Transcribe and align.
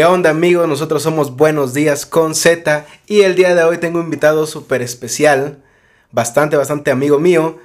¿Qué 0.00 0.06
onda 0.06 0.30
amigos? 0.30 0.66
Nosotros 0.66 1.02
somos 1.02 1.36
Buenos 1.36 1.74
Días 1.74 2.06
con 2.06 2.34
Z 2.34 2.86
y 3.06 3.20
el 3.20 3.34
día 3.34 3.54
de 3.54 3.64
hoy 3.64 3.76
tengo 3.76 3.98
un 3.98 4.06
invitado 4.06 4.46
súper 4.46 4.80
especial, 4.80 5.62
bastante, 6.10 6.56
bastante 6.56 6.90
amigo 6.90 7.18
mío. 7.18 7.58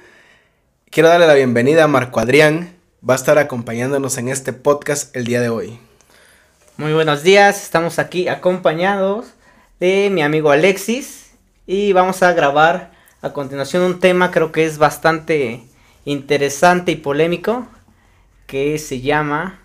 Quiero 0.90 1.08
darle 1.08 1.26
la 1.26 1.32
bienvenida 1.32 1.84
a 1.84 1.88
Marco 1.88 2.20
Adrián, 2.20 2.76
va 3.02 3.14
a 3.14 3.16
estar 3.16 3.38
acompañándonos 3.38 4.18
en 4.18 4.28
este 4.28 4.52
podcast 4.52 5.16
el 5.16 5.24
día 5.24 5.40
de 5.40 5.48
hoy. 5.48 5.78
Muy 6.76 6.92
buenos 6.92 7.22
días, 7.22 7.62
estamos 7.62 7.98
aquí 7.98 8.28
acompañados 8.28 9.28
de 9.80 10.10
mi 10.12 10.20
amigo 10.20 10.50
Alexis 10.50 11.30
y 11.66 11.94
vamos 11.94 12.22
a 12.22 12.34
grabar 12.34 12.92
a 13.22 13.32
continuación 13.32 13.82
un 13.82 13.98
tema 13.98 14.30
creo 14.30 14.52
que 14.52 14.66
es 14.66 14.76
bastante 14.76 15.64
interesante 16.04 16.92
y 16.92 16.96
polémico 16.96 17.66
que 18.46 18.78
se 18.78 19.00
llama... 19.00 19.58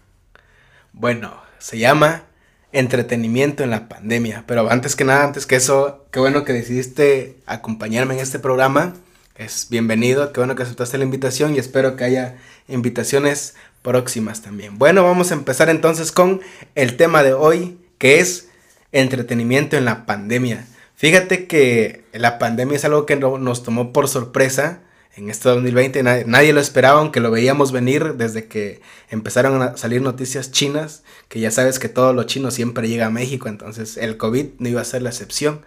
Bueno, 0.93 1.35
se 1.59 1.77
llama 1.77 2.30
entretenimiento 2.73 3.63
en 3.63 3.69
la 3.69 3.89
pandemia. 3.89 4.43
Pero 4.47 4.71
antes 4.71 4.95
que 4.95 5.03
nada, 5.03 5.23
antes 5.23 5.45
que 5.45 5.55
eso, 5.55 6.05
qué 6.11 6.19
bueno 6.19 6.43
que 6.43 6.53
decidiste 6.53 7.37
acompañarme 7.45 8.15
en 8.15 8.19
este 8.19 8.39
programa. 8.39 8.93
Es 9.35 9.67
bienvenido, 9.69 10.33
qué 10.33 10.39
bueno 10.39 10.55
que 10.55 10.63
aceptaste 10.63 10.97
la 10.97 11.03
invitación 11.03 11.55
y 11.55 11.59
espero 11.59 11.95
que 11.95 12.03
haya 12.03 12.37
invitaciones 12.67 13.55
próximas 13.81 14.41
también. 14.41 14.77
Bueno, 14.77 15.03
vamos 15.03 15.31
a 15.31 15.33
empezar 15.33 15.69
entonces 15.69 16.11
con 16.11 16.41
el 16.75 16.97
tema 16.97 17.23
de 17.23 17.33
hoy, 17.33 17.77
que 17.97 18.19
es 18.19 18.49
entretenimiento 18.91 19.77
en 19.77 19.85
la 19.85 20.05
pandemia. 20.05 20.65
Fíjate 20.95 21.47
que 21.47 22.03
la 22.13 22.37
pandemia 22.37 22.75
es 22.75 22.85
algo 22.85 23.05
que 23.05 23.15
nos 23.15 23.63
tomó 23.63 23.91
por 23.91 24.07
sorpresa 24.07 24.81
en 25.15 25.29
este 25.29 25.49
2020 25.49 26.03
nadie, 26.03 26.53
lo 26.53 26.61
esperaba, 26.61 26.99
aunque 26.99 27.19
lo 27.19 27.31
veíamos 27.31 27.71
venir 27.71 28.15
desde 28.15 28.47
que 28.47 28.81
empezaron 29.09 29.61
a 29.61 29.77
salir 29.77 30.01
noticias 30.01 30.51
chinas, 30.51 31.03
que 31.27 31.39
ya 31.39 31.51
sabes 31.51 31.79
que 31.79 31.89
todo 31.89 32.13
lo 32.13 32.23
chino 32.23 32.49
siempre 32.51 32.87
llega 32.87 33.07
a 33.07 33.11
México, 33.11 33.49
entonces 33.49 33.97
el 33.97 34.17
COVID 34.17 34.45
no 34.59 34.69
iba 34.69 34.81
a 34.81 34.85
ser 34.85 35.01
la 35.01 35.09
excepción. 35.09 35.61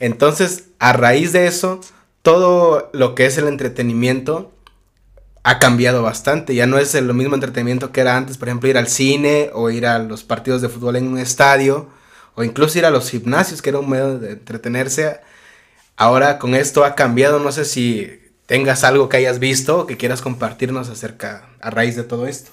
Entonces, 0.00 0.64
a 0.80 0.92
raíz 0.92 1.32
de 1.32 1.46
eso, 1.46 1.80
todo 2.22 2.90
lo 2.92 3.14
que 3.14 3.26
es 3.26 3.38
el 3.38 3.46
entretenimiento 3.46 4.52
ha 5.44 5.58
cambiado 5.58 6.02
bastante. 6.02 6.54
Ya 6.54 6.66
no 6.66 6.78
es 6.78 6.94
lo 7.00 7.14
mismo 7.14 7.34
entretenimiento 7.34 7.92
que 7.92 8.00
era 8.00 8.16
antes, 8.16 8.38
por 8.38 8.48
ejemplo, 8.48 8.68
ir 8.68 8.78
al 8.78 8.88
cine 8.88 9.50
o 9.52 9.70
ir 9.70 9.86
a 9.86 9.98
los 9.98 10.24
partidos 10.24 10.62
de 10.62 10.68
fútbol 10.68 10.96
en 10.96 11.08
un 11.08 11.18
estadio 11.18 11.88
o 12.34 12.44
incluso 12.44 12.78
ir 12.78 12.86
a 12.86 12.90
los 12.90 13.10
gimnasios, 13.10 13.62
que 13.62 13.70
era 13.70 13.78
un 13.78 13.90
medio 13.90 14.18
de 14.18 14.32
entretenerse. 14.32 15.20
Ahora 15.96 16.38
con 16.38 16.54
esto 16.54 16.84
ha 16.84 16.94
cambiado, 16.94 17.38
no 17.38 17.52
sé 17.52 17.64
si 17.64 18.21
tengas 18.52 18.84
algo 18.84 19.08
que 19.08 19.16
hayas 19.16 19.38
visto 19.38 19.78
o 19.78 19.86
que 19.86 19.96
quieras 19.96 20.20
compartirnos 20.20 20.90
acerca 20.90 21.48
a 21.62 21.70
raíz 21.70 21.96
de 21.96 22.02
todo 22.02 22.26
esto. 22.26 22.50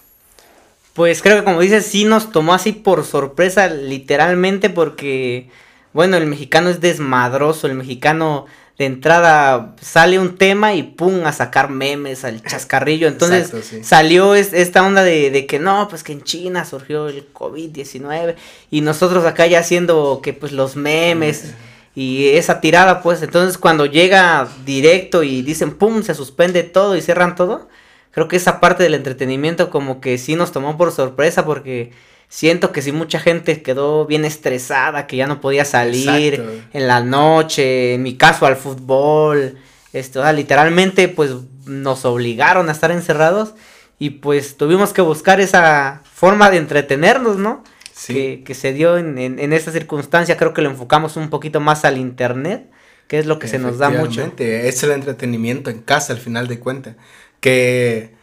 Pues 0.94 1.22
creo 1.22 1.36
que 1.36 1.44
como 1.44 1.60
dices, 1.60 1.86
sí 1.86 2.06
nos 2.06 2.32
tomó 2.32 2.54
así 2.54 2.72
por 2.72 3.04
sorpresa, 3.04 3.68
literalmente, 3.68 4.70
porque, 4.70 5.50
bueno, 5.92 6.16
el 6.16 6.26
mexicano 6.26 6.70
es 6.70 6.80
desmadroso, 6.80 7.68
el 7.68 7.74
mexicano 7.74 8.46
de 8.78 8.86
entrada 8.86 9.76
sale 9.82 10.20
un 10.20 10.38
tema 10.38 10.74
y 10.74 10.84
pum, 10.84 11.26
a 11.26 11.34
sacar 11.34 11.70
memes 11.70 12.24
al 12.24 12.42
chascarrillo. 12.44 13.10
Entonces 13.10 13.52
salió 13.86 14.36
esta 14.36 14.86
onda 14.86 15.04
de, 15.04 15.32
de, 15.32 15.46
que 15.48 15.60
no, 15.60 15.90
pues 15.90 16.04
que 16.04 16.14
en 16.14 16.24
China 16.24 16.64
surgió 16.64 17.10
el 17.10 17.34
COVID-19 17.34 18.36
y 18.72 18.80
nosotros 18.80 19.26
acá 19.26 19.48
ya 19.48 19.60
haciendo 19.60 20.22
que 20.24 20.32
pues 20.32 20.54
los 20.54 20.78
memes 20.78 21.56
y 21.96 22.30
esa 22.30 22.62
tirada, 22.62 23.02
pues, 23.02 23.22
entonces 23.22 23.58
cuando 23.58 23.86
llega 23.86 24.48
directo 24.66 25.24
y 25.24 25.42
dicen, 25.42 25.72
¡pum!, 25.72 26.04
se 26.04 26.14
suspende 26.14 26.64
todo 26.64 26.96
y 26.96 27.02
cierran 27.02 27.36
todo, 27.36 27.68
creo 28.12 28.28
que 28.28 28.36
esa 28.36 28.60
parte 28.60 28.84
del 28.84 28.94
entretenimiento 28.94 29.70
como 29.70 30.02
que 30.02 30.18
sí 30.18 30.36
nos 30.36 30.52
tomó 30.52 30.78
por 30.78 30.92
sorpresa 30.92 31.46
porque 31.46 31.92
siento 32.28 32.72
que 32.72 32.82
sí 32.82 32.92
mucha 32.92 33.20
gente 33.20 33.62
quedó 33.62 34.06
bien 34.06 34.24
estresada, 34.24 35.08
que 35.08 35.18
ya 35.18 35.28
no 35.28 35.42
podía 35.42 35.66
salir 35.66 36.64
en 36.74 36.88
la 36.88 37.02
noche, 37.02 37.96
en 37.96 38.04
mi 38.04 38.16
caso 38.16 38.46
al 38.46 38.56
fútbol, 38.56 39.58
esto, 39.92 40.32
literalmente 40.32 41.08
pues 41.08 41.32
nos 41.66 42.06
obligaron 42.06 42.70
a 42.70 42.72
estar 42.72 42.92
encerrados 42.92 43.56
y 43.98 44.12
pues 44.12 44.58
tuvimos 44.58 44.94
que 44.94 45.02
buscar 45.02 45.42
esa 45.42 46.02
forma 46.14 46.50
de 46.50 46.58
entretenernos, 46.58 47.38
¿no? 47.38 47.64
Que, 48.08 48.56
se 48.56 48.74
dio 48.74 48.98
en, 48.98 49.18
en, 49.18 49.54
esta 49.54 49.72
circunstancia, 49.72 50.38
creo 50.38 50.54
que 50.54 50.62
lo 50.62 50.70
enfocamos 50.70 51.18
un 51.18 51.30
poquito 51.30 51.60
más 51.60 51.86
al 51.86 51.98
internet, 51.98 52.70
que 53.08 53.20
es 53.20 53.26
lo 53.26 53.40
que 53.40 53.48
se 53.48 53.60
nos 53.60 53.78
da 53.78 53.90
mucho. 53.90 54.32
Es 54.38 54.84
el 54.84 54.92
entretenimiento 54.92 55.70
en 55.70 55.82
casa 55.82 56.14
al 56.14 56.20
final 56.20 56.48
de 56.48 56.60
cuentas, 56.60 56.96
que 57.40 58.14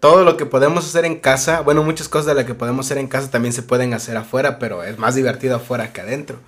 todo 0.00 0.24
lo 0.24 0.36
que 0.36 0.46
podemos 0.46 0.86
hacer 0.86 1.04
en 1.04 1.16
casa, 1.20 1.60
bueno, 1.60 1.82
muchas 1.82 2.08
cosas 2.08 2.26
de 2.26 2.34
las 2.34 2.44
que 2.44 2.54
podemos 2.54 2.86
hacer 2.86 2.98
en 2.98 3.08
casa 3.08 3.30
también 3.30 3.52
se 3.52 3.62
pueden 3.62 3.94
hacer 3.94 4.16
afuera, 4.16 4.58
pero 4.58 4.82
es 4.82 4.98
más 4.98 5.14
divertido 5.14 5.56
afuera 5.56 5.92
que 5.92 6.00
adentro. 6.00 6.38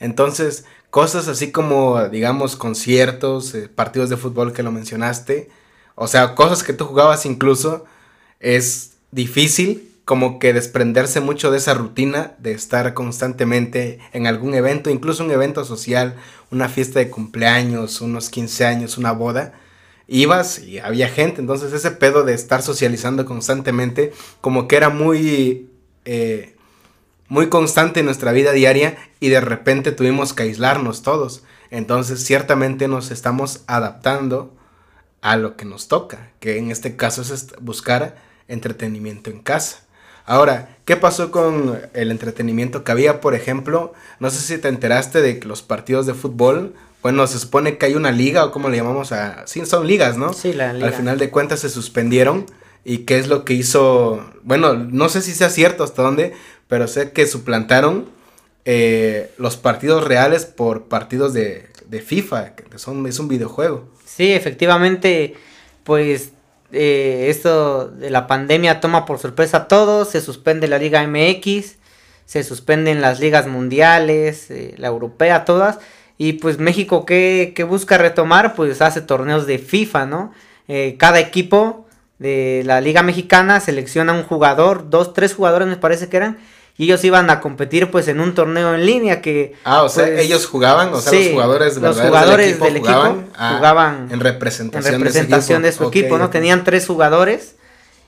Entonces, 0.00 0.64
cosas 0.90 1.28
así 1.28 1.50
como, 1.50 2.08
digamos, 2.08 2.56
conciertos, 2.56 3.54
eh, 3.54 3.68
partidos 3.68 4.10
de 4.10 4.16
fútbol 4.16 4.52
que 4.52 4.62
lo 4.62 4.72
mencionaste, 4.72 5.50
o 5.94 6.08
sea, 6.08 6.34
cosas 6.34 6.62
que 6.62 6.72
tú 6.72 6.84
jugabas 6.84 7.24
incluso, 7.26 7.84
es 8.40 8.92
difícil 9.10 9.93
como 10.04 10.38
que 10.38 10.52
desprenderse 10.52 11.20
mucho 11.20 11.50
de 11.50 11.58
esa 11.58 11.74
rutina 11.74 12.34
de 12.38 12.52
estar 12.52 12.92
constantemente 12.92 14.00
en 14.12 14.26
algún 14.26 14.54
evento, 14.54 14.90
incluso 14.90 15.24
un 15.24 15.30
evento 15.30 15.64
social, 15.64 16.16
una 16.50 16.68
fiesta 16.68 16.98
de 16.98 17.08
cumpleaños, 17.08 18.00
unos 18.00 18.28
15 18.28 18.66
años, 18.66 18.98
una 18.98 19.12
boda. 19.12 19.54
Ibas 20.06 20.58
y 20.58 20.78
había 20.78 21.08
gente, 21.08 21.40
entonces 21.40 21.72
ese 21.72 21.90
pedo 21.90 22.24
de 22.24 22.34
estar 22.34 22.62
socializando 22.62 23.24
constantemente 23.24 24.12
como 24.42 24.68
que 24.68 24.76
era 24.76 24.90
muy, 24.90 25.70
eh, 26.04 26.56
muy 27.28 27.48
constante 27.48 28.00
en 28.00 28.06
nuestra 28.06 28.32
vida 28.32 28.52
diaria 28.52 28.98
y 29.20 29.30
de 29.30 29.40
repente 29.40 29.92
tuvimos 29.92 30.34
que 30.34 30.42
aislarnos 30.42 31.00
todos. 31.02 31.44
Entonces 31.70 32.22
ciertamente 32.22 32.88
nos 32.88 33.10
estamos 33.10 33.62
adaptando 33.66 34.54
a 35.22 35.38
lo 35.38 35.56
que 35.56 35.64
nos 35.64 35.88
toca, 35.88 36.32
que 36.38 36.58
en 36.58 36.70
este 36.70 36.96
caso 36.96 37.22
es 37.22 37.54
buscar 37.62 38.16
entretenimiento 38.46 39.30
en 39.30 39.40
casa. 39.40 39.83
Ahora, 40.26 40.76
¿qué 40.84 40.96
pasó 40.96 41.30
con 41.30 41.80
el 41.92 42.10
entretenimiento 42.10 42.82
que 42.82 42.92
había, 42.92 43.20
por 43.20 43.34
ejemplo? 43.34 43.92
No 44.20 44.30
sé 44.30 44.40
si 44.40 44.58
te 44.58 44.68
enteraste 44.68 45.20
de 45.20 45.38
que 45.38 45.46
los 45.46 45.62
partidos 45.62 46.06
de 46.06 46.14
fútbol, 46.14 46.74
bueno, 47.02 47.26
se 47.26 47.38
supone 47.38 47.76
que 47.76 47.86
hay 47.86 47.94
una 47.94 48.10
liga 48.10 48.44
o 48.44 48.50
como 48.50 48.70
le 48.70 48.78
llamamos 48.78 49.12
a... 49.12 49.46
Sí, 49.46 49.64
son 49.66 49.86
ligas, 49.86 50.16
¿no? 50.16 50.32
Sí, 50.32 50.54
la 50.54 50.72
liga. 50.72 50.86
Al 50.86 50.94
final 50.94 51.18
de 51.18 51.30
cuentas 51.30 51.60
se 51.60 51.68
suspendieron 51.68 52.46
y 52.84 52.98
qué 52.98 53.18
es 53.18 53.28
lo 53.28 53.44
que 53.44 53.52
hizo... 53.52 54.24
Bueno, 54.42 54.74
no 54.74 55.10
sé 55.10 55.20
si 55.20 55.34
sea 55.34 55.50
cierto 55.50 55.84
hasta 55.84 56.02
dónde, 56.02 56.32
pero 56.68 56.88
sé 56.88 57.12
que 57.12 57.26
suplantaron 57.26 58.08
eh, 58.64 59.30
los 59.36 59.58
partidos 59.58 60.04
reales 60.04 60.46
por 60.46 60.84
partidos 60.84 61.34
de, 61.34 61.68
de 61.86 62.00
FIFA, 62.00 62.54
que 62.54 62.78
son, 62.78 63.06
es 63.06 63.18
un 63.18 63.28
videojuego. 63.28 63.86
Sí, 64.06 64.32
efectivamente, 64.32 65.34
pues 65.82 66.30
eh, 66.72 67.26
esto 67.28 67.88
de 67.88 68.10
la 68.10 68.26
pandemia 68.26 68.80
toma 68.80 69.04
por 69.04 69.18
sorpresa 69.18 69.58
a 69.58 69.68
todos, 69.68 70.10
se 70.10 70.20
suspende 70.20 70.68
la 70.68 70.78
Liga 70.78 71.06
MX, 71.06 71.76
se 72.26 72.42
suspenden 72.42 73.00
las 73.00 73.20
ligas 73.20 73.46
mundiales, 73.46 74.50
eh, 74.50 74.74
la 74.78 74.88
europea, 74.88 75.44
todas. 75.44 75.78
Y 76.16 76.34
pues 76.34 76.58
México, 76.58 77.04
¿qué, 77.06 77.66
busca 77.68 77.98
retomar? 77.98 78.54
Pues 78.54 78.80
hace 78.80 79.00
torneos 79.00 79.46
de 79.46 79.58
FIFA, 79.58 80.06
¿no? 80.06 80.32
Eh, 80.68 80.96
cada 80.98 81.20
equipo 81.20 81.86
de 82.18 82.62
la 82.64 82.80
Liga 82.80 83.02
Mexicana 83.02 83.60
selecciona 83.60 84.12
un 84.12 84.22
jugador, 84.22 84.88
dos, 84.90 85.12
tres 85.12 85.34
jugadores 85.34 85.68
me 85.68 85.76
parece 85.76 86.08
que 86.08 86.16
eran, 86.16 86.38
y 86.76 86.84
ellos 86.84 87.04
iban 87.04 87.30
a 87.30 87.40
competir 87.40 87.90
pues 87.90 88.08
en 88.08 88.20
un 88.20 88.34
torneo 88.34 88.74
en 88.74 88.84
línea 88.84 89.20
que 89.22 89.54
ah 89.64 89.84
o 89.84 89.88
sea 89.88 90.06
pues, 90.06 90.20
ellos 90.20 90.46
jugaban 90.46 90.92
o 90.92 91.00
sea 91.00 91.18
los 91.18 91.30
jugadores 91.30 91.76
los 91.76 92.00
jugadores 92.00 92.60
del 92.60 92.76
equipo, 92.76 93.22
jugaban, 93.32 94.08
en 94.10 94.20
representación, 94.20 94.94
en 94.94 95.00
representación 95.00 95.62
de 95.62 95.72
su 95.72 95.84
equipo, 95.84 96.18
no 96.18 96.30
tenían 96.30 96.64
tres 96.64 96.86
jugadores 96.86 97.54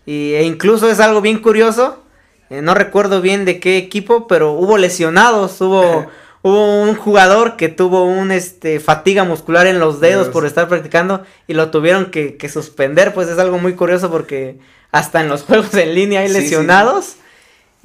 y, 0.04 0.34
e 0.34 0.42
incluso 0.42 0.90
es 0.90 1.00
algo 1.00 1.20
bien 1.20 1.38
curioso 1.40 2.02
eh, 2.50 2.60
no 2.60 2.74
recuerdo 2.74 3.20
bien 3.20 3.44
de 3.44 3.60
qué 3.60 3.76
equipo 3.76 4.26
pero 4.26 4.52
hubo 4.52 4.78
lesionados 4.78 5.60
hubo 5.60 6.06
hubo 6.42 6.82
un 6.82 6.94
jugador 6.96 7.56
que 7.56 7.68
tuvo 7.68 8.04
un 8.04 8.32
este 8.32 8.80
fatiga 8.80 9.22
muscular 9.24 9.68
en 9.68 9.78
los 9.78 10.00
dedos 10.00 10.28
por 10.28 10.44
estar 10.44 10.68
practicando 10.68 11.22
y 11.46 11.54
lo 11.54 11.70
tuvieron 11.70 12.06
que, 12.06 12.36
que, 12.36 12.48
suspender 12.48 13.14
pues 13.14 13.28
es 13.28 13.38
algo 13.38 13.58
muy 13.58 13.74
curioso 13.74 14.10
porque 14.10 14.58
hasta 14.90 15.20
en 15.20 15.28
los 15.28 15.42
juegos 15.44 15.74
en 15.74 15.94
línea 15.94 16.20
hay 16.20 16.28
lesionados 16.28 17.16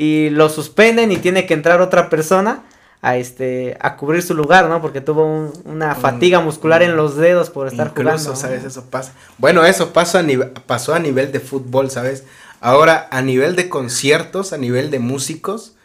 y 0.02 0.32
lo 0.32 0.50
suspenden 0.50 1.12
y 1.12 1.18
tiene 1.18 1.46
que 1.46 1.54
entrar 1.54 1.80
otra 1.80 2.10
persona 2.10 2.64
a 3.04 3.18
este 3.18 3.78
a 3.82 3.98
cubrir 3.98 4.24
su 4.24 4.34
lugar, 4.34 4.68
¿no? 4.68 4.82
Porque 4.82 5.00
tuvo 5.00 5.54
una 5.64 5.94
fatiga 5.94 6.40
muscular 6.40 6.82
en 6.82 6.96
los 6.96 7.18
dedos 7.18 7.52
por 7.52 7.68
estar 7.68 7.90
Incluso, 7.90 8.18
jugando. 8.18 8.36
¿sabes? 8.36 8.64
Eso 8.64 8.86
pasa. 8.90 9.14
Bueno, 9.38 9.64
eso 9.64 9.94
pasó 9.94 10.18
a, 10.18 10.24
nivel, 10.24 10.50
pasó 10.66 10.96
a 10.96 11.00
nivel 11.00 11.32
de 11.32 11.40
fútbol, 11.40 11.92
¿sabes? 11.92 12.24
Ahora, 12.62 13.10
a 13.12 13.22
nivel 13.22 13.56
de 13.56 13.70
conciertos, 13.70 14.54
a 14.54 14.58
nivel 14.58 14.90
de 14.90 14.98
músicos, 14.98 15.76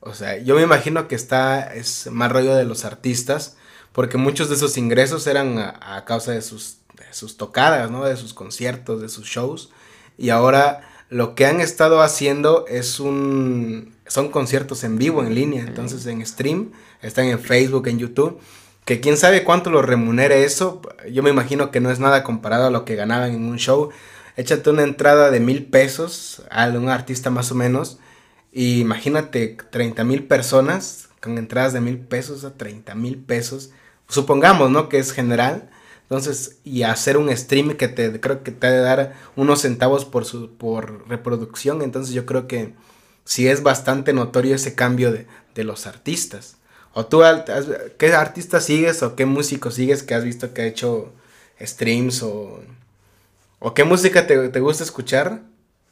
o 0.00 0.12
sea, 0.12 0.36
yo 0.36 0.56
me 0.56 0.62
imagino 0.62 1.08
que 1.08 1.14
está, 1.14 1.72
es 1.72 2.10
más 2.10 2.30
rollo 2.30 2.54
de 2.54 2.66
los 2.66 2.84
artistas, 2.84 3.56
porque 3.92 4.18
muchos 4.18 4.50
de 4.50 4.56
esos 4.56 4.76
ingresos 4.76 5.26
eran 5.26 5.58
a, 5.58 6.04
causa 6.04 6.32
de 6.32 6.42
sus, 6.42 6.76
de 6.98 7.06
sus 7.10 7.38
tocadas, 7.38 7.90
¿no? 7.90 8.04
De 8.04 8.18
sus 8.18 8.34
conciertos, 8.34 9.00
de 9.00 9.08
sus 9.08 9.28
shows, 9.28 9.70
y 10.18 10.28
ahora 10.28 10.91
lo 11.12 11.34
que 11.34 11.44
han 11.44 11.60
estado 11.60 12.00
haciendo 12.00 12.64
es 12.68 12.98
un 12.98 13.92
son 14.06 14.30
conciertos 14.30 14.82
en 14.82 14.96
vivo, 14.96 15.22
en 15.22 15.34
línea, 15.34 15.62
entonces 15.62 16.06
en 16.06 16.24
stream, 16.24 16.72
están 17.02 17.26
en 17.26 17.38
Facebook, 17.38 17.86
en 17.88 17.98
YouTube, 17.98 18.40
que 18.86 19.00
quién 19.00 19.18
sabe 19.18 19.44
cuánto 19.44 19.70
lo 19.70 19.82
remunere 19.82 20.44
eso, 20.44 20.80
yo 21.10 21.22
me 21.22 21.28
imagino 21.28 21.70
que 21.70 21.80
no 21.80 21.90
es 21.90 21.98
nada 21.98 22.24
comparado 22.24 22.66
a 22.66 22.70
lo 22.70 22.86
que 22.86 22.96
ganaban 22.96 23.34
en 23.34 23.44
un 23.44 23.58
show. 23.58 23.90
Échate 24.36 24.70
una 24.70 24.82
entrada 24.82 25.30
de 25.30 25.40
mil 25.40 25.66
pesos 25.66 26.42
a 26.50 26.66
un 26.68 26.88
artista 26.88 27.30
más 27.30 27.52
o 27.52 27.54
menos, 27.54 27.98
y 28.50 28.80
imagínate 28.80 29.58
30 29.70 30.04
mil 30.04 30.24
personas 30.24 31.10
con 31.20 31.36
entradas 31.36 31.74
de 31.74 31.80
mil 31.80 31.98
pesos 31.98 32.44
a 32.44 32.54
30 32.54 32.94
mil 32.94 33.18
pesos, 33.18 33.70
supongamos, 34.08 34.70
¿no? 34.70 34.88
Que 34.88 34.98
es 34.98 35.12
general 35.12 35.70
entonces, 36.02 36.58
y 36.64 36.82
hacer 36.82 37.16
un 37.16 37.34
stream 37.34 37.76
que 37.76 37.88
te 37.88 38.20
creo 38.20 38.42
que 38.42 38.50
te 38.50 38.66
ha 38.66 38.70
de 38.70 38.80
dar 38.80 39.14
unos 39.34 39.62
centavos 39.62 40.04
por 40.04 40.24
su 40.24 40.50
por 40.50 41.08
reproducción, 41.08 41.80
entonces 41.82 42.14
yo 42.14 42.26
creo 42.26 42.46
que 42.46 42.74
sí 43.24 43.48
es 43.48 43.62
bastante 43.62 44.12
notorio 44.12 44.54
ese 44.54 44.74
cambio 44.74 45.10
de, 45.12 45.26
de 45.54 45.64
los 45.64 45.86
artistas. 45.86 46.56
O 46.94 47.06
tú, 47.06 47.22
¿qué 47.98 48.12
artista 48.12 48.60
sigues 48.60 49.02
o 49.02 49.16
qué 49.16 49.24
músico 49.24 49.70
sigues 49.70 50.02
que 50.02 50.14
has 50.14 50.24
visto 50.24 50.52
que 50.52 50.62
ha 50.62 50.66
hecho 50.66 51.12
streams 51.58 52.22
o, 52.22 52.60
o 53.58 53.74
qué 53.74 53.84
música 53.84 54.26
te, 54.26 54.48
te 54.50 54.60
gusta 54.60 54.84
escuchar 54.84 55.40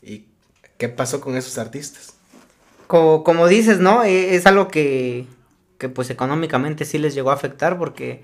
y 0.02 0.26
qué 0.76 0.88
pasó 0.90 1.20
con 1.22 1.36
esos 1.36 1.56
artistas? 1.56 2.14
Como, 2.86 3.24
como 3.24 3.46
dices, 3.46 3.78
¿no? 3.78 4.04
E, 4.04 4.34
es 4.34 4.44
algo 4.46 4.68
que, 4.68 5.24
que 5.78 5.88
pues 5.88 6.10
económicamente 6.10 6.84
sí 6.84 6.98
les 6.98 7.14
llegó 7.14 7.30
a 7.30 7.34
afectar 7.34 7.78
porque 7.78 8.22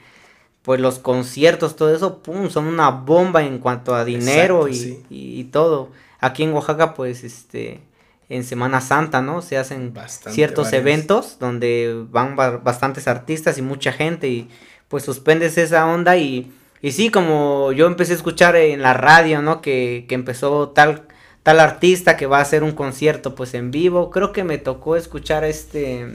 pues 0.67 0.81
los 0.81 0.99
conciertos, 0.99 1.77
todo 1.77 1.95
eso, 1.95 2.19
pum, 2.19 2.51
son 2.51 2.67
una 2.67 2.91
bomba 2.91 3.45
en 3.45 3.59
cuanto 3.61 3.95
a 3.95 4.05
dinero 4.05 4.67
y, 4.69 5.45
todo. 5.53 5.91
Aquí 6.19 6.43
en 6.43 6.53
Oaxaca, 6.53 6.93
pues, 6.95 7.23
este, 7.23 7.83
en 8.29 8.43
Semana 8.43 8.81
Santa, 8.81 9.23
¿no? 9.23 9.43
Se 9.43 9.59
hacen 9.59 9.95
ciertos 10.29 10.73
eventos 10.73 11.39
donde 11.39 12.05
van 12.11 12.35
bastantes 12.35 13.07
artistas 13.07 13.59
y 13.59 13.63
mucha 13.63 13.93
gente 13.93 14.27
y 14.27 14.49
pues 14.89 15.05
suspendes 15.05 15.57
esa 15.57 15.87
onda 15.87 16.17
y, 16.17 16.53
y 16.83 16.91
sí, 16.91 17.11
como 17.11 17.71
yo 17.71 17.87
empecé 17.87 18.15
a 18.15 18.17
escuchar 18.17 18.57
en 18.57 18.83
la 18.83 18.93
radio, 18.93 19.43
¿no? 19.43 19.61
Que, 19.61 20.05
que 20.09 20.17
empezó 20.17 20.71
tal, 20.71 21.07
tal 21.45 21.61
artista 21.61 22.17
que 22.17 22.27
va 22.27 22.39
a 22.39 22.43
hacer 22.43 22.65
un 22.65 22.73
concierto 22.73 23.37
pues 23.37 23.55
en 23.55 23.71
vivo, 23.71 24.11
creo 24.11 24.33
que 24.33 24.43
me 24.43 24.59
tocó 24.59 24.97
escuchar 24.97 25.45
este 25.45 26.09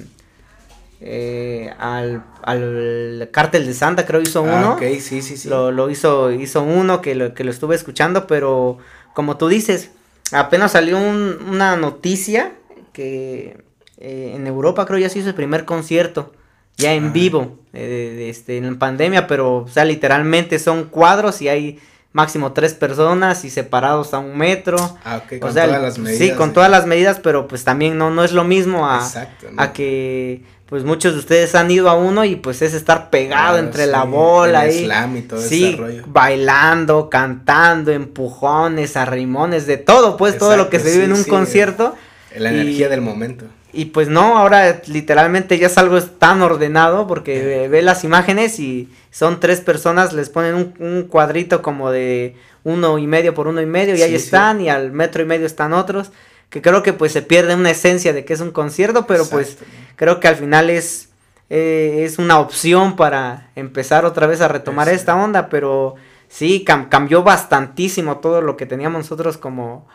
eh, 1.04 1.74
al, 1.80 2.24
al 2.44 3.30
Cártel 3.32 3.66
de 3.66 3.74
Santa, 3.74 4.06
creo 4.06 4.22
hizo 4.22 4.46
ah, 4.48 4.58
uno. 4.58 4.74
ok, 4.74 4.82
sí, 5.00 5.24
sí, 5.24 5.36
sí. 5.36 5.50
Lo, 5.50 5.72
lo, 5.72 5.90
hizo, 5.90 6.32
hizo 6.32 6.62
uno 6.62 7.02
que 7.02 7.16
lo, 7.16 7.34
que 7.34 7.44
lo 7.44 7.50
estuve 7.50 7.76
escuchando, 7.76 8.28
pero 8.28 8.78
como 9.16 9.38
tú 9.38 9.48
dices, 9.48 9.90
apenas 10.32 10.74
salió 10.74 11.00
una 11.00 11.76
noticia 11.76 12.54
que 12.94 13.64
eh, 13.98 14.34
en 14.36 14.46
Europa 14.46 14.86
creo 14.86 15.00
ya 15.00 15.10
se 15.10 15.20
hizo 15.20 15.30
el 15.30 15.36
primer 15.36 15.66
concierto, 15.66 16.34
ya 16.78 16.94
en 16.94 17.06
ah. 17.06 17.12
vivo, 17.12 17.58
eh, 17.74 18.28
este, 18.30 18.58
en 18.58 18.78
pandemia, 18.78 19.26
pero 19.26 19.58
o 19.58 19.68
sea, 19.68 19.86
literalmente 19.86 20.60
son 20.60 20.84
cuadros 20.84 21.42
y 21.42 21.50
hay 21.50 21.80
máximo 22.14 22.52
tres 22.52 22.74
personas 22.76 23.44
y 23.44 23.50
separados 23.50 24.14
a 24.14 24.20
un 24.20 24.38
metro. 24.38 24.78
Ah, 25.04 25.24
ok, 25.24 25.40
con 25.40 25.54
todas 25.54 25.82
las 25.82 25.98
medidas. 25.98 26.20
Sí, 26.20 26.32
con 26.36 26.54
todas 26.54 26.70
las 26.70 26.86
medidas, 26.86 27.20
pero 27.20 27.48
pues 27.48 27.64
también 27.64 27.98
no, 27.98 28.12
no 28.12 28.24
es 28.24 28.34
lo 28.34 28.44
mismo 28.44 28.88
a, 28.88 29.10
a 29.58 29.74
que 29.74 30.44
pues 30.72 30.86
muchos 30.86 31.12
de 31.16 31.20
ustedes 31.20 31.54
han 31.54 31.70
ido 31.70 31.90
a 31.90 31.96
uno 31.96 32.24
y 32.24 32.38
pues 32.38 32.62
es 32.62 32.74
estar 32.74 33.10
pegado 33.10 33.58
entre 33.58 33.88
la 33.88 34.06
bola 34.06 34.70
y 34.70 34.86
slam 34.86 35.18
y 35.18 35.22
todo 35.24 35.42
sí, 35.42 35.78
bailando, 36.06 37.10
cantando, 37.10 37.92
empujones, 37.92 38.96
arrimones, 38.96 39.68
de 39.68 39.76
todo, 39.76 40.16
pues 40.16 40.38
todo 40.38 40.56
lo 40.56 40.70
que 40.70 40.80
se 40.80 40.92
vive 40.92 41.04
en 41.04 41.12
un 41.12 41.26
concierto. 41.26 41.94
La 42.38 42.52
energía 42.52 42.88
del 42.88 43.02
momento. 43.02 43.48
Y 43.74 43.88
pues 43.88 44.08
no, 44.08 44.38
ahora 44.38 44.82
literalmente 44.88 45.58
ya 45.58 45.68
es 45.68 45.78
algo 45.78 46.02
tan 46.02 46.42
ordenado 46.42 47.06
porque 47.06 47.68
ve, 47.68 47.82
las 47.82 48.06
imágenes 48.06 48.58
y 48.58 48.88
son 49.10 49.42
tres 49.42 49.60
personas, 49.60 50.14
les 50.14 50.30
ponen 50.30 50.74
un, 50.80 51.04
cuadrito 51.04 51.62
como 51.62 51.92
de 51.92 52.38
uno 52.64 52.98
y 52.98 53.08
medio 53.08 53.34
por 53.34 53.50
uno 53.50 53.62
y 53.62 53.66
medio 53.66 53.98
y 53.98 54.04
ahí 54.04 54.16
están 54.16 54.62
y 54.62 54.70
al 54.70 54.94
metro 54.94 55.22
y 55.22 55.26
medio 55.26 55.48
están 55.48 55.74
otros 55.74 56.14
que 56.52 56.62
creo 56.62 56.84
que 56.84 56.92
pues 56.92 57.14
se 57.14 57.22
pierde 57.22 57.56
una 57.56 57.72
esencia 57.72 58.12
de 58.12 58.26
que 58.26 58.34
es 58.34 58.42
un 58.42 58.52
concierto, 58.52 59.08
pero 59.08 59.26
pues 59.26 59.58
creo 60.02 60.20
que 60.20 60.28
al 60.28 60.36
final 60.36 60.72
es, 60.72 61.10
eh, 61.52 62.02
es 62.06 62.18
una 62.18 62.40
opción 62.40 62.96
para 62.96 63.52
empezar 63.56 64.04
otra 64.04 64.26
vez 64.26 64.42
a 64.42 64.48
retomar 64.48 64.90
esta 64.90 65.16
onda, 65.16 65.48
pero 65.48 65.94
sí, 66.28 66.66
cambió 66.66 67.22
bastantísimo 67.22 68.18
todo 68.18 68.42
lo 68.42 68.58
que 68.58 68.66
teníamos 68.66 69.04
nosotros 69.04 69.38
como, 69.38 69.88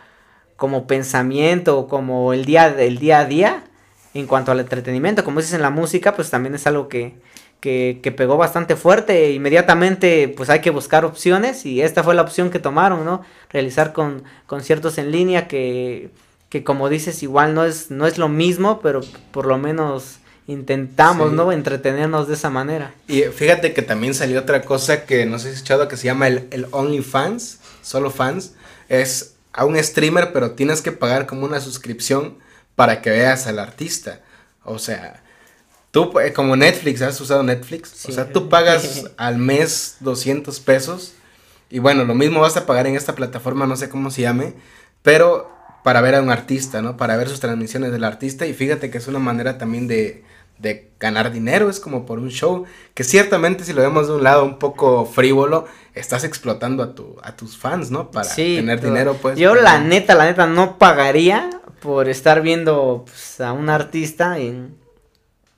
como 0.55 0.87
pensamiento, 0.87 1.89
como 1.89 2.33
el 2.33 2.45
día, 2.45 2.69
el 2.69 3.01
día 3.01 3.19
a 3.19 3.25
día, 3.25 3.65
en 4.15 4.29
cuanto 4.29 4.53
al 4.53 4.61
entretenimiento, 4.61 5.25
como 5.25 5.41
dices 5.41 5.55
en 5.55 5.63
la 5.63 5.71
música, 5.71 6.15
pues 6.15 6.31
también 6.31 6.55
es 6.55 6.69
algo 6.69 6.87
que, 6.87 7.17
que, 7.59 7.99
que, 8.01 8.13
pegó 8.13 8.37
bastante 8.37 8.77
fuerte. 8.77 9.33
Inmediatamente, 9.33 10.33
pues 10.37 10.51
hay 10.51 10.61
que 10.61 10.71
buscar 10.71 11.05
opciones 11.05 11.67
y 11.67 11.83
esta 11.83 12.05
fue 12.05 12.15
la 12.15 12.23
opción 12.23 12.51
que 12.51 12.61
tomaron, 12.61 13.05
¿no? 13.05 13.23
Realizar 13.51 13.93
con 13.93 14.23
conciertos 14.47 14.99
en 14.99 15.11
línea 15.11 15.49
que 15.49 16.11
que 16.49 16.65
como 16.65 16.89
dices, 16.89 17.23
igual 17.23 17.55
no 17.55 17.65
es, 17.65 17.91
no 17.91 18.07
es 18.07 18.19
lo 18.19 18.29
mismo, 18.29 18.81
pero 18.81 19.01
por 19.33 19.47
lo 19.47 19.59
menos 19.59 20.19
intentamos, 20.47 21.33
¿no? 21.33 21.51
Entretenernos 21.51 22.29
de 22.29 22.35
esa 22.35 22.51
manera. 22.51 22.95
Y 23.09 23.23
fíjate 23.23 23.75
que 23.75 23.83
también 23.83 24.15
salió 24.15 24.41
otra 24.41 24.63
cosa 24.63 25.05
que 25.05 25.27
no 25.27 25.39
sé 25.39 25.45
si 25.45 25.49
has 25.49 25.55
escuchado 25.57 25.89
que 25.89 25.97
se 25.97 26.05
llama 26.05 26.29
el, 26.29 26.47
el 26.51 26.67
OnlyFans, 26.71 27.59
solo 27.83 28.11
fans. 28.11 28.55
Es 28.89 29.35
a 29.53 29.65
un 29.65 29.83
streamer, 29.83 30.33
pero 30.33 30.53
tienes 30.53 30.83
que 30.83 30.93
pagar 30.93 31.27
como 31.27 31.45
una 31.45 31.61
suscripción 31.61 32.39
para 32.77 33.03
que 33.03 33.11
veas 33.11 33.47
al 33.47 33.59
artista. 33.59 34.21
O 34.63 34.79
sea, 34.79 35.23
tú 35.91 36.21
eh, 36.21 36.33
como 36.33 36.55
Netflix, 36.57 37.03
¿has 37.03 37.21
usado 37.21 37.43
Netflix? 37.43 38.05
O 38.07 38.13
sea, 38.13 38.31
tú 38.31 38.49
pagas 38.49 39.05
al 39.17 39.39
mes 39.39 39.97
200 40.01 40.61
pesos. 40.61 41.15
Y 41.71 41.81
bueno, 41.81 42.05
lo 42.05 42.15
mismo 42.15 42.41
vas 42.41 42.57
a 42.57 42.67
pagar 42.67 42.87
en 42.87 42.95
esta 42.95 43.15
plataforma, 43.15 43.67
no 43.67 43.77
sé 43.77 43.89
cómo 43.89 44.11
se 44.11 44.23
llame. 44.23 44.55
Pero 45.03 45.56
para 45.87 46.01
ver 46.01 46.17
a 46.17 46.21
un 46.21 46.31
artista, 46.31 46.83
¿no? 46.83 46.97
Para 46.97 47.17
ver 47.17 47.29
sus 47.29 47.39
transmisiones 47.39 47.93
del 47.93 48.03
artista 48.03 48.45
y 48.45 48.55
fíjate 48.55 48.91
que 48.91 48.99
es 48.99 49.07
una 49.07 49.21
manera 49.21 49.57
también 49.57 49.87
de, 49.87 50.25
de 50.59 50.91
ganar 50.99 51.31
dinero, 51.31 51.71
es 51.71 51.79
como 51.79 52.05
por 52.05 52.19
un 52.19 52.31
show, 52.31 52.65
que 52.93 53.05
ciertamente 53.05 53.63
si 53.63 53.73
lo 53.73 53.83
vemos 53.83 54.09
de 54.09 54.15
un 54.15 54.25
lado 54.25 54.45
un 54.45 54.59
poco 54.59 55.07
frívolo, 55.07 55.69
estás 55.95 56.25
explotando 56.25 56.83
a, 56.83 56.97
tu, 56.97 57.15
a 57.23 57.37
tus 57.37 57.57
fans, 57.57 57.93
¿no? 57.93 58.11
Para 58.11 58.35
tener 58.35 58.81
dinero, 58.81 59.17
pues. 59.23 59.39
Yo 59.39 59.55
la 59.55 59.79
neta, 59.79 60.17
la 60.17 60.25
neta, 60.25 60.49
no 60.49 60.77
pagaría 60.77 61.51
por 61.79 62.09
estar 62.09 62.43
viendo 62.43 63.05
pues, 63.07 63.41
a 63.41 63.53
un 63.53 63.69
artista 63.69 64.41
en, 64.41 64.77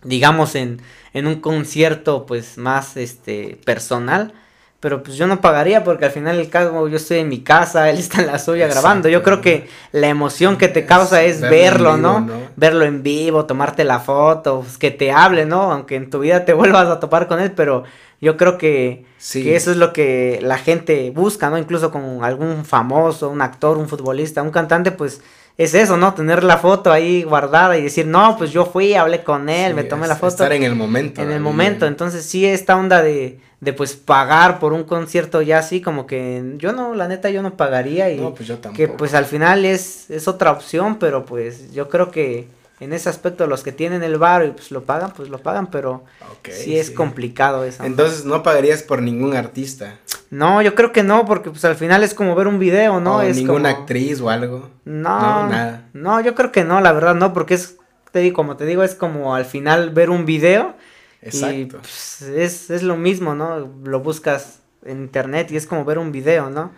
digamos, 0.04 0.56
en, 0.56 0.82
en 1.14 1.26
un 1.26 1.40
concierto, 1.40 2.26
pues, 2.26 2.58
más, 2.58 2.98
este, 2.98 3.58
personal 3.64 4.34
pero 4.80 5.02
pues 5.02 5.16
yo 5.16 5.26
no 5.26 5.40
pagaría 5.40 5.82
porque 5.82 6.04
al 6.04 6.12
final 6.12 6.38
el 6.38 6.50
caso 6.50 6.86
yo 6.86 6.96
estoy 6.98 7.18
en 7.18 7.28
mi 7.28 7.40
casa, 7.40 7.90
él 7.90 7.98
está 7.98 8.20
en 8.20 8.28
la 8.28 8.38
suya 8.38 8.68
grabando. 8.68 9.08
Yo 9.08 9.24
creo 9.24 9.40
que 9.40 9.68
la 9.90 10.08
emoción 10.08 10.56
que 10.56 10.68
te 10.68 10.86
causa 10.86 11.24
es, 11.24 11.40
verlo, 11.40 11.96
¿no? 11.96 12.28
Verlo 12.54 12.84
en 12.84 13.02
vivo, 13.02 13.44
tomarte 13.44 13.82
la 13.82 13.98
foto, 13.98 14.60
pues, 14.60 14.78
que 14.78 14.92
te 14.92 15.10
hable, 15.10 15.46
¿no? 15.46 15.72
Aunque 15.72 15.96
en 15.96 16.10
tu 16.10 16.20
vida 16.20 16.44
te 16.44 16.52
vuelvas 16.54 16.86
a 16.88 17.00
topar 17.00 17.26
con 17.26 17.40
él, 17.40 17.52
pero 17.52 17.82
yo 18.20 18.36
creo 18.36 18.56
que, 18.56 19.04
que 19.32 19.56
eso 19.56 19.72
es 19.72 19.76
lo 19.78 19.92
que 19.92 20.38
la 20.42 20.58
gente 20.58 21.10
busca, 21.10 21.50
¿no? 21.50 21.58
Incluso 21.58 21.90
con 21.90 22.22
algún 22.22 22.64
famoso, 22.64 23.30
un 23.30 23.42
actor, 23.42 23.78
un 23.78 23.88
futbolista, 23.88 24.42
un 24.42 24.50
cantante, 24.50 24.92
pues 24.92 25.22
es 25.58 25.74
eso, 25.74 25.96
¿no? 25.96 26.14
Tener 26.14 26.44
la 26.44 26.56
foto 26.56 26.92
ahí 26.92 27.24
guardada 27.24 27.76
y 27.76 27.82
decir, 27.82 28.06
no, 28.06 28.36
pues 28.38 28.52
yo 28.52 28.64
fui, 28.64 28.94
hablé 28.94 29.24
con 29.24 29.48
él, 29.48 29.74
me 29.74 29.82
tomé 29.82 30.06
la 30.06 30.14
foto. 30.14 30.28
Estar 30.28 30.52
en 30.52 30.62
el 30.62 30.76
momento. 30.76 31.20
En 31.20 31.32
el 31.32 31.40
momento, 31.40 31.84
entonces 31.86 32.24
sí, 32.24 32.46
esta 32.46 32.76
onda 32.76 33.02
de, 33.02 33.40
de 33.60 33.72
pues 33.72 33.96
pagar 33.96 34.60
por 34.60 34.72
un 34.72 34.84
concierto 34.84 35.42
ya 35.42 35.58
así, 35.58 35.80
como 35.80 36.06
que 36.06 36.54
yo 36.58 36.72
no, 36.72 36.94
la 36.94 37.08
neta 37.08 37.28
yo 37.30 37.42
no 37.42 37.56
pagaría 37.56 38.08
y 38.12 38.18
no, 38.18 38.34
pues 38.34 38.48
yo 38.48 38.60
que 38.72 38.86
pues 38.86 39.14
al 39.14 39.24
final 39.24 39.64
es, 39.64 40.08
es 40.10 40.28
otra 40.28 40.52
opción, 40.52 41.00
pero 41.00 41.24
pues 41.26 41.72
yo 41.72 41.88
creo 41.88 42.12
que 42.12 42.46
en 42.80 42.92
ese 42.92 43.08
aspecto 43.08 43.46
los 43.46 43.62
que 43.62 43.72
tienen 43.72 44.02
el 44.02 44.18
bar 44.18 44.44
y 44.44 44.50
pues 44.50 44.70
lo 44.70 44.84
pagan, 44.84 45.12
pues 45.16 45.28
lo 45.28 45.38
pagan, 45.38 45.70
pero 45.70 46.04
sí 46.48 46.78
es 46.78 46.90
complicado 46.90 47.64
eso. 47.64 47.84
Entonces 47.84 48.24
no 48.24 48.42
pagarías 48.42 48.82
por 48.82 49.02
ningún 49.02 49.34
artista. 49.34 49.98
No, 50.30 50.62
yo 50.62 50.74
creo 50.74 50.92
que 50.92 51.02
no, 51.02 51.24
porque 51.24 51.50
pues 51.50 51.64
al 51.64 51.76
final 51.76 52.02
es 52.02 52.14
como 52.14 52.34
ver 52.34 52.46
un 52.46 52.58
video, 52.58 53.00
¿no? 53.00 53.22
es 53.22 53.36
ninguna 53.36 53.70
actriz 53.70 54.20
o 54.20 54.30
algo. 54.30 54.70
No, 54.84 55.20
no, 55.20 55.48
nada. 55.48 55.88
No, 55.92 56.20
yo 56.20 56.34
creo 56.34 56.52
que 56.52 56.64
no, 56.64 56.80
la 56.80 56.92
verdad 56.92 57.14
no, 57.14 57.32
porque 57.32 57.54
es, 57.54 57.76
te 58.12 58.20
digo, 58.20 58.36
como 58.36 58.56
te 58.56 58.66
digo, 58.66 58.82
es 58.82 58.94
como 58.94 59.34
al 59.34 59.44
final 59.44 59.90
ver 59.90 60.10
un 60.10 60.26
video. 60.26 60.74
Exacto. 61.22 61.56
Y 61.56 61.64
pues, 61.66 62.22
es, 62.22 62.70
es 62.70 62.82
lo 62.82 62.96
mismo, 62.96 63.34
¿no? 63.34 63.72
Lo 63.84 64.00
buscas 64.00 64.60
en 64.84 64.98
internet 64.98 65.50
y 65.50 65.56
es 65.56 65.66
como 65.66 65.84
ver 65.84 65.98
un 65.98 66.12
video, 66.12 66.50
¿no? 66.50 66.72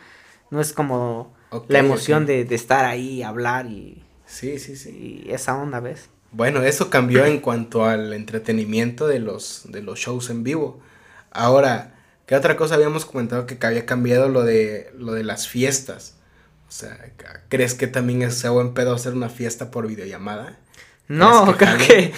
No 0.51 0.61
es 0.61 0.73
como 0.73 1.35
la 1.69 1.81
emoción 1.81 2.27
de, 2.27 2.45
de, 2.45 2.55
estar 2.55 2.85
ahí, 2.85 3.23
hablar 3.23 3.67
y... 3.67 4.05
Sí, 4.31 4.59
sí, 4.59 4.77
sí. 4.77 5.25
Y 5.27 5.33
esa 5.33 5.57
onda, 5.57 5.81
¿ves? 5.81 6.09
Bueno, 6.33 6.63
eso 6.63 6.89
cambió 6.89 7.27
en 7.27 7.41
cuanto 7.41 7.85
al 7.85 8.13
entretenimiento 8.13 9.07
de 9.07 9.19
los, 9.19 9.65
de 9.69 9.83
los 9.83 9.99
shows 9.99 10.31
en 10.31 10.45
vivo. 10.45 10.81
Ahora, 11.33 11.95
¿Qué 12.31 12.37
otra 12.37 12.57
cosa 12.57 12.77
habíamos 12.77 13.07
comentado 13.07 13.45
que 13.45 13.59
había 13.67 13.87
cambiado 13.87 14.29
lo 14.29 14.45
de, 14.45 14.93
lo 14.97 15.15
de 15.15 15.25
las 15.25 15.49
fiestas? 15.49 16.15
O 16.69 16.71
sea, 16.71 16.97
¿crees 17.49 17.75
que 17.75 17.89
también 17.89 18.23
es 18.23 18.49
buen 18.49 18.73
pedo 18.73 18.95
hacer 18.95 19.15
una 19.15 19.29
fiesta 19.29 19.73
por 19.73 19.89
videollamada? 19.89 20.57
No, 21.09 21.57
creo 21.59 21.77
que 21.77 22.13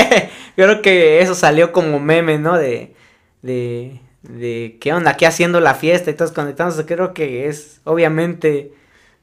creo 0.56 0.80
que 0.80 1.20
eso 1.20 1.34
salió 1.34 1.70
como 1.72 2.00
meme, 2.00 2.38
¿no? 2.38 2.56
De, 2.56 2.94
de, 3.42 4.00
de 4.22 4.78
qué 4.80 4.94
onda, 4.94 5.10
aquí 5.10 5.26
haciendo 5.26 5.60
la 5.60 5.74
fiesta 5.74 6.10
y 6.10 6.14
todos 6.14 6.32
conectándose. 6.32 6.86
Creo 6.86 7.12
que 7.12 7.46
es, 7.46 7.82
obviamente, 7.84 8.72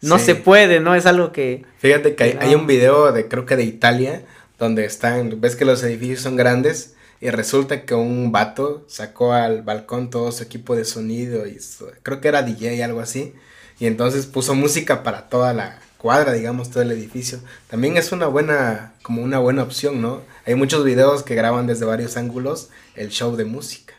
no 0.05 0.19
se 0.19 0.35
puede, 0.35 0.79
¿no? 0.79 0.95
Es 0.95 1.05
algo 1.05 1.31
que... 1.31 1.65
Fíjate 1.79 2.15
que 2.15 2.37
hay, 2.39 2.55
un 2.55 2.67
video 2.67 3.11
de, 3.11 3.27
creo 3.27 3.45
que 3.45 3.55
de 3.55 3.63
Italia, 3.63 4.23
donde 4.57 4.85
están, 4.85 5.41
ves 5.41 5.55
que 5.55 5.65
los 5.65 5.83
edificios 5.83 6.21
son 6.21 6.35
grandes 6.35 6.95
y 7.21 7.29
resulta 7.29 7.85
que 7.85 7.95
un 7.95 8.31
vato 8.31 8.85
sacó 8.87 9.33
al 9.33 9.63
balcón 9.63 10.09
todo 10.09 10.31
su 10.31 10.43
equipo 10.43 10.75
de 10.75 10.85
sonido 10.85 11.47
y 11.47 11.57
creo 12.03 12.21
que 12.21 12.27
era 12.27 12.43
DJ 12.43 12.83
algo 12.83 13.01
así 13.01 13.33
y 13.79 13.87
entonces 13.87 14.25
puso 14.25 14.55
música 14.55 15.03
para 15.03 15.29
toda 15.29 15.53
la 15.53 15.79
cuadra, 15.97 16.33
digamos, 16.33 16.69
todo 16.69 16.83
el 16.83 16.91
edificio. 16.91 17.39
También 17.69 17.97
es 17.97 18.11
una 18.11 18.27
buena, 18.27 18.93
como 19.01 19.23
una 19.23 19.39
buena 19.39 19.63
opción, 19.63 20.01
¿no? 20.01 20.21
Hay 20.45 20.55
muchos 20.55 20.83
videos 20.83 21.23
que 21.23 21.35
graban 21.35 21.67
desde 21.67 21.85
varios 21.85 22.15
ángulos 22.15 22.69
el 22.95 23.09
show 23.09 23.35
de 23.35 23.45
música. 23.45 23.95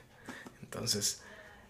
Entonces, 0.62 1.20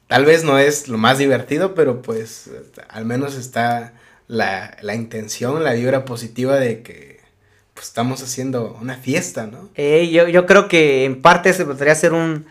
tal 0.09 0.25
vez 0.25 0.45
no 0.45 0.59
es 0.59 0.89
lo 0.89 0.99
más 0.99 1.19
divertido, 1.19 1.75
pero 1.75 2.03
pues 2.03 2.51
al 2.89 3.05
menos 3.07 3.35
está 3.35 3.95
la, 4.29 4.77
la 4.83 4.95
intención, 4.95 5.63
la 5.63 5.73
vibra 5.73 6.05
positiva 6.05 6.57
de 6.57 6.83
que 6.83 7.21
pues 7.75 7.87
estamos 7.89 8.23
haciendo 8.23 8.77
una 8.81 8.97
fiesta, 8.97 9.47
¿no? 9.47 9.69
Eh, 9.75 10.09
yo, 10.11 10.29
yo 10.29 10.47
creo 10.47 10.67
que 10.69 11.05
en 11.05 11.21
parte 11.21 11.53
se 11.53 11.67
podría 11.67 11.95
ser 11.95 12.13
un, 12.15 12.47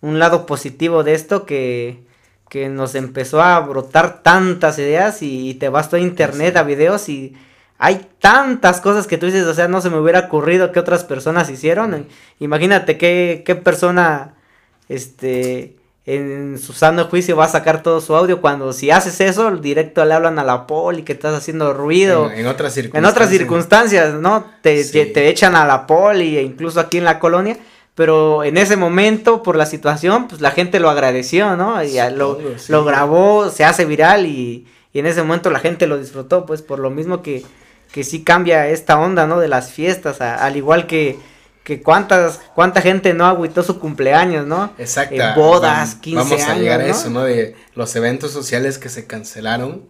un 0.00 0.18
lado 0.18 0.44
positivo 0.44 1.04
de 1.04 1.14
esto 1.14 1.46
que 1.46 2.06
que 2.48 2.68
nos 2.68 2.94
empezó 2.94 3.42
a 3.42 3.58
brotar 3.60 4.22
tantas 4.22 4.78
ideas 4.78 5.22
y, 5.22 5.54
te 5.54 5.68
vas 5.68 5.92
a 5.92 5.98
internet 5.98 6.56
a 6.56 6.62
videos 6.62 7.08
y 7.08 7.36
hay 7.78 8.08
tantas 8.20 8.80
cosas 8.80 9.06
que 9.06 9.18
tú 9.18 9.26
dices, 9.26 9.44
o 9.46 9.54
sea, 9.54 9.68
no 9.68 9.80
se 9.80 9.90
me 9.90 9.98
hubiera 9.98 10.20
ocurrido 10.20 10.72
que 10.72 10.80
otras 10.80 11.04
personas 11.04 11.50
hicieron. 11.50 12.06
Imagínate 12.38 12.96
qué, 12.96 13.42
qué 13.44 13.54
persona, 13.54 14.34
este, 14.88 15.76
en 16.06 16.58
su 16.58 16.72
sano 16.72 17.04
juicio 17.06 17.36
va 17.36 17.46
a 17.46 17.48
sacar 17.48 17.82
todo 17.82 18.00
su 18.00 18.14
audio 18.14 18.40
cuando 18.40 18.72
si 18.72 18.92
haces 18.92 19.20
eso, 19.20 19.50
directo 19.56 20.04
le 20.04 20.14
hablan 20.14 20.38
a 20.38 20.44
la 20.44 20.66
poli 20.66 21.02
que 21.02 21.12
estás 21.12 21.34
haciendo 21.34 21.74
ruido. 21.74 22.30
En, 22.30 22.46
otras 22.46 22.74
circunstancias. 22.74 22.94
En 22.94 23.04
otras 23.04 23.28
circunstancias, 23.30 24.14
¿no? 24.14 24.46
Te, 24.62 24.84
te, 24.84 25.28
echan 25.28 25.56
a 25.56 25.66
la 25.66 25.86
poli 25.86 26.38
e 26.38 26.42
incluso 26.42 26.78
aquí 26.78 26.98
en 26.98 27.04
la 27.04 27.18
colonia 27.18 27.58
pero 27.96 28.44
en 28.44 28.58
ese 28.58 28.76
momento, 28.76 29.42
por 29.42 29.56
la 29.56 29.64
situación, 29.64 30.28
pues 30.28 30.42
la 30.42 30.50
gente 30.50 30.80
lo 30.80 30.90
agradeció, 30.90 31.56
¿no? 31.56 31.82
Y 31.82 31.96
lo, 32.14 32.38
lo, 32.68 32.84
grabó, 32.84 33.48
se 33.48 33.64
hace 33.64 33.86
viral 33.86 34.26
y, 34.26 34.66
y, 34.92 34.98
en 34.98 35.06
ese 35.06 35.22
momento 35.22 35.48
la 35.48 35.60
gente 35.60 35.86
lo 35.86 35.98
disfrutó, 35.98 36.44
pues 36.44 36.60
por 36.60 36.78
lo 36.78 36.90
mismo 36.90 37.22
que, 37.22 37.42
que 37.90 38.04
sí 38.04 38.22
cambia 38.22 38.68
esta 38.68 39.00
onda, 39.00 39.26
¿no? 39.26 39.40
De 39.40 39.48
las 39.48 39.72
fiestas, 39.72 40.20
al 40.20 40.56
igual 40.56 40.86
que, 40.86 41.18
que 41.66 41.82
cuántas, 41.82 42.40
cuánta 42.54 42.80
gente 42.80 43.12
no 43.12 43.26
agüitó 43.26 43.64
su 43.64 43.80
cumpleaños, 43.80 44.46
¿no? 44.46 44.72
Exacto. 44.78 45.16
En 45.16 45.34
bodas, 45.34 45.96
15 45.96 46.20
años. 46.20 46.30
Vamos 46.30 46.48
a 46.48 46.54
llegar 46.54 46.80
a 46.80 46.86
eso, 46.86 47.10
¿no? 47.10 47.24
De 47.24 47.56
los 47.74 47.96
eventos 47.96 48.30
sociales 48.30 48.78
que 48.78 48.88
se 48.88 49.08
cancelaron 49.08 49.88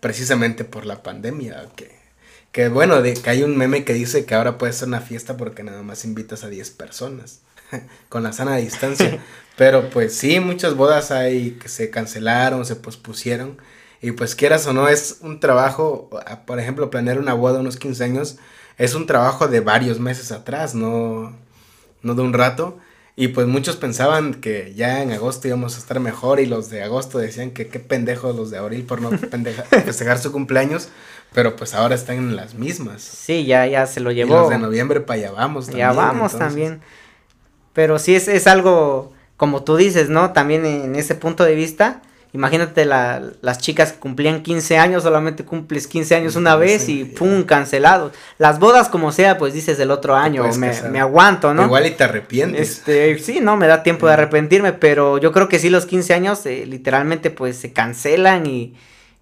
precisamente 0.00 0.64
por 0.64 0.84
la 0.84 1.02
pandemia, 1.02 1.64
que, 1.76 1.96
que 2.52 2.68
bueno, 2.68 3.00
de, 3.00 3.14
que 3.14 3.30
hay 3.30 3.42
un 3.42 3.56
meme 3.56 3.84
que 3.84 3.94
dice 3.94 4.26
que 4.26 4.34
ahora 4.34 4.58
puede 4.58 4.74
ser 4.74 4.88
una 4.88 5.00
fiesta 5.00 5.38
porque 5.38 5.62
nada 5.62 5.82
más 5.82 6.04
invitas 6.04 6.44
a 6.44 6.48
10 6.48 6.70
personas. 6.72 7.40
con 8.10 8.22
la 8.22 8.34
sana 8.34 8.56
distancia. 8.56 9.18
Pero 9.56 9.88
pues 9.88 10.14
sí, 10.14 10.40
muchas 10.40 10.76
bodas 10.76 11.10
hay 11.10 11.52
que 11.52 11.70
se 11.70 11.88
cancelaron, 11.88 12.66
se 12.66 12.76
pospusieron. 12.76 13.56
Y 14.02 14.12
pues 14.12 14.34
quieras 14.34 14.66
o 14.66 14.74
no, 14.74 14.88
es 14.88 15.20
un 15.22 15.40
trabajo, 15.40 16.10
por 16.46 16.60
ejemplo, 16.60 16.90
planear 16.90 17.18
una 17.18 17.32
boda 17.32 17.60
unos 17.60 17.78
15 17.78 18.04
años, 18.04 18.36
es 18.78 18.94
un 18.94 19.06
trabajo 19.06 19.48
de 19.48 19.60
varios 19.60 20.00
meses 20.00 20.32
atrás, 20.32 20.74
no, 20.74 21.32
no 22.02 22.14
de 22.14 22.22
un 22.22 22.32
rato. 22.32 22.78
Y 23.16 23.28
pues 23.28 23.46
muchos 23.46 23.76
pensaban 23.76 24.34
que 24.34 24.74
ya 24.74 25.00
en 25.00 25.12
agosto 25.12 25.46
íbamos 25.46 25.76
a 25.76 25.78
estar 25.78 26.00
mejor 26.00 26.40
y 26.40 26.46
los 26.46 26.68
de 26.68 26.82
agosto 26.82 27.18
decían 27.18 27.52
que 27.52 27.68
qué 27.68 27.78
pendejos 27.78 28.34
los 28.34 28.50
de 28.50 28.58
abril 28.58 28.82
por 28.84 29.00
no 29.00 29.10
festejar 29.70 30.18
su 30.18 30.32
cumpleaños, 30.32 30.88
pero 31.32 31.54
pues 31.54 31.74
ahora 31.74 31.94
están 31.94 32.16
en 32.16 32.34
las 32.34 32.54
mismas. 32.54 33.02
Sí, 33.02 33.44
ya, 33.44 33.66
ya 33.66 33.86
se 33.86 34.00
lo 34.00 34.10
llevó. 34.10 34.34
Y 34.34 34.38
los 34.40 34.50
de 34.50 34.58
noviembre 34.58 35.00
para 35.00 35.20
allá 35.20 35.30
vamos 35.30 35.66
también. 35.66 35.86
Ya 35.86 35.92
vamos 35.92 36.36
también. 36.36 36.80
Pero 37.72 38.00
sí 38.00 38.16
es, 38.16 38.26
es 38.26 38.48
algo, 38.48 39.12
como 39.36 39.62
tú 39.62 39.76
dices, 39.76 40.08
¿no? 40.08 40.32
También 40.32 40.66
en 40.66 40.96
ese 40.96 41.14
punto 41.14 41.44
de 41.44 41.54
vista, 41.54 42.02
imagínate 42.34 42.84
la, 42.84 43.22
las 43.42 43.58
chicas 43.58 43.92
que 43.92 44.00
cumplían 44.00 44.42
15 44.42 44.76
años, 44.76 45.04
solamente 45.04 45.44
cumples 45.44 45.86
15 45.86 46.16
años 46.16 46.34
una 46.34 46.56
vez 46.56 46.88
y 46.88 47.04
pum, 47.04 47.44
cancelado. 47.44 48.10
Las 48.38 48.58
bodas 48.58 48.88
como 48.88 49.12
sea, 49.12 49.38
pues 49.38 49.54
dices 49.54 49.78
el 49.78 49.92
otro 49.92 50.16
año, 50.16 50.44
me, 50.58 50.72
me, 50.90 51.00
aguanto, 51.00 51.54
¿no? 51.54 51.62
Igual 51.64 51.86
y 51.86 51.92
te 51.92 52.02
arrepientes. 52.02 52.78
Este, 52.78 53.16
sí, 53.20 53.38
no, 53.40 53.56
me 53.56 53.68
da 53.68 53.84
tiempo 53.84 54.08
de 54.08 54.14
arrepentirme, 54.14 54.72
pero 54.72 55.18
yo 55.18 55.30
creo 55.30 55.48
que 55.48 55.60
sí 55.60 55.70
los 55.70 55.86
15 55.86 56.12
años 56.12 56.44
eh, 56.44 56.66
literalmente 56.66 57.30
pues 57.30 57.56
se 57.56 57.72
cancelan 57.72 58.46
y, 58.46 58.74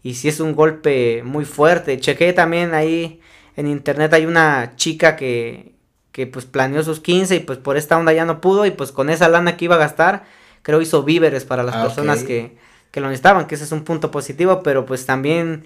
y 0.02 0.14
sí 0.14 0.28
es 0.28 0.40
un 0.40 0.54
golpe 0.54 1.22
muy 1.22 1.44
fuerte. 1.44 2.00
Chequé 2.00 2.32
también 2.32 2.72
ahí 2.72 3.20
en 3.56 3.66
internet 3.66 4.14
hay 4.14 4.24
una 4.24 4.72
chica 4.76 5.16
que 5.16 5.72
que 6.12 6.26
pues 6.26 6.44
planeó 6.44 6.82
sus 6.82 7.00
15 7.00 7.36
y 7.36 7.40
pues 7.40 7.58
por 7.58 7.78
esta 7.78 7.96
onda 7.96 8.12
ya 8.12 8.26
no 8.26 8.42
pudo 8.42 8.66
y 8.66 8.70
pues 8.70 8.92
con 8.92 9.08
esa 9.08 9.30
lana 9.30 9.56
que 9.56 9.64
iba 9.64 9.76
a 9.76 9.78
gastar, 9.78 10.24
creo 10.60 10.82
hizo 10.82 11.02
víveres 11.04 11.46
para 11.46 11.62
las 11.62 11.74
ah, 11.74 11.82
personas 11.82 12.22
que, 12.22 12.54
que 12.92 13.00
lo 13.00 13.08
necesitaban, 13.08 13.46
que 13.46 13.56
ese 13.56 13.64
es 13.64 13.72
un 13.72 13.82
punto 13.82 14.12
positivo, 14.12 14.62
pero 14.62 14.86
pues 14.86 15.04
también 15.06 15.64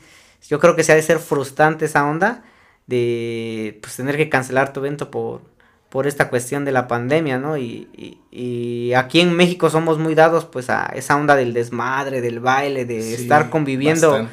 yo 0.48 0.58
creo 0.58 0.76
que 0.76 0.84
se 0.84 0.92
ha 0.92 0.94
de 0.94 1.02
ser 1.02 1.18
frustrante 1.18 1.84
esa 1.84 2.06
onda 2.06 2.44
de 2.86 3.78
pues 3.82 3.96
tener 3.96 4.16
que 4.16 4.28
cancelar 4.28 4.72
tu 4.72 4.80
evento 4.80 5.10
por, 5.10 5.42
por 5.90 6.06
esta 6.06 6.30
cuestión 6.30 6.64
de 6.64 6.70
la 6.70 6.86
pandemia, 6.86 7.38
¿no? 7.38 7.58
Y, 7.58 7.88
y, 8.30 8.92
aquí 8.94 9.20
en 9.20 9.34
México 9.34 9.68
somos 9.70 9.98
muy 9.98 10.14
dados 10.14 10.44
pues 10.44 10.70
a 10.70 10.86
esa 10.94 11.16
onda 11.16 11.34
del 11.34 11.52
desmadre, 11.52 12.20
del 12.20 12.38
baile, 12.38 12.84
de 12.84 13.14
estar 13.14 13.50
conviviendo 13.50 14.28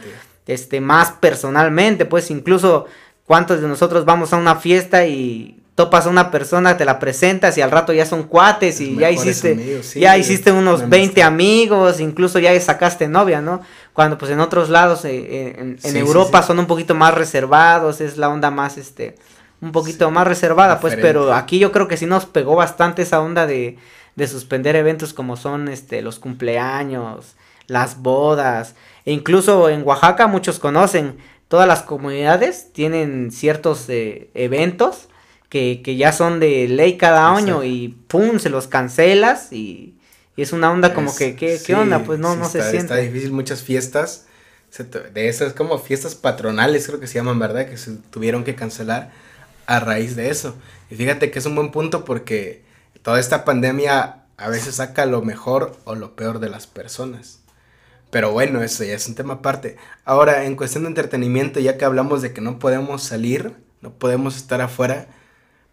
este 0.45 0.79
más 0.79 1.11
personalmente, 1.13 2.05
pues 2.05 2.29
incluso 2.29 2.85
cuántos 3.25 3.59
de 3.61 3.67
nosotros 3.67 4.05
vamos 4.05 4.33
a 4.33 4.37
una 4.37 4.55
fiesta 4.55 5.07
y 5.07 5.62
topas 5.75 6.05
a 6.05 6.09
una 6.09 6.29
persona, 6.29 6.77
te 6.77 6.85
la 6.85 6.99
presentas 6.99 7.57
y 7.57 7.61
al 7.61 7.71
rato 7.71 7.93
ya 7.93 8.05
son 8.05 8.23
cuates 8.23 8.79
y 8.79 8.95
ya 8.95 9.09
hiciste, 9.09 9.81
ya 9.95 10.17
hiciste 10.17 10.51
unos 10.51 10.87
20 10.87 11.23
amigos, 11.23 11.99
incluso 11.99 12.37
ya 12.37 12.59
sacaste 12.59 13.07
novia, 13.07 13.41
¿no? 13.41 13.61
Cuando 13.93 14.17
pues 14.17 14.31
en 14.31 14.39
otros 14.39 14.69
lados, 14.69 15.03
eh, 15.05 15.55
eh, 15.57 15.77
en, 15.83 15.97
Europa 15.97 16.43
son 16.43 16.59
un 16.59 16.67
poquito 16.67 16.93
más 16.93 17.13
reservados, 17.15 18.01
es 18.01 18.17
la 18.17 18.29
onda 18.29 18.51
más, 18.51 18.77
este, 18.77 19.15
un 19.61 19.71
poquito 19.71 20.11
más 20.11 20.27
reservada, 20.27 20.79
pues, 20.79 20.95
pero 21.01 21.33
aquí 21.33 21.57
yo 21.57 21.71
creo 21.71 21.87
que 21.87 21.97
sí 21.97 22.05
nos 22.05 22.25
pegó 22.25 22.55
bastante 22.55 23.01
esa 23.01 23.21
onda 23.21 23.47
de, 23.47 23.77
de 24.15 24.27
suspender 24.27 24.75
eventos 24.75 25.13
como 25.13 25.37
son, 25.37 25.69
este, 25.69 26.03
los 26.03 26.19
cumpleaños, 26.19 27.35
las 27.65 27.99
bodas, 27.99 28.75
e 29.05 29.11
incluso 29.11 29.69
en 29.69 29.81
Oaxaca 29.83 30.27
muchos 30.27 30.59
conocen, 30.59 31.17
todas 31.47 31.67
las 31.67 31.81
comunidades 31.81 32.71
tienen 32.73 33.31
ciertos 33.31 33.85
eh, 33.89 34.29
eventos, 34.35 35.07
que, 35.53 35.95
ya 35.95 36.11
son 36.11 36.39
de 36.39 36.67
ley 36.67 36.97
cada 36.97 37.35
año 37.35 37.63
y 37.63 37.89
pum, 38.07 38.39
se 38.39 38.49
los 38.49 38.67
cancelas 38.67 39.53
y, 39.53 39.99
es 40.35 40.51
una 40.51 40.71
onda 40.71 40.95
como 40.95 41.15
que, 41.15 41.35
¿qué, 41.35 41.59
¿qué 41.63 41.75
onda? 41.75 41.99
Pues 41.99 42.17
no, 42.17 42.35
no 42.35 42.49
se 42.49 42.59
siente. 42.61 42.77
Está 42.77 42.95
difícil, 42.95 43.31
muchas 43.31 43.61
fiestas, 43.61 44.25
de 45.13 45.27
esas 45.27 45.53
como 45.53 45.77
fiestas 45.77 46.15
patronales 46.15 46.87
creo 46.87 46.99
que 46.99 47.05
se 47.05 47.13
llaman, 47.19 47.37
¿verdad? 47.37 47.69
Que 47.69 47.77
se 47.77 47.91
tuvieron 48.09 48.43
que 48.43 48.55
cancelar 48.55 49.11
a 49.67 49.79
raíz 49.79 50.15
de 50.15 50.31
eso. 50.31 50.55
Y 50.89 50.95
fíjate 50.95 51.29
que 51.29 51.37
es 51.37 51.45
un 51.45 51.53
buen 51.53 51.69
punto 51.69 52.03
porque 52.03 52.63
toda 53.03 53.19
esta 53.19 53.45
pandemia 53.45 54.23
a 54.37 54.49
veces 54.49 54.75
saca 54.75 55.05
lo 55.05 55.21
mejor 55.21 55.77
o 55.83 55.93
lo 55.93 56.15
peor 56.15 56.39
de 56.39 56.49
las 56.49 56.65
personas. 56.65 57.41
Pero 58.09 58.31
bueno, 58.31 58.63
eso 58.63 58.83
ya 58.83 58.95
es 58.95 59.07
un 59.07 59.13
tema 59.13 59.35
aparte. 59.35 59.77
Ahora, 60.03 60.45
en 60.45 60.55
cuestión 60.55 60.83
de 60.83 60.89
entretenimiento, 60.89 61.59
ya 61.59 61.77
que 61.77 61.85
hablamos 61.85 62.23
de 62.23 62.33
que 62.33 62.41
no 62.41 62.57
podemos 62.57 63.03
salir, 63.03 63.53
no 63.81 63.91
podemos 63.93 64.35
estar 64.35 64.59
afuera, 64.61 65.07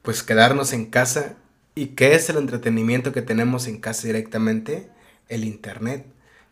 pues 0.03 0.23
quedarnos 0.23 0.73
en 0.73 0.87
casa. 0.87 1.37
¿Y 1.75 1.89
qué 1.89 2.15
es 2.15 2.29
el 2.29 2.37
entretenimiento 2.37 3.13
que 3.13 3.23
tenemos 3.23 3.67
en 3.67 3.79
casa 3.81 4.07
directamente? 4.07 4.89
El 5.29 5.45
Internet. 5.45 6.07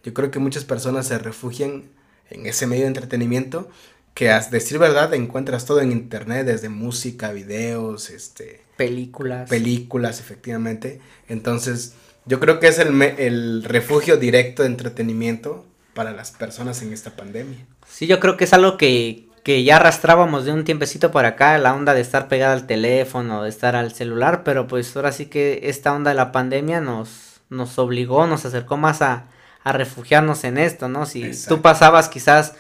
Yo 0.05 0.15
creo 0.15 0.31
que 0.31 0.39
muchas 0.39 0.65
personas 0.65 1.09
se 1.09 1.19
refugian 1.19 1.85
en 2.31 2.47
ese 2.47 2.67
medio 2.67 2.83
de 2.83 2.89
entretenimiento 2.89 3.69
que 4.15 4.31
a 4.31 4.41
decir 4.41 4.79
verdad 4.79 5.15
encuentras 5.15 5.65
todo 5.65 5.81
en 5.81 5.93
internet, 5.93 6.45
desde 6.45 6.69
música, 6.69 7.31
videos, 7.31 8.11
este... 8.11 8.63
Películas. 8.77 9.49
Películas, 9.49 10.19
efectivamente. 10.19 11.01
Entonces, 11.29 11.95
yo 12.27 12.41
creo 12.41 12.59
que 12.59 12.67
es 12.67 12.81
el, 12.81 13.01
el 13.01 13.63
refugio 13.63 14.17
directo 14.17 14.63
de 14.63 14.71
entretenimiento 14.71 15.65
para 15.95 16.13
las 16.13 16.33
personas 16.33 16.83
en 16.83 16.93
esta 16.93 17.15
pandemia. 17.15 17.65
Sí, 17.89 18.09
yo 18.09 18.19
creo 18.19 18.37
que 18.37 18.45
es 18.45 18.53
algo 18.53 18.77
que, 18.77 19.28
que 19.43 19.65
ya 19.65 19.77
arrastrábamos 19.77 20.45
de 20.45 20.53
un 20.53 20.65
tiempecito 20.65 21.11
para 21.11 21.29
acá 21.29 21.57
la 21.59 21.75
onda 21.75 21.95
de 21.95 22.01
estar 22.01 22.29
pegada 22.29 22.53
al 22.53 22.67
teléfono, 22.67 23.43
de 23.43 23.49
estar 23.49 23.77
al 23.77 23.93
celular, 23.93 24.43
pero 24.45 24.67
pues 24.67 24.95
ahora 24.97 25.13
sí 25.13 25.27
que 25.27 25.61
esta 25.65 25.95
onda 25.95 26.11
de 26.11 26.17
la 26.17 26.33
pandemia 26.33 26.81
nos, 26.81 27.41
nos 27.51 27.79
obligó, 27.79 28.27
nos 28.27 28.45
acercó 28.45 28.77
más 28.77 29.03
a, 29.03 29.25
a 29.65 29.73
refugiarnos 29.73 30.45
en 30.45 30.59
esto, 30.59 30.89
¿no? 30.89 31.07
Si 31.07 31.31
tú 31.47 31.61
pasabas 31.61 32.09
quizás 32.09 32.55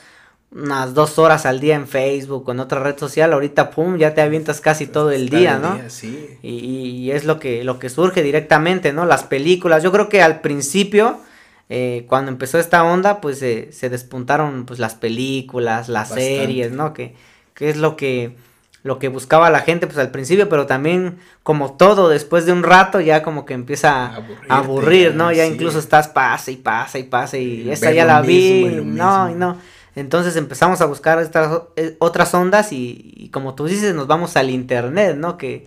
unas 0.50 0.94
dos 0.94 1.18
horas 1.18 1.44
al 1.44 1.61
día 1.61 1.75
en 1.75 1.87
Facebook 1.87 2.49
o 2.49 2.52
en 2.52 2.61
otra 2.61 2.80
red 2.80 2.99
social, 2.99 3.32
ahorita 3.32 3.70
pum, 3.70 3.99
ya 3.99 4.14
te 4.14 4.23
avientas 4.23 4.61
casi 4.61 4.87
todo 4.87 5.11
el 5.11 5.28
día, 5.28 5.58
¿no? 5.58 5.78
sí. 5.88 6.38
y, 6.42 6.50
y, 6.50 7.11
es 7.11 7.25
lo 7.25 7.38
que, 7.38 7.64
lo 7.64 7.78
que 7.78 7.90
surge 7.90 8.23
directamente, 8.23 8.92
¿no? 8.92 9.04
Las 9.04 9.25
películas, 9.25 9.82
yo 9.82 9.92
creo 9.92 10.08
que 10.08 10.23
al 10.23 10.40
principio, 10.40 11.20
eh, 11.68 12.06
cuando 12.08 12.30
empezó 12.30 12.58
esta 12.58 12.84
onda, 12.84 13.20
pues 13.20 13.38
se 13.38 13.90
despuntaron 13.90 14.64
pues 14.66 14.78
las 14.78 14.94
películas, 14.94 15.88
las 15.88 16.08
series, 16.08 16.72
¿no? 16.72 16.92
Que, 16.92 17.14
que 17.54 17.70
es 17.70 17.76
lo 17.76 17.96
que 17.96 18.37
lo 18.84 18.98
que 18.98 19.08
buscaba 19.08 19.50
la 19.50 19.60
gente 19.60 19.87
pues 19.87 19.98
al 19.98 20.10
principio, 20.10 20.48
pero 20.48 20.66
también 20.66 21.18
como 21.42 21.72
todo 21.72 22.08
después 22.08 22.46
de 22.46 22.52
un 22.52 22.62
rato 22.62 23.00
ya 23.00 23.22
como 23.22 23.44
que 23.44 23.54
empieza 23.54 24.06
a 24.06 24.22
aburrir, 24.48 25.14
¿no? 25.14 25.32
Ya 25.32 25.46
incluso 25.46 25.78
estás 25.78 26.08
pasa 26.08 26.50
y 26.50 26.56
pasa 26.56 26.98
y 26.98 27.02
pasa 27.02 27.37
y, 27.37 27.70
esta 27.70 27.92
ya 27.92 28.04
la 28.04 28.22
vi, 28.22 28.80
no, 28.84 29.30
y 29.30 29.34
no. 29.34 29.58
Entonces 29.96 30.37
empezamos 30.37 30.80
a 30.80 30.87
buscar 30.87 31.20
estas 31.20 31.62
eh, 31.75 31.96
otras 31.98 32.32
ondas 32.32 32.72
y, 32.72 33.30
como 33.32 33.54
tú 33.54 33.66
dices, 33.66 33.94
nos 33.94 34.06
vamos 34.06 34.37
al 34.37 34.48
internet, 34.48 35.16
¿no? 35.16 35.37
Que, 35.37 35.66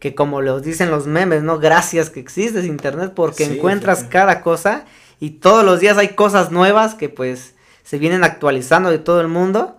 que 0.00 0.16
como 0.16 0.42
lo 0.42 0.60
dicen 0.60 0.90
los 0.90 1.06
memes, 1.06 1.42
¿no? 1.44 1.60
Gracias 1.60 2.10
que 2.10 2.18
existes 2.18 2.64
internet 2.64 3.12
porque 3.14 3.44
encuentras 3.44 4.02
cada 4.04 4.40
cosa 4.42 4.84
y 5.20 5.30
todos 5.30 5.64
los 5.64 5.80
días 5.80 5.98
hay 5.98 6.10
cosas 6.10 6.50
nuevas 6.50 6.94
que 6.94 7.08
pues 7.08 7.54
se 7.84 7.98
vienen 7.98 8.24
actualizando 8.24 8.90
de 8.90 8.98
todo 8.98 9.20
el 9.20 9.28
mundo 9.28 9.78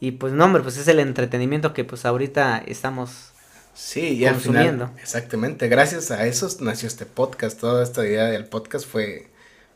y 0.00 0.12
pues 0.12 0.32
no, 0.32 0.44
hombre, 0.44 0.62
pues 0.62 0.76
es 0.76 0.88
el 0.88 1.00
entretenimiento 1.00 1.72
que 1.72 1.84
pues 1.84 2.04
ahorita 2.04 2.62
estamos 2.66 3.32
sí, 3.74 4.22
y 4.22 4.24
consumiendo. 4.24 4.84
Al 4.84 4.90
final, 4.90 5.02
exactamente, 5.02 5.68
gracias 5.68 6.10
a 6.10 6.26
eso 6.26 6.48
nació 6.60 6.86
este 6.86 7.04
podcast, 7.04 7.58
toda 7.58 7.82
esta 7.82 8.06
idea 8.06 8.26
del 8.26 8.46
podcast 8.46 8.86
fue 8.86 9.28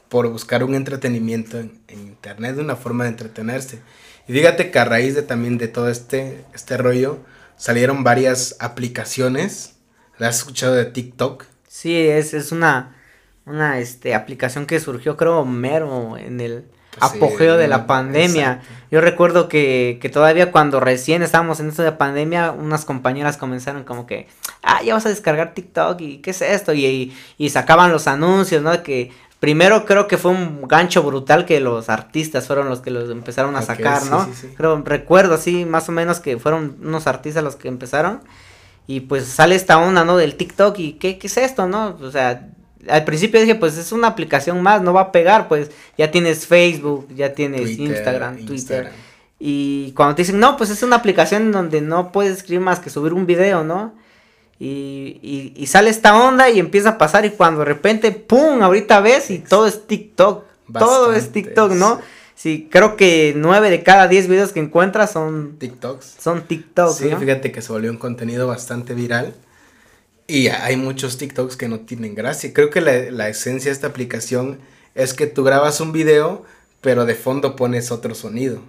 por 0.09 0.29
buscar 0.29 0.63
un 0.63 0.75
entretenimiento 0.75 1.59
en, 1.59 1.81
internet, 1.89 2.59
una 2.59 2.77
forma 2.77 3.05
de 3.05 3.11
entretenerse. 3.11 3.81
Y 4.29 4.35
fíjate 4.35 4.71
que 4.71 4.79
a 4.79 4.85
raíz 4.85 5.15
de 5.15 5.23
también 5.23 5.57
de 5.57 5.69
todo 5.69 5.89
este, 5.89 6.45
este 6.55 6.77
rollo, 6.77 7.19
salieron 7.57 8.05
varias 8.05 8.57
aplicaciones. 8.59 9.77
¿La 10.19 10.29
has 10.29 10.37
escuchado 10.37 10.75
de 10.75 10.85
TikTok? 10.85 11.47
Sí, 11.67 11.97
es, 11.97 12.35
es 12.35 12.53
una, 12.53 12.95
una 13.47 13.79
este, 13.79 14.15
aplicación 14.15 14.67
que 14.67 14.81
surgió 14.81 15.17
creo 15.17 15.45
mero 15.45 16.17
en 16.17 16.41
el 16.41 16.65
apogeo 17.01 17.57
de 17.57 17.69
la 17.69 17.87
pandemia. 17.87 18.61
Yo 18.91 19.01
recuerdo 19.01 19.49
que, 19.49 19.99
que, 20.01 20.09
todavía 20.09 20.53
cuando 20.53 20.81
recién 20.81 21.23
estábamos 21.23 21.61
en 21.61 21.69
esto 21.69 21.83
de 21.83 21.93
pandemia, 21.93 22.53
unas 22.53 22.85
compañeras 22.85 23.37
comenzaron 23.37 23.85
como 23.85 24.07
que, 24.07 24.29
ah, 24.63 24.83
ya 24.83 24.95
vas 24.95 25.07
a 25.07 25.09
descargar 25.09 25.55
TikTok 25.55 26.01
y 26.01 26.19
qué 26.19 26.31
es 26.31 26.43
esto, 26.43 26.73
y, 26.75 27.17
y, 27.39 27.51
sacaban 27.51 27.93
los 27.93 28.07
anuncios, 28.07 28.63
¿no? 28.63 28.83
Que 28.83 29.11
primero 29.41 29.87
creo 29.87 30.07
que 30.07 30.19
fue 30.19 30.31
un 30.31 30.69
gancho 30.69 31.03
brutal 31.03 31.47
que 31.47 31.61
los 31.61 31.89
artistas 31.89 32.47
fueron 32.47 32.69
los 32.69 32.81
que 32.81 32.91
los 32.91 33.11
empezaron 33.11 33.57
a 33.57 33.63
sacar, 33.63 34.05
¿no? 34.07 34.29
Creo, 34.57 34.83
recuerdo 34.85 35.35
así, 35.35 35.65
más 35.65 35.89
o 35.89 35.93
menos 35.93 36.21
que 36.21 36.39
fueron 36.39 36.77
unos 36.83 37.07
artistas 37.07 37.43
los 37.43 37.57
que 37.57 37.69
empezaron. 37.69 38.21
Y 38.87 39.01
pues 39.01 39.27
sale 39.27 39.55
esta 39.55 39.79
onda, 39.79 40.05
¿no? 40.05 40.17
Del 40.17 40.35
TikTok 40.37 40.77
y 40.81 40.93
¿qué, 40.95 41.17
qué 41.17 41.29
es 41.29 41.37
esto, 41.37 41.69
no? 41.69 41.97
O 42.03 42.11
sea, 42.11 42.49
al 42.89 43.05
principio 43.05 43.41
dije, 43.41 43.55
pues 43.55 43.77
es 43.77 43.93
una 43.93 44.09
aplicación 44.09 44.63
más, 44.63 44.83
no 44.83 44.93
va 44.93 45.03
a 45.03 45.13
pegar, 45.13 45.49
pues 45.49 45.71
ya 45.97 46.11
tienes 46.11 46.47
Facebook, 46.47 47.09
ya 47.15 47.33
tienes 47.33 47.79
Instagram, 47.79 48.45
Twitter. 48.45 48.91
Y 49.39 49.93
cuando 49.93 50.15
te 50.15 50.23
dicen, 50.23 50.39
no, 50.39 50.57
pues 50.57 50.71
es 50.71 50.83
una 50.83 50.97
aplicación 50.97 51.53
donde 51.53 51.81
no 51.81 52.13
puedes 52.13 52.39
escribir 52.39 52.61
más 52.61 52.81
que 52.81 52.91
subir 52.91 53.13
un 53.13 53.27
video, 53.27 53.65
¿no? 53.65 53.95
Y, 54.59 55.19
y, 55.23 55.53
y, 55.57 55.67
sale 55.67 55.91
esta 55.91 56.17
onda 56.17 56.49
y 56.49 56.61
empieza 56.61 56.91
a 56.91 56.99
pasar 56.99 57.25
y 57.25 57.31
cuando 57.31 57.61
de 57.61 57.65
repente, 57.65 58.13
¡pum! 58.13 58.63
Ahorita 58.63 59.01
ves 59.01 59.31
y 59.31 59.41
todo 59.41 59.67
es 59.67 59.89
TikTok. 59.89 60.45
todo 60.73 61.13
es 61.13 61.33
TikTok, 61.33 61.73
¿no? 61.73 62.01
Sí, 62.37 62.69
creo 62.71 62.97
que 62.97 63.35
nueve 63.37 63.71
de 63.71 63.83
cada 63.83 64.07
diez 64.07 64.29
videos 64.29 64.53
que 64.53 64.61
encuentras 64.61 65.11
son 65.11 65.57
TikToks. 65.59 66.17
Son 66.21 66.43
TikToks. 66.47 66.97
Sí, 66.97 67.11
fíjate 67.19 67.51
que 67.51 67.63
se 67.63 67.73
volvió 67.73 67.91
un 67.91 67.99
contenido 67.99 68.47
bastante 68.47 68.95
viral. 68.95 69.35
Y 70.33 70.49
hay 70.49 70.79
muchos 70.79 71.19
TikToks 71.19 71.59
que 71.59 71.69
no 71.69 71.81
tienen 71.81 72.15
gracia. 72.15 72.55
Creo 72.55 72.71
que 72.71 72.81
la, 72.81 73.29
esencia 73.29 73.69
de 73.69 73.75
esta 73.75 73.89
aplicación 73.89 74.61
es 74.95 75.13
que 75.13 75.27
tú 75.27 75.45
grabas 75.45 75.79
un 75.83 75.93
video, 75.93 76.47
pero 76.81 77.05
de 77.05 77.15
fondo 77.15 77.55
pones 77.55 77.91
otro 77.91 78.15
sonido. 78.15 78.63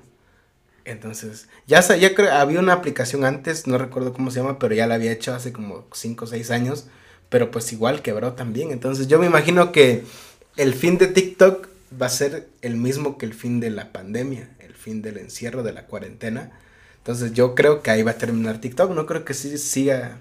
Entonces, 0.84 1.48
ya, 1.66 1.80
ya 1.96 2.14
creo, 2.16 2.34
había 2.34 2.60
una 2.60 2.74
aplicación 2.74 3.24
antes, 3.24 3.66
no 3.66 3.78
recuerdo 3.78 4.12
cómo 4.12 4.30
se 4.30 4.42
llama, 4.42 4.60
pero 4.60 4.76
ya 4.76 4.88
la 4.88 4.96
había 4.96 5.14
hecho 5.14 5.34
hace 5.34 5.54
como 5.54 5.86
5 5.94 6.26
o 6.26 6.28
6 6.28 6.52
años, 6.52 6.88
pero 7.30 7.50
pues 7.50 7.72
igual 7.72 8.02
quebró 8.02 8.34
también. 8.34 8.72
Entonces, 8.72 9.08
yo 9.08 9.18
me 9.18 9.28
imagino 9.28 9.72
que 9.72 10.04
el 10.58 10.74
fin 10.74 10.98
de 10.98 11.08
TikTok 11.08 11.70
va 12.02 12.08
a 12.08 12.10
ser 12.10 12.50
el 12.62 12.76
mismo 12.76 13.18
que 13.18 13.26
el 13.26 13.34
fin 13.34 13.62
de 13.62 13.70
la 13.70 13.94
pandemia, 13.94 14.50
el 14.60 14.74
fin 14.74 15.02
del 15.02 15.18
encierro, 15.18 15.64
de 15.64 15.72
la 15.72 15.86
cuarentena. 15.86 16.52
Entonces, 16.98 17.32
yo 17.32 17.56
creo 17.56 17.82
que 17.82 17.90
ahí 17.90 18.04
va 18.04 18.12
a 18.12 18.18
terminar 18.18 18.60
TikTok, 18.60 18.92
no 18.92 19.06
creo 19.06 19.24
que 19.24 19.34
sí 19.34 19.58
siga 19.58 20.20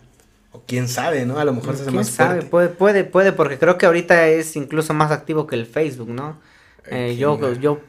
o 0.52 0.62
quién 0.66 0.88
sabe, 0.88 1.24
¿no? 1.26 1.38
A 1.38 1.44
lo 1.44 1.54
mejor 1.54 1.76
se 1.76 1.82
hace 1.82 1.90
más 1.90 2.08
sabe? 2.08 2.42
Puede, 2.42 2.68
puede, 2.68 3.04
puede, 3.04 3.32
porque 3.32 3.58
creo 3.58 3.78
que 3.78 3.86
ahorita 3.86 4.28
es 4.28 4.54
incluso 4.56 4.94
más 4.94 5.10
activo 5.10 5.46
que 5.46 5.56
el 5.56 5.66
Facebook, 5.66 6.10
¿no? 6.10 6.38
Eh, 6.86 7.16
yo, 7.16 7.54
yo 7.54 7.80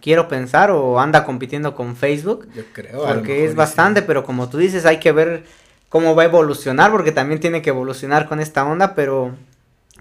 quiero 0.00 0.28
pensar 0.28 0.70
o 0.70 1.00
anda 1.00 1.24
compitiendo 1.24 1.74
con 1.74 1.96
Facebook. 1.96 2.48
Yo 2.54 2.62
creo. 2.72 3.04
Porque 3.04 3.44
es 3.44 3.54
bastante, 3.54 4.02
pero 4.02 4.24
como 4.24 4.48
tú 4.48 4.58
dices, 4.58 4.86
hay 4.86 5.00
que 5.00 5.12
ver 5.12 5.44
cómo 5.88 6.14
va 6.14 6.22
a 6.22 6.26
evolucionar, 6.26 6.90
porque 6.90 7.12
también 7.12 7.40
tiene 7.40 7.62
que 7.62 7.70
evolucionar 7.70 8.28
con 8.28 8.40
esta 8.40 8.64
onda, 8.64 8.94
pero 8.94 9.34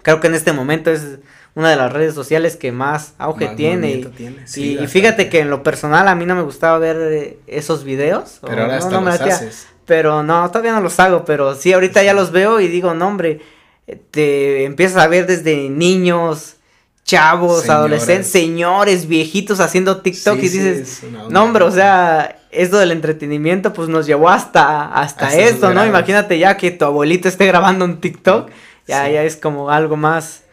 creo 0.01 0.19
que 0.19 0.27
en 0.27 0.35
este 0.35 0.53
momento 0.53 0.91
es 0.91 1.19
una 1.55 1.69
de 1.69 1.75
las 1.75 1.91
redes 1.91 2.13
sociales 2.15 2.55
que 2.55 2.71
más 2.71 3.13
auge 3.17 3.49
tiene. 3.55 4.07
Y, 4.55 4.87
fíjate 4.87 5.29
que 5.29 5.39
en 5.39 5.49
lo 5.49 5.63
personal 5.63 6.07
a 6.07 6.15
mí 6.15 6.25
no 6.25 6.35
me 6.35 6.41
gustaba 6.41 6.77
ver 6.79 6.97
eh, 6.99 7.39
esos 7.47 7.83
videos. 7.83 8.39
Pero 8.41 8.63
ahora 8.63 8.79
no, 8.79 9.01
los 9.01 9.21
haces. 9.21 9.67
Pero 9.85 10.23
no, 10.23 10.47
todavía 10.49 10.73
no 10.73 10.81
los 10.81 10.99
hago, 10.99 11.25
pero 11.25 11.55
sí, 11.55 11.73
ahorita 11.73 12.03
ya 12.03 12.13
los 12.13 12.31
veo 12.31 12.59
y 12.59 12.67
digo, 12.67 12.93
no, 12.93 13.07
hombre, 13.07 13.41
te 14.11 14.63
empiezas 14.63 15.03
a 15.03 15.07
ver 15.07 15.27
desde 15.27 15.69
niños, 15.69 16.55
chavos, 17.03 17.69
adolescentes, 17.69 18.31
señores, 18.31 19.07
viejitos 19.07 19.59
haciendo 19.59 20.01
TikTok 20.01 20.37
y 20.37 20.49
dices, 20.49 21.01
no, 21.29 21.43
hombre, 21.43 21.65
o 21.65 21.71
sea, 21.71 22.39
esto 22.49 22.77
del 22.77 22.91
entretenimiento 22.91 23.73
pues 23.73 23.89
nos 23.89 24.05
llevó 24.05 24.29
hasta, 24.29 24.85
hasta, 24.85 25.35
esto, 25.35 25.73
¿no? 25.73 25.85
Imagínate 25.85 26.39
ya 26.39 26.55
que 26.55 26.71
tu 26.71 26.85
abuelito 26.85 27.27
esté 27.27 27.45
grabando 27.45 27.83
un 27.83 27.99
TikTok, 27.99 28.49
ya, 28.87 29.09
ya 29.09 29.23
es 29.23 29.35
como 29.35 29.69
algo 29.69 29.97
más 29.97 30.43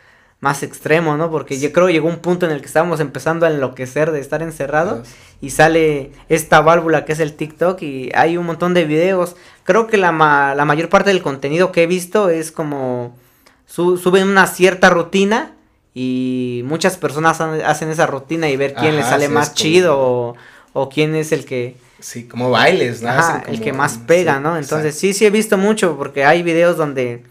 más 0.40 0.62
extremo, 0.62 1.16
¿no? 1.16 1.30
Porque 1.30 1.58
yo 1.60 1.70
creo 1.70 1.86
que 1.86 1.92
llegó 1.92 2.08
un 2.08 2.18
punto 2.18 2.46
en 2.46 2.52
el 2.52 2.60
que 2.60 2.66
estábamos 2.66 3.00
empezando 3.00 3.44
a 3.44 3.50
enloquecer 3.50 4.10
de 4.10 4.20
estar 4.20 4.42
encerrados 4.42 5.06
y 5.42 5.50
sale 5.50 6.12
esta 6.28 6.60
válvula 6.62 7.04
que 7.04 7.12
es 7.12 7.20
el 7.20 7.34
TikTok 7.34 7.80
y 7.82 8.10
hay 8.14 8.38
un 8.38 8.46
montón 8.46 8.72
de 8.72 8.84
videos. 8.84 9.36
Creo 9.64 9.86
que 9.86 9.98
la, 9.98 10.12
la 10.56 10.64
mayor 10.64 10.88
parte 10.88 11.10
del 11.10 11.22
contenido 11.22 11.72
que 11.72 11.82
he 11.82 11.86
visto 11.86 12.30
es 12.30 12.52
como 12.52 13.14
suben 13.66 14.28
una 14.28 14.46
cierta 14.46 14.90
rutina 14.90 15.52
y 15.94 16.62
muchas 16.64 16.96
personas 16.96 17.40
hacen 17.40 17.90
esa 17.90 18.06
rutina 18.06 18.48
y 18.48 18.56
ver 18.56 18.74
quién 18.74 18.96
le 18.96 19.02
sale 19.02 19.28
más 19.28 19.54
chido 19.54 20.36
o, 20.72 20.88
quién 20.88 21.14
es 21.14 21.32
el 21.32 21.44
que... 21.44 21.76
Sí, 21.98 22.26
como 22.26 22.50
bailes, 22.50 23.02
¿no? 23.02 23.10
el 23.46 23.60
que 23.60 23.74
más 23.74 23.98
pega, 23.98 24.40
¿no? 24.40 24.56
Entonces 24.56 24.94
sí, 24.94 25.12
sí 25.12 25.26
he 25.26 25.30
visto 25.30 25.58
mucho 25.58 25.98
porque 25.98 26.24
hay 26.24 26.42
videos 26.42 26.78
donde 26.78 27.24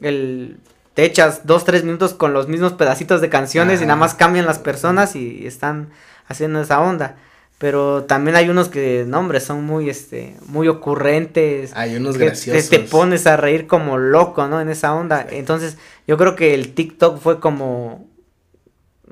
el 0.00 0.58
te 0.94 1.04
echas 1.04 1.46
dos, 1.46 1.64
tres 1.64 1.84
minutos 1.84 2.14
con 2.14 2.32
los 2.32 2.48
mismos 2.48 2.72
pedacitos 2.72 3.20
de 3.20 3.28
canciones 3.28 3.80
y 3.80 3.86
nada 3.86 3.96
más 3.96 4.14
cambian 4.14 4.46
las 4.46 4.58
personas 4.58 5.16
y 5.16 5.46
están 5.46 5.88
haciendo 6.26 6.60
esa 6.60 6.80
onda. 6.80 7.16
Pero 7.58 8.04
también 8.04 8.36
hay 8.36 8.48
unos 8.48 8.68
que, 8.68 9.04
no 9.06 9.20
hombre, 9.20 9.38
son 9.38 9.64
muy, 9.64 9.88
este, 9.88 10.36
muy 10.46 10.66
ocurrentes. 10.66 11.70
Hay 11.76 11.94
unos 11.94 12.18
graciosos. 12.18 12.68
Te, 12.68 12.78
te, 12.78 12.84
pones 12.84 13.26
a 13.28 13.36
reír 13.36 13.68
como 13.68 13.98
loco, 13.98 14.48
¿no? 14.48 14.60
En 14.60 14.68
esa 14.68 14.92
onda. 14.94 15.24
Entonces, 15.30 15.78
yo 16.08 16.18
creo 16.18 16.34
que 16.34 16.54
el 16.54 16.74
TikTok 16.74 17.20
fue 17.20 17.38
como 17.38 18.08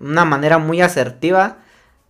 una 0.01 0.25
manera 0.25 0.59
muy 0.59 0.81
asertiva 0.81 1.59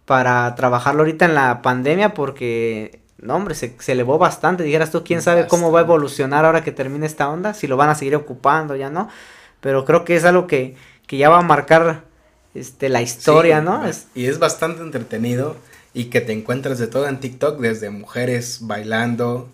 para 0.06 0.54
trabajarlo 0.54 1.02
ahorita 1.02 1.26
en 1.26 1.34
la 1.34 1.60
pandemia 1.60 2.14
porque, 2.14 3.02
no 3.18 3.36
hombre, 3.36 3.54
se, 3.54 3.76
se 3.78 3.92
elevó 3.92 4.16
bastante. 4.16 4.64
Dijeras 4.64 4.90
tú, 4.90 5.04
quién 5.04 5.20
sabe 5.20 5.46
cómo 5.46 5.70
va 5.70 5.80
a 5.80 5.82
evolucionar 5.82 6.46
ahora 6.46 6.64
que 6.64 6.72
termine 6.72 7.04
esta 7.04 7.28
onda, 7.28 7.52
si 7.52 7.66
lo 7.66 7.76
van 7.76 7.90
a 7.90 7.94
seguir 7.94 8.16
ocupando 8.16 8.74
ya, 8.74 8.88
¿no? 8.88 9.10
Pero 9.60 9.84
creo 9.84 10.04
que 10.04 10.16
es 10.16 10.24
algo 10.24 10.46
que, 10.46 10.76
que 11.06 11.16
ya 11.16 11.28
va 11.28 11.38
a 11.38 11.42
marcar 11.42 12.04
este, 12.54 12.88
la 12.88 13.02
historia, 13.02 13.60
¿no? 13.60 13.82
Y 14.14 14.26
es 14.26 14.38
bastante 14.38 14.82
entretenido 14.82 15.56
y 15.94 16.04
que 16.04 16.20
te 16.20 16.32
encuentras 16.32 16.78
de 16.78 16.86
todo 16.86 17.08
en 17.08 17.20
TikTok, 17.20 17.60
desde 17.60 17.90
mujeres 17.90 18.58
bailando, 18.62 19.48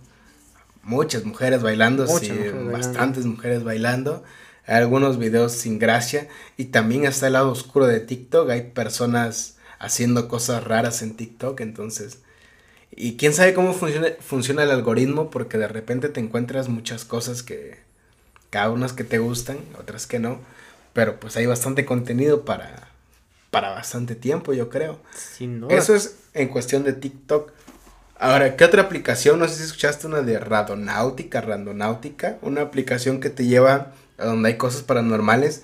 muchas 0.83 1.25
mujeres 1.25 1.63
bailando, 1.63 2.07
sí, 2.07 2.33
bastantes 2.71 3.27
mujeres 3.27 3.65
bailando, 3.65 4.23
algunos 4.67 5.19
videos 5.19 5.53
sin 5.53 5.79
gracia 5.79 6.29
y 6.57 6.67
también 6.67 7.05
está 7.05 7.27
el 7.27 7.35
lado 7.35 7.51
oscuro 7.51 7.87
de 7.87 8.01
TikTok, 8.01 8.51
hay 8.51 8.63
personas 8.71 9.57
haciendo 9.79 10.29
cosas 10.29 10.65
raras 10.65 11.03
en 11.03 11.17
TikTok, 11.17 11.61
entonces... 11.61 12.19
Y 12.99 13.19
quién 13.19 13.35
sabe 13.35 13.53
cómo 13.53 13.75
funciona, 13.75 14.09
funciona 14.21 14.63
el 14.63 14.71
algoritmo, 14.71 15.29
porque 15.29 15.59
de 15.59 15.69
repente 15.69 16.09
te 16.09 16.21
encuentras 16.21 16.69
muchas 16.71 17.05
cosas 17.05 17.43
que, 17.43 17.86
cada 18.57 18.71
unas 18.71 18.95
que 18.95 19.05
te 19.05 19.19
gustan, 19.19 19.59
otras 19.79 20.07
que 20.07 20.19
no, 20.19 20.39
pero 20.95 21.21
pues 21.21 21.37
hay 21.37 21.45
bastante 21.45 21.85
contenido 21.85 22.47
para, 22.47 22.89
para 23.51 23.69
bastante 23.69 24.15
tiempo, 24.15 24.55
yo 24.55 24.71
creo. 24.71 24.99
Sin 25.15 25.63
Eso 25.69 25.95
es 25.95 26.17
en 26.33 26.49
cuestión 26.49 26.83
de 26.83 26.95
TikTok. 26.95 27.53
Ahora, 28.19 28.57
¿qué 28.57 28.65
otra 28.65 28.81
aplicación? 28.81 29.39
No 29.39 29.47
sé 29.47 29.57
si 29.57 29.65
escuchaste 29.65 30.07
una 30.07 30.23
de 30.23 30.39
Radonáutica, 30.39 31.43
Randonáutica, 31.43 32.39
una 32.41 32.63
aplicación 32.63 33.21
que 33.21 33.29
te 33.29 33.45
lleva 33.45 33.93
a 34.17 34.25
donde 34.25 34.49
hay 34.49 34.57
cosas 34.57 34.81
paranormales. 34.81 35.63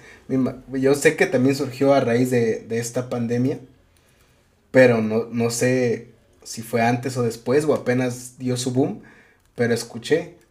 Yo 0.72 0.94
sé 0.94 1.16
que 1.16 1.24
también 1.24 1.56
surgió 1.56 1.94
a 1.94 2.00
raíz 2.00 2.30
de, 2.30 2.66
esta 2.68 3.08
pandemia, 3.08 3.58
pero 4.70 5.00
no, 5.00 5.28
no 5.32 5.48
sé 5.48 6.10
si 6.42 6.60
fue 6.60 6.82
antes 6.82 7.16
o 7.16 7.22
después 7.22 7.64
o 7.64 7.72
apenas 7.72 8.36
dio 8.36 8.58
su 8.58 8.70
boom, 8.70 9.00
pero 9.54 9.72
escuché. 9.72 10.41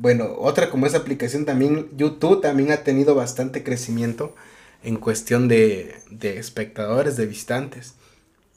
Bueno, 0.00 0.36
otra 0.38 0.70
como 0.70 0.86
esa 0.86 0.98
aplicación 0.98 1.44
también, 1.44 1.88
YouTube 1.96 2.40
también 2.40 2.70
ha 2.70 2.84
tenido 2.84 3.14
bastante 3.14 3.64
crecimiento 3.64 4.34
en 4.82 4.96
cuestión 4.96 5.48
de, 5.48 5.96
de 6.10 6.38
espectadores, 6.38 7.16
de 7.16 7.26
visitantes. 7.26 7.94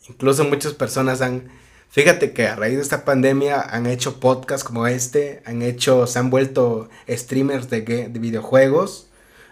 Incluso 0.08 0.44
muchas 0.44 0.74
personas 0.74 1.22
han 1.22 1.50
Fíjate 1.92 2.32
que 2.32 2.48
a 2.48 2.56
raíz 2.56 2.78
de 2.78 2.84
esta 2.84 3.04
pandemia 3.04 3.60
han 3.60 3.86
hecho 3.86 4.22
podcasts 4.22 4.64
como 4.64 4.88
este, 4.88 5.42
han 5.46 5.62
hecho, 5.62 6.08
se 6.08 6.20
han 6.20 6.30
vuelto 6.30 6.90
streamers 7.10 7.70
de, 7.70 7.82
de 7.82 8.20
videojuegos, 8.20 9.08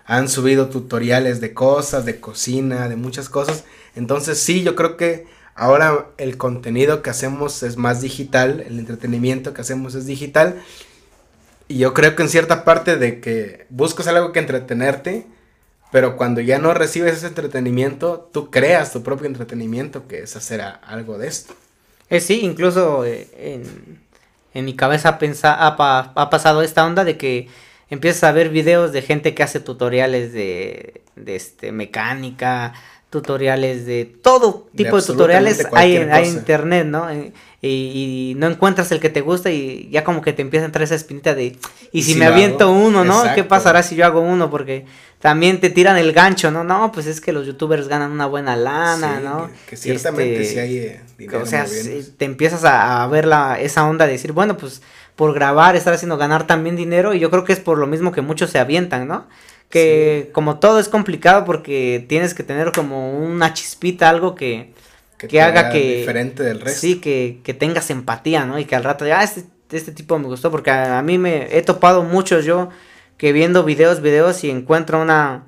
han 0.05 0.29
subido 0.29 0.69
tutoriales 0.69 1.41
de 1.41 1.53
cosas, 1.53 2.05
de 2.05 2.21
cocina, 2.21 2.87
de 2.87 2.95
muchas 2.95 3.27
cosas. 3.27 3.65
Entonces 3.93 4.39
sí, 4.39 4.63
yo 4.63 4.77
creo 4.77 4.95
que 4.95 5.27
ahora 5.53 6.11
el 6.17 6.37
contenido 6.37 7.01
que 7.01 7.09
hacemos 7.09 7.61
es 7.61 7.75
más 7.75 7.99
digital, 7.99 8.63
el 8.65 8.79
entretenimiento 8.79 9.53
que 9.53 9.59
hacemos 9.59 9.93
es 9.95 10.05
digital. 10.05 10.61
Y 11.69 11.77
yo 11.77 11.93
creo 11.93 12.15
que 12.15 12.23
en 12.23 12.29
cierta 12.29 12.65
parte 12.65 12.97
de 12.97 13.21
que 13.21 13.67
buscas 13.69 14.07
algo 14.07 14.33
que 14.33 14.39
entretenerte, 14.39 15.27
pero 15.91 16.17
cuando 16.17 16.41
ya 16.41 16.57
no 16.57 16.73
recibes 16.73 17.17
ese 17.17 17.27
entretenimiento, 17.27 18.27
tú 18.33 18.49
creas 18.49 18.91
tu 18.91 19.03
propio 19.03 19.27
entretenimiento, 19.27 20.07
que 20.07 20.23
es 20.23 20.35
hacer 20.35 20.61
algo 20.61 21.19
de 21.19 21.27
esto. 21.27 21.53
Eh, 22.09 22.21
sí, 22.21 22.41
incluso 22.41 23.05
eh, 23.05 23.27
en, 23.37 24.01
en, 24.55 24.65
mi 24.65 24.75
cabeza 24.75 25.19
pensa, 25.19 25.53
ha, 25.53 25.75
ha, 25.77 26.29
pasado 26.31 26.63
esta 26.63 26.83
onda 26.83 27.03
de 27.03 27.17
que 27.17 27.47
empiezas 27.91 28.23
a 28.23 28.31
ver 28.31 28.49
videos 28.49 28.91
de 28.91 29.03
gente 29.03 29.35
que 29.35 29.43
hace 29.43 29.59
tutoriales 29.59 30.33
de, 30.33 31.03
de 31.15 31.35
este, 31.35 31.71
mecánica, 31.71 32.73
tutoriales 33.09 33.85
de 33.85 34.05
todo 34.05 34.67
tipo 34.75 34.99
de, 34.99 35.07
tutoriales 35.07 35.65
hay, 35.73 35.97
hay 35.97 36.27
en 36.27 36.33
internet, 36.35 36.85
¿no? 36.85 37.09
Eh, 37.09 37.33
y, 37.61 38.35
no 38.37 38.47
encuentras 38.47 38.91
el 38.91 38.99
que 38.99 39.09
te 39.09 39.21
gusta 39.21 39.49
y 39.49 39.89
ya 39.91 40.03
como 40.03 40.21
que 40.21 40.31
te 40.31 40.41
empieza 40.41 40.65
a 40.65 40.67
entrar 40.67 40.83
esa 40.83 40.95
espinita 40.95 41.33
de, 41.33 41.57
¿y, 41.91 42.03
si, 42.03 42.15
me 42.15 42.25
aviento 42.25 42.71
uno, 42.71 43.03
no? 43.03 43.23
¿Qué 43.35 43.43
pasará 43.43 43.83
si 43.83 43.95
yo 43.95 44.05
hago 44.05 44.21
uno? 44.21 44.49
Porque 44.49 44.85
también 45.19 45.59
te 45.59 45.69
tiran 45.69 45.97
el 45.97 46.13
gancho, 46.13 46.51
¿no? 46.51 46.63
No, 46.63 46.91
pues 46.91 47.07
es 47.07 47.19
que 47.19 47.33
los 47.33 47.45
youtubers 47.45 47.87
ganan 47.87 48.11
una 48.11 48.27
buena 48.27 48.55
lana, 48.55 49.19
¿no? 49.19 49.49
Que, 49.67 49.75
ciertamente 49.75 50.41
este, 50.41 50.53
sí 50.53 50.59
hay 50.59 50.77
eh, 50.77 51.01
dinero. 51.17 51.43
O 51.43 51.45
sea, 51.45 51.65
te 52.17 52.25
empiezas 52.25 52.63
a, 52.63 53.05
ver 53.07 53.25
la, 53.25 53.59
esa 53.59 53.85
onda 53.85 54.05
de 54.05 54.13
decir, 54.13 54.31
bueno, 54.31 54.55
pues 54.55 54.81
por 55.15 55.33
grabar, 55.33 55.75
estar 55.75 55.93
haciendo 55.93 56.15
ganar 56.15 56.47
también 56.47 56.77
dinero 56.77 57.13
y 57.13 57.19
yo 57.19 57.29
creo 57.29 57.43
que 57.43 57.51
es 57.51 57.59
por 57.59 57.77
lo 57.77 57.87
mismo 57.87 58.13
que 58.13 58.21
muchos 58.21 58.51
se 58.51 58.59
avientan, 58.59 59.05
¿no? 59.05 59.27
Que 59.69 60.29
como 60.33 60.59
todo 60.59 60.79
es 60.79 60.89
complicado 60.89 61.45
porque 61.45 62.03
tienes 62.09 62.33
que 62.33 62.43
tener 62.43 62.71
como 62.71 63.17
una 63.19 63.53
chispita, 63.53 64.09
algo 64.09 64.33
que 64.33 64.73
que, 65.27 65.41
haga 65.41 65.69
que... 65.69 65.97
Diferente 65.97 66.43
del 66.43 66.61
resto. 66.61 66.79
Sí, 66.79 66.99
que, 66.99 67.39
que 67.43 67.53
tengas 67.53 67.89
empatía, 67.89 68.45
¿no? 68.45 68.57
Y 68.59 68.65
que 68.65 68.75
al 68.75 68.83
rato, 68.83 69.05
ah, 69.13 69.23
este, 69.23 69.43
este 69.71 69.91
tipo 69.91 70.17
me 70.17 70.27
gustó, 70.27 70.49
porque 70.49 70.71
a, 70.71 71.01
mí 71.01 71.17
me 71.17 71.57
he 71.57 71.61
topado 71.61 72.03
mucho 72.03 72.39
yo 72.39 72.69
que 73.17 73.33
viendo 73.33 73.63
videos, 73.63 74.01
videos 74.01 74.43
y 74.43 74.49
encuentro 74.49 75.01
una... 75.01 75.43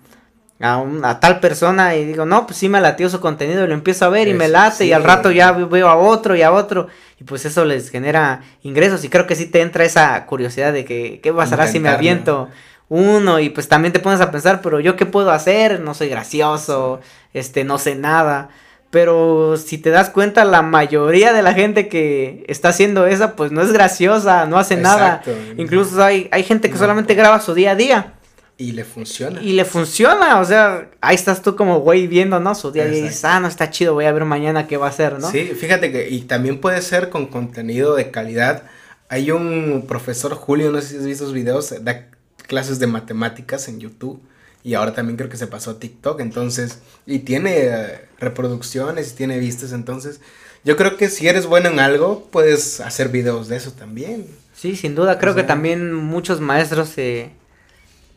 A, 0.63 0.77
una, 0.77 1.19
tal 1.19 1.39
persona 1.39 1.95
y 1.95 2.05
digo, 2.05 2.23
no, 2.23 2.45
pues 2.45 2.60
sí 2.60 2.69
me 2.69 2.79
latió 2.79 3.10
su 3.10 3.19
contenido 3.19 3.63
y 3.63 3.67
lo 3.67 3.73
empiezo 3.73 4.05
a 4.05 4.10
ver 4.10 4.27
y 4.27 4.36
me 4.36 4.47
late 4.47 4.86
y 4.86 4.93
al 4.93 5.03
rato 5.03 5.31
ya 5.31 5.51
veo 5.53 5.88
a 5.88 5.95
otro 5.95 6.36
y 6.36 6.43
a 6.43 6.51
otro 6.51 6.88
y 7.19 7.23
pues 7.23 7.45
eso 7.45 7.65
les 7.65 7.89
genera 7.89 8.43
ingresos 8.62 9.03
y 9.03 9.10
creo 9.10 9.25
que 9.25 9.36
sí 9.36 9.47
te 9.47 9.62
entra 9.62 9.86
esa 9.86 10.23
curiosidad 10.27 10.71
de 10.71 10.86
que 10.86 11.19
qué 11.23 11.34
pasará 11.34 11.65
si 11.65 11.79
me 11.79 11.89
aviento 11.89 12.47
uno 12.91 13.39
y 13.39 13.49
pues 13.49 13.69
también 13.69 13.93
te 13.93 14.01
pones 14.01 14.19
a 14.19 14.32
pensar, 14.32 14.62
pero 14.62 14.82
yo 14.82 14.97
qué 14.97 15.06
puedo 15.06 15.32
hacer, 15.32 15.80
no 15.80 15.93
soy 15.93 16.10
gracioso, 16.10 16.99
este, 17.34 17.63
no 17.63 17.77
sé 17.77 17.95
nada. 17.95 18.49
Pero 18.89 19.56
si 19.56 19.77
te 19.77 19.91
das 19.91 20.10
cuenta, 20.10 20.43
la 20.43 20.62
mayoría 20.62 21.32
de 21.32 21.41
la 21.41 21.54
gente 21.54 21.88
que 21.88 22.43
está 22.49 22.67
haciendo 22.67 23.08
esa, 23.08 23.38
pues 23.38 23.54
no 23.54 23.62
es 23.62 23.71
graciosa, 23.71 24.45
no 24.45 24.60
hace 24.60 24.75
nada. 24.75 25.23
Incluso 25.56 26.04
hay, 26.04 26.27
hay 26.34 26.43
gente 26.43 26.69
que 26.69 26.77
solamente 26.77 27.15
graba 27.15 27.39
su 27.39 27.54
día 27.54 27.71
a 27.71 27.75
día. 27.75 28.13
Y 28.58 28.73
le 28.73 28.84
funciona. 28.84 29.41
Y 29.41 29.54
le 29.54 29.63
funciona, 29.63 30.41
o 30.41 30.45
sea, 30.45 30.89
ahí 30.99 31.15
estás 31.15 31.41
tú 31.41 31.56
como 31.56 31.80
güey 31.80 32.08
viendo, 32.08 32.41
¿no? 32.41 32.54
Su 32.56 32.73
día 32.73 32.84
a 32.84 32.88
día 32.88 32.99
y 32.99 33.04
dices, 33.04 33.23
ah, 33.23 33.39
no 33.39 33.47
está 33.47 33.69
chido, 33.69 33.93
voy 33.93 34.04
a 34.04 34.12
ver 34.12 34.25
mañana 34.25 34.67
qué 34.67 34.75
va 34.75 34.88
a 34.88 34.89
hacer, 34.89 35.17
¿no? 35.17 35.32
Sí, 35.32 35.54
fíjate 35.58 35.93
que, 35.93 36.10
y 36.10 36.23
también 36.23 36.60
puede 36.60 36.82
ser 36.82 37.10
con 37.10 37.27
contenido 37.27 37.95
de 37.95 38.12
calidad. 38.12 38.63
Hay 39.08 39.32
un 39.32 39.86
profesor 39.88 40.36
Julio, 40.36 40.71
no 40.71 40.82
sé 40.82 40.89
si 40.89 40.97
has 40.97 41.06
visto 41.06 41.23
sus 41.23 41.34
videos, 41.34 41.73
da 41.86 42.08
clases 42.52 42.80
de 42.80 42.88
matemáticas 42.88 43.70
en 43.70 43.80
YouTube 43.80 44.22
y 44.62 44.74
ahora 44.74 44.94
también 44.94 45.16
creo 45.16 45.30
que 45.30 45.38
se 45.38 45.48
pasó 45.48 45.72
a 45.72 45.80
TikTok, 45.80 46.20
entonces, 46.20 46.80
y 47.06 47.20
tiene 47.20 47.60
eh, 47.60 48.02
reproducciones 48.20 49.14
y 49.14 49.16
tiene 49.16 49.40
vistas, 49.40 49.72
entonces, 49.72 50.20
yo 50.66 50.76
creo 50.76 50.98
que 50.98 51.08
si 51.08 51.30
eres 51.30 51.46
bueno 51.46 51.70
en 51.70 51.80
algo, 51.80 52.28
puedes 52.30 52.82
hacer 52.82 53.08
videos 53.08 53.48
de 53.48 53.56
eso 53.56 53.72
también. 53.72 54.28
Sí, 54.54 54.76
sin 54.76 54.96
duda, 54.96 55.18
creo 55.18 55.34
que 55.34 55.44
también 55.44 55.94
muchos 55.94 56.42
maestros 56.42 56.90
se, 56.90 57.32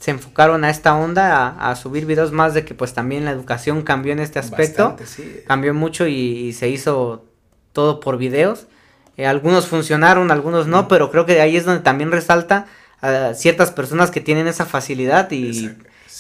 se 0.01 0.11
enfocaron 0.11 0.65
a 0.65 0.71
esta 0.71 0.97
onda, 0.97 1.51
a, 1.57 1.77
subir 1.77 2.05
videos 2.05 2.33
más 2.33 2.55
de 2.55 2.65
que 2.65 2.75
pues 2.75 2.93
también 2.93 3.25
la 3.25 3.31
educación 3.31 3.83
cambió 3.83 4.13
en 4.13 4.19
este 4.19 4.41
aspecto, 4.41 4.97
cambió 5.47 5.75
mucho 5.75 6.09
y, 6.09 6.53
se 6.55 6.69
hizo 6.69 7.25
todo 7.73 8.01
por 8.01 8.19
videos. 8.19 8.67
Eh, 9.17 9.29
algunos 9.29 9.69
funcionaron, 9.69 10.33
algunos 10.33 10.67
no, 10.67 10.89
pero 10.89 11.13
creo 11.13 11.25
que 11.25 11.41
ahí 11.41 11.57
es 11.57 11.65
donde 11.65 11.85
también 11.85 12.11
resalta 12.11 12.67
a 13.05 13.35
ciertas 13.35 13.71
personas 13.71 14.11
que 14.11 14.21
tienen 14.21 14.47
esa 14.47 14.67
facilidad 14.67 15.31
y... 15.31 15.71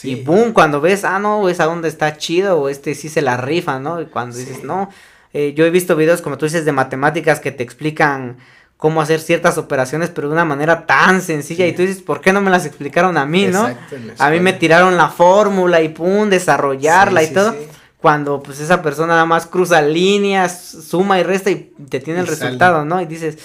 Y 0.03 0.17
boom, 0.17 0.53
cuando 0.53 0.83
ves, 0.83 1.05
ah, 1.05 1.19
no, 1.19 1.49
esa 1.49 1.67
onda 1.69 1.89
está 1.89 2.19
chido, 2.19 2.61
o 2.61 2.69
este 2.69 2.95
sí 2.95 3.09
se 3.09 3.23
la 3.23 3.39
rifa, 3.39 3.79
¿no? 3.79 4.03
Y 4.03 4.07
cuando 4.07 4.37
dices, 4.37 4.63
no, 4.63 4.91
eh, 5.33 5.55
yo 5.57 5.65
he 5.65 5.71
visto 5.71 5.97
videos, 5.97 6.21
como 6.21 6.37
tú 6.37 6.45
dices, 6.45 6.65
de 6.65 6.73
matemáticas 6.73 7.41
que 7.41 7.53
te 7.53 7.63
explican 7.63 8.37
cómo 8.77 9.01
hacer 9.01 9.21
ciertas 9.21 9.57
operaciones, 9.57 10.11
pero 10.11 10.29
de 10.29 10.35
una 10.35 10.45
manera 10.45 10.85
tan 10.85 11.23
sencilla. 11.23 11.67
Y 11.67 11.73
tú 11.73 11.83
dices, 11.83 12.03
¿por 12.03 12.21
qué 12.21 12.33
no 12.33 12.41
me 12.41 12.51
las 12.51 12.67
explicaron 12.67 13.17
a 13.17 13.25
mí, 13.25 13.47
no? 13.47 13.75
A 14.19 14.31
mí 14.31 14.41
me 14.41 14.53
tiraron 14.53 14.97
la 14.97 15.09
fórmula 15.09 15.81
y 15.81 15.89
pum, 15.89 16.29
desarrollarla 16.29 17.23
y 17.23 17.33
todo. 17.33 17.55
Cuando 17.99 18.43
pues 18.43 18.61
esa 18.61 18.83
persona 18.83 19.15
nada 19.15 19.25
más 19.25 19.47
cruza 19.47 19.81
líneas, 19.81 20.61
suma 20.87 21.19
y 21.19 21.23
resta 21.23 21.51
y 21.51 21.73
te 21.89 22.01
tiene 22.01 22.21
el 22.21 22.27
resultado, 22.27 22.85
¿no? 22.85 23.01
Y 23.01 23.07
dices, 23.07 23.39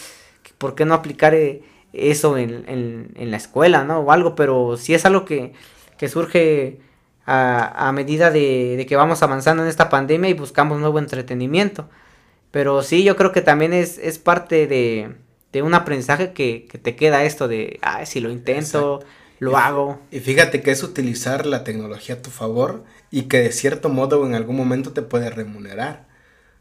¿por 0.58 0.76
qué 0.76 0.84
no 0.84 0.94
aplicar 0.94 1.34
eh, 1.34 1.62
eso 1.94 2.38
en, 2.38 2.66
en, 2.68 3.12
en, 3.16 3.32
la 3.32 3.38
escuela, 3.38 3.84
¿no? 3.84 4.00
O 4.00 4.12
algo, 4.12 4.36
pero 4.36 4.78
si 4.78 4.94
es 4.94 5.06
algo 5.06 5.26
que 5.26 5.54
que 6.00 6.08
surge 6.08 6.80
a, 7.26 7.92
medida 7.94 8.32
de, 8.32 8.84
que 8.88 8.96
vamos 8.96 9.22
avanzando 9.22 9.62
en 9.62 9.70
esta 9.70 9.90
pandemia 9.90 10.32
y 10.32 10.34
buscamos 10.34 10.80
nuevo 10.80 10.98
entretenimiento. 10.98 11.90
Pero 12.50 12.82
sí, 12.82 13.04
yo 13.04 13.16
creo 13.18 13.32
que 13.34 13.42
también 13.42 13.74
es, 13.74 14.00
es 14.00 14.18
parte 14.18 14.66
de, 14.66 15.62
un 15.62 15.74
aprendizaje 15.76 16.32
que, 16.32 16.68
te 16.82 16.96
queda 16.96 17.26
esto 17.26 17.48
de, 17.48 17.80
ah, 17.84 18.04
si 18.06 18.22
lo 18.22 18.32
intento, 18.32 19.04
lo 19.40 19.58
hago. 19.58 20.00
Y 20.10 20.22
fíjate 20.22 20.62
que 20.62 20.72
es 20.72 20.82
utilizar 20.82 21.46
la 21.46 21.66
tecnología 21.66 22.16
a 22.16 22.22
tu 22.22 22.32
favor 22.32 22.86
y 23.12 23.24
que 23.24 23.40
de 23.40 23.52
cierto 23.52 23.90
modo 23.90 24.26
en 24.26 24.34
algún 24.34 24.56
momento 24.56 24.94
te 24.94 25.02
puede 25.02 25.30
remunerar. 25.30 26.08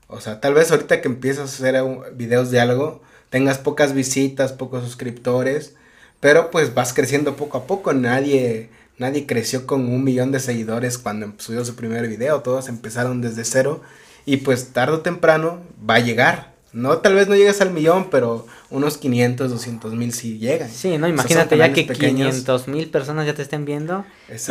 O 0.08 0.20
sea, 0.20 0.40
tal 0.40 0.52
vez 0.52 0.70
ahorita 0.72 1.00
que 1.00 1.08
empiezas 1.08 1.62
a 1.62 1.66
hacer 1.66 1.82
videos 2.14 2.50
de 2.50 2.60
algo, 2.60 3.02
tengas 3.30 3.58
pocas 3.58 3.94
visitas, 3.94 4.52
pocos 4.52 4.84
suscriptores, 4.84 5.74
pero 6.20 6.50
pues 6.50 6.74
vas 6.74 6.92
creciendo 6.92 7.36
poco 7.36 7.58
a 7.58 7.66
poco, 7.66 7.92
nadie 7.92 8.70
Nadie 8.98 9.26
creció 9.26 9.64
con 9.64 9.86
un 9.86 10.02
millón 10.02 10.32
de 10.32 10.40
seguidores 10.40 10.98
cuando 10.98 11.32
subió 11.38 11.64
su 11.64 11.76
primer 11.76 12.08
video, 12.08 12.40
todos 12.40 12.68
empezaron 12.68 13.20
desde 13.20 13.44
cero 13.44 13.80
y 14.26 14.38
pues 14.38 14.72
tarde 14.72 14.94
o 14.94 15.00
temprano 15.00 15.60
va 15.88 15.94
a 15.94 16.00
llegar. 16.00 16.52
No, 16.72 16.98
tal 16.98 17.14
vez 17.14 17.28
no 17.28 17.36
llegues 17.36 17.60
al 17.60 17.70
millón, 17.70 18.08
pero 18.10 18.46
unos 18.70 18.98
500, 18.98 19.50
200 19.50 19.94
mil 19.94 20.12
sí 20.12 20.38
llegan. 20.38 20.68
Sí, 20.68 20.98
no, 20.98 21.08
imagínate 21.08 21.56
ya 21.56 21.72
que 21.72 21.86
500 21.86 22.68
mil 22.68 22.90
personas 22.90 23.24
ya 23.24 23.34
te 23.34 23.42
estén 23.42 23.64
viendo. 23.64 24.04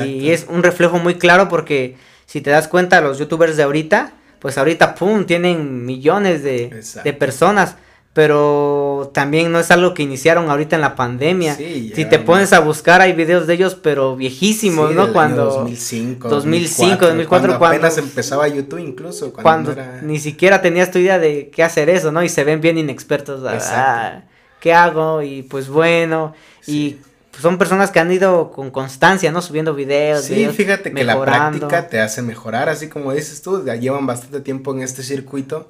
Y 0.03 0.29
es 0.29 0.47
un 0.49 0.63
reflejo 0.63 0.97
muy 0.97 1.15
claro 1.15 1.49
porque 1.49 1.97
si 2.25 2.39
te 2.39 2.49
das 2.49 2.69
cuenta, 2.69 3.01
los 3.01 3.19
youtubers 3.19 3.57
de 3.57 3.63
ahorita, 3.63 4.13
pues 4.39 4.57
ahorita, 4.57 4.95
¡pum!, 4.95 5.25
tienen 5.25 5.85
millones 5.85 6.41
de, 6.41 6.83
de 7.03 7.13
personas 7.13 7.75
pero 8.17 9.11
también 9.13 9.51
no 9.51 9.59
es 9.59 9.69
algo 9.69 9.93
que 9.93 10.01
iniciaron 10.01 10.49
ahorita 10.49 10.75
en 10.75 10.81
la 10.81 10.95
pandemia. 10.95 11.53
si 11.53 12.03
te 12.09 12.17
pones 12.17 12.51
a 12.51 12.61
buscar 12.61 12.99
hay 12.99 13.13
videos 13.13 13.45
de 13.45 13.53
ellos 13.53 13.75
pero 13.75 14.15
viejísimos, 14.15 14.95
¿no? 14.95 15.13
Cuando 15.13 15.45
2005, 15.45 16.27
2005, 16.27 17.05
2004, 17.05 17.27
cuando, 17.29 17.65
apenas 17.67 17.95
empezaba 17.99 18.47
YouTube 18.47 18.79
incluso 18.79 19.31
cuando, 19.31 19.75
ni 20.01 20.17
siquiera 20.17 20.63
tenías 20.63 20.89
tu 20.89 20.97
idea 20.97 21.19
de 21.19 21.51
qué 21.51 21.61
hacer 21.61 21.91
eso, 21.91 22.11
¿no? 22.11 22.23
Y 22.23 22.29
se 22.29 22.43
ven 22.43 22.59
bien 22.59 22.79
inexpertos, 22.79 23.43
ah, 23.45 23.59
ah, 23.69 24.23
¿qué 24.61 24.73
hago? 24.73 25.21
Y 25.21 25.43
pues 25.43 25.69
bueno, 25.69 26.33
y 26.65 26.97
son 27.39 27.59
personas 27.59 27.91
que 27.91 27.99
han 27.99 28.11
ido 28.11 28.51
con 28.51 28.71
constancia, 28.71 29.31
¿no? 29.31 29.43
Subiendo 29.43 29.75
videos. 29.75 30.25
Sí, 30.25 30.47
fíjate 30.47 30.91
que 30.91 31.03
la 31.03 31.21
práctica 31.21 31.87
te 31.87 31.99
hace 31.99 32.23
mejorar, 32.23 32.67
así 32.67 32.89
como 32.89 33.13
dices 33.13 33.43
tú, 33.43 33.63
ya 33.63 33.75
llevan 33.75 34.07
bastante 34.07 34.39
tiempo 34.39 34.73
en 34.73 34.81
este 34.81 35.03
circuito 35.03 35.67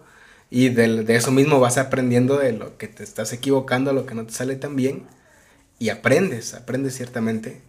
Y 0.49 0.69
de, 0.69 1.03
de, 1.03 1.15
eso 1.15 1.31
mismo 1.31 1.60
vas 1.60 1.77
aprendiendo 1.77 2.38
de 2.38 2.53
lo 2.53 2.77
que 2.77 2.88
te 2.88 3.03
estás 3.03 3.33
equivocando, 3.33 3.91
lo 3.93 4.05
que 4.05 4.15
no 4.15 4.25
te 4.25 4.33
sale 4.33 4.55
tan 4.55 4.75
bien. 4.75 5.03
Y 5.79 5.89
aprendes, 5.89 6.53
aprendes 6.53 6.95
ciertamente 6.95 7.62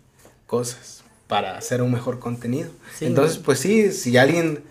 cosas 0.47 1.03
para 1.27 1.59
hacer 1.59 1.83
un 1.83 1.93
mejor 1.93 2.19
contenido. 2.19 2.71
Entonces, 3.01 3.38
pues 3.38 3.59
sí, 3.59 3.93
si 3.93 4.17
alguien 4.17 4.62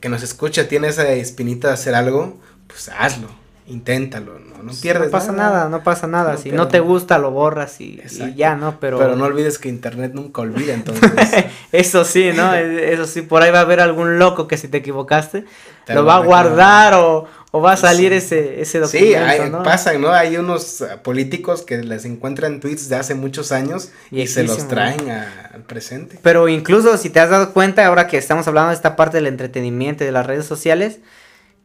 que 0.00 0.08
nos 0.08 0.22
escucha 0.22 0.68
tiene 0.68 0.88
esa 0.88 1.10
espinita 1.12 1.68
de 1.68 1.74
hacer 1.74 1.94
algo, 1.94 2.38
pues 2.68 2.90
hazlo 2.90 3.28
inténtalo, 3.68 4.38
no, 4.38 4.62
no 4.62 4.72
pierdes 4.80 5.06
No 5.06 5.10
pasa 5.10 5.32
nada, 5.32 5.68
no 5.68 5.82
pasa 5.82 6.06
nada. 6.06 6.36
si 6.36 6.52
no 6.52 6.68
te 6.68 6.80
gusta, 6.80 7.18
lo 7.18 7.32
borras 7.32 7.80
y, 7.80 8.00
ya, 8.36 8.54
¿no? 8.54 8.78
Pero... 8.78 8.98
Pero 8.98 9.16
no 9.16 9.24
olvides 9.24 9.58
que 9.58 9.68
internet 9.68 10.12
nunca 10.14 10.42
olvida, 10.42 10.72
entonces. 10.72 11.10
Eso 11.72 12.04
sí, 12.04 12.30
¿no? 12.34 12.54
Eso 12.54 13.06
sí, 13.06 13.22
por 13.22 13.42
ahí 13.42 13.50
va 13.50 13.58
a 13.58 13.62
haber 13.62 13.80
algún 13.80 14.18
loco 14.18 14.46
que 14.46 14.56
si 14.56 14.68
te 14.68 14.78
equivocaste, 14.78 15.44
lo 15.88 16.04
va 16.04 16.16
a 16.16 16.20
guardar 16.20 16.94
o, 16.94 17.26
va 17.60 17.72
a 17.72 17.76
salir 17.76 18.12
ese, 18.12 18.60
ese 18.60 18.78
documento. 18.78 19.08
Sí, 19.08 19.14
hay, 19.14 19.50
¿no? 19.50 19.62
pasan, 19.62 20.00
¿no? 20.00 20.10
Hay 20.10 20.36
unos 20.36 20.82
ah, 20.82 21.02
políticos 21.02 21.62
que 21.62 21.78
les 21.78 22.04
encuentran 22.04 22.60
tweets 22.60 22.88
de 22.88 22.96
hace 22.96 23.14
muchos 23.14 23.52
años 23.52 23.90
y, 24.10 24.26
se 24.26 24.44
los 24.44 24.68
traen 24.68 25.08
al 25.08 25.62
presente. 25.66 26.18
Pero 26.22 26.48
incluso 26.48 26.96
si 26.96 27.10
te 27.10 27.20
has 27.20 27.30
dado 27.30 27.52
cuenta, 27.52 27.86
ahora 27.86 28.06
que 28.06 28.16
estamos 28.18 28.46
hablando 28.48 28.70
de 28.70 28.76
esta 28.76 28.96
parte 28.96 29.18
del 29.18 29.26
entretenimiento 29.26 30.04
y 30.04 30.06
de 30.06 30.12
las 30.12 30.26
redes 30.26 30.46
sociales, 30.46 30.98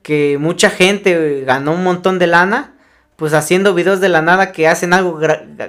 que 0.01 0.37
mucha 0.39 0.69
gente 0.69 1.43
ganó 1.45 1.73
un 1.73 1.83
montón 1.83 2.19
de 2.19 2.27
lana, 2.27 2.73
pues 3.15 3.33
haciendo 3.33 3.73
videos 3.73 3.99
de 3.99 4.09
la 4.09 4.21
nada 4.21 4.51
que 4.51 4.67
hacen 4.67 4.93
algo 4.93 5.19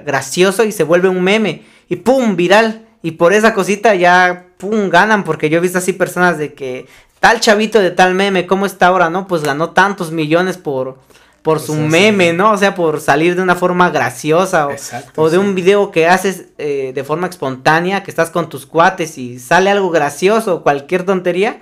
gracioso 0.05 0.63
y 0.63 0.71
se 0.71 0.83
vuelve 0.83 1.09
un 1.09 1.23
meme 1.23 1.63
y 1.87 1.97
pum, 1.97 2.35
viral. 2.35 2.87
Y 3.01 3.11
por 3.11 3.33
esa 3.33 3.53
cosita 3.53 3.95
ya, 3.95 4.45
pum, 4.57 4.89
ganan, 4.89 5.23
porque 5.23 5.49
yo 5.49 5.57
he 5.57 5.61
visto 5.61 5.77
así 5.77 5.93
personas 5.93 6.37
de 6.37 6.53
que 6.53 6.87
tal 7.23 7.39
chavito 7.39 7.79
de 7.79 7.89
tal 7.89 8.15
meme, 8.15 8.45
¿cómo 8.45 8.65
está 8.65 8.87
ahora, 8.87 9.09
no? 9.09 9.27
Pues 9.27 9.43
ganó 9.43 9.69
tantos 9.69 10.11
millones 10.11 10.57
por, 10.57 10.97
por 11.41 11.61
su 11.61 11.73
meme, 11.73 12.33
¿no? 12.33 12.51
O 12.51 12.57
sea, 12.57 12.75
por 12.75 12.99
salir 12.99 13.37
de 13.37 13.41
una 13.41 13.55
forma 13.55 13.89
graciosa 13.91 14.67
o, 14.67 14.75
o 15.15 15.29
de 15.29 15.37
un 15.37 15.55
video 15.55 15.89
que 15.89 16.05
haces 16.05 16.47
eh, 16.57 16.91
de 16.93 17.03
forma 17.05 17.27
espontánea, 17.27 18.03
que 18.03 18.11
estás 18.11 18.29
con 18.29 18.49
tus 18.49 18.65
cuates 18.65 19.17
y 19.17 19.39
sale 19.39 19.69
algo 19.69 19.89
gracioso 19.89 20.55
o 20.55 20.63
cualquier 20.63 21.05
tontería 21.05 21.61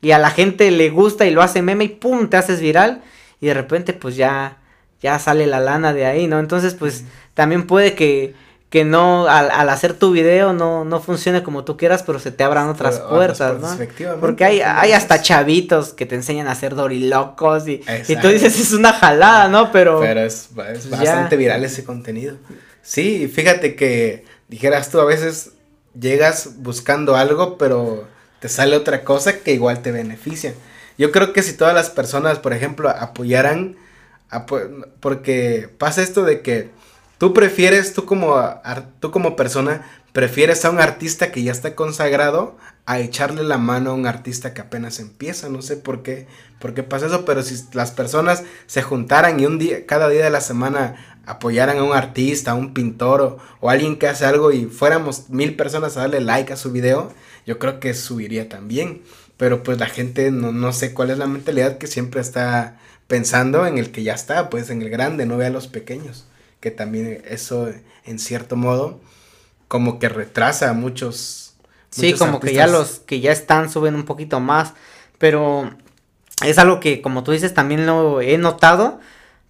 y 0.00 0.10
a 0.10 0.18
la 0.18 0.30
gente 0.30 0.68
le 0.72 0.90
gusta 0.90 1.26
y 1.26 1.30
lo 1.30 1.42
hace 1.42 1.62
meme 1.62 1.84
y 1.84 1.88
pum, 1.90 2.28
te 2.28 2.36
haces 2.36 2.58
viral 2.58 3.00
y 3.40 3.46
de 3.46 3.54
repente 3.54 3.92
pues 3.92 4.16
ya, 4.16 4.56
ya 5.00 5.20
sale 5.20 5.46
la 5.46 5.60
lana 5.60 5.92
de 5.92 6.06
ahí, 6.06 6.26
¿no? 6.26 6.40
Entonces 6.40 6.74
pues 6.74 7.04
también 7.34 7.68
puede 7.68 7.94
que, 7.94 8.34
que 8.70 8.84
no, 8.84 9.26
al, 9.28 9.50
al, 9.50 9.68
hacer 9.70 9.94
tu 9.94 10.12
video 10.12 10.52
no, 10.52 10.84
no 10.84 11.00
funcione 11.00 11.42
como 11.42 11.64
tú 11.64 11.78
quieras, 11.78 12.02
pero 12.02 12.18
se 12.18 12.32
te 12.32 12.44
abran 12.44 12.68
otras 12.68 13.00
puertas, 13.00 13.60
¿no? 13.60 14.18
Porque 14.20 14.44
hay, 14.44 14.60
hay 14.60 14.92
hasta 14.92 15.22
chavitos 15.22 15.94
que 15.94 16.04
te 16.04 16.16
enseñan 16.16 16.48
a 16.48 16.52
hacer 16.52 16.74
dorilocos 16.74 17.66
y, 17.66 17.82
y 18.08 18.16
tú 18.16 18.28
dices 18.28 18.60
es 18.60 18.72
una 18.72 18.92
jalada, 18.92 19.48
¿no? 19.48 19.72
Pero... 19.72 20.00
Pero 20.00 20.20
es, 20.20 20.50
es 20.74 20.90
bastante 20.90 21.36
viral 21.36 21.64
ese 21.64 21.82
contenido. 21.82 22.36
Sí, 22.82 23.28
fíjate 23.28 23.74
que 23.74 24.24
dijeras 24.48 24.90
tú 24.90 25.00
a 25.00 25.06
veces 25.06 25.52
llegas 25.98 26.50
buscando 26.58 27.16
algo, 27.16 27.56
pero 27.56 28.06
te 28.40 28.50
sale 28.50 28.76
otra 28.76 29.02
cosa 29.02 29.40
que 29.40 29.52
igual 29.54 29.80
te 29.80 29.92
beneficia. 29.92 30.52
Yo 30.98 31.10
creo 31.10 31.32
que 31.32 31.42
si 31.42 31.56
todas 31.56 31.74
las 31.74 31.88
personas, 31.90 32.38
por 32.38 32.52
ejemplo, 32.52 32.90
apoyaran, 32.90 33.76
porque 35.00 35.70
pasa 35.78 36.02
esto 36.02 36.24
de 36.24 36.42
que 36.42 36.70
tú 37.18 37.34
prefieres, 37.34 37.92
tú 37.92 38.04
como, 38.04 38.36
tú 39.00 39.10
como 39.10 39.36
persona, 39.36 39.84
prefieres 40.12 40.64
a 40.64 40.70
un 40.70 40.80
artista 40.80 41.30
que 41.30 41.42
ya 41.42 41.52
está 41.52 41.74
consagrado 41.74 42.56
a 42.86 43.00
echarle 43.00 43.42
la 43.42 43.58
mano 43.58 43.90
a 43.90 43.94
un 43.94 44.06
artista 44.06 44.54
que 44.54 44.62
apenas 44.62 44.98
empieza. 44.98 45.48
No 45.48 45.60
sé 45.60 45.76
por 45.76 46.02
qué, 46.02 46.26
por 46.58 46.74
qué 46.74 46.82
pasa 46.82 47.06
eso, 47.06 47.24
pero 47.24 47.42
si 47.42 47.62
las 47.72 47.90
personas 47.90 48.44
se 48.66 48.82
juntaran 48.82 49.38
y 49.38 49.46
un 49.46 49.58
día, 49.58 49.84
cada 49.86 50.08
día 50.08 50.24
de 50.24 50.30
la 50.30 50.40
semana 50.40 51.20
apoyaran 51.26 51.78
a 51.78 51.82
un 51.82 51.92
artista, 51.92 52.52
a 52.52 52.54
un 52.54 52.72
pintor 52.72 53.20
o, 53.20 53.38
o 53.60 53.68
alguien 53.68 53.98
que 53.98 54.08
hace 54.08 54.24
algo 54.24 54.50
y 54.50 54.64
fuéramos 54.64 55.28
mil 55.28 55.54
personas 55.56 55.96
a 55.96 56.00
darle 56.00 56.20
like 56.20 56.52
a 56.52 56.56
su 56.56 56.72
video, 56.72 57.12
yo 57.46 57.58
creo 57.58 57.80
que 57.80 57.92
subiría 57.92 58.48
también. 58.48 59.02
Pero 59.36 59.62
pues 59.62 59.78
la 59.78 59.86
gente 59.86 60.30
no, 60.30 60.52
no 60.52 60.72
sé 60.72 60.94
cuál 60.94 61.10
es 61.10 61.18
la 61.18 61.26
mentalidad 61.26 61.78
que 61.78 61.86
siempre 61.86 62.20
está 62.20 62.78
pensando 63.06 63.66
en 63.66 63.78
el 63.78 63.90
que 63.92 64.02
ya 64.02 64.14
está, 64.14 64.50
pues 64.50 64.70
en 64.70 64.82
el 64.82 64.90
grande, 64.90 65.26
no 65.26 65.36
ve 65.36 65.46
a 65.46 65.50
los 65.50 65.68
pequeños. 65.68 66.27
Que 66.60 66.70
también 66.70 67.22
eso, 67.26 67.68
en 68.04 68.18
cierto 68.18 68.56
modo, 68.56 69.00
como 69.68 69.98
que 69.98 70.08
retrasa 70.08 70.70
a 70.70 70.72
muchos. 70.72 71.54
Sí, 71.90 72.12
como 72.14 72.40
que 72.40 72.52
ya 72.52 72.66
los 72.66 73.00
que 73.00 73.20
ya 73.20 73.32
están 73.32 73.70
suben 73.70 73.94
un 73.94 74.04
poquito 74.04 74.40
más. 74.40 74.74
Pero 75.18 75.70
es 76.44 76.58
algo 76.58 76.80
que, 76.80 77.02
como 77.02 77.24
tú 77.24 77.32
dices, 77.32 77.54
también 77.54 77.86
lo 77.86 78.20
he 78.20 78.38
notado 78.38 79.00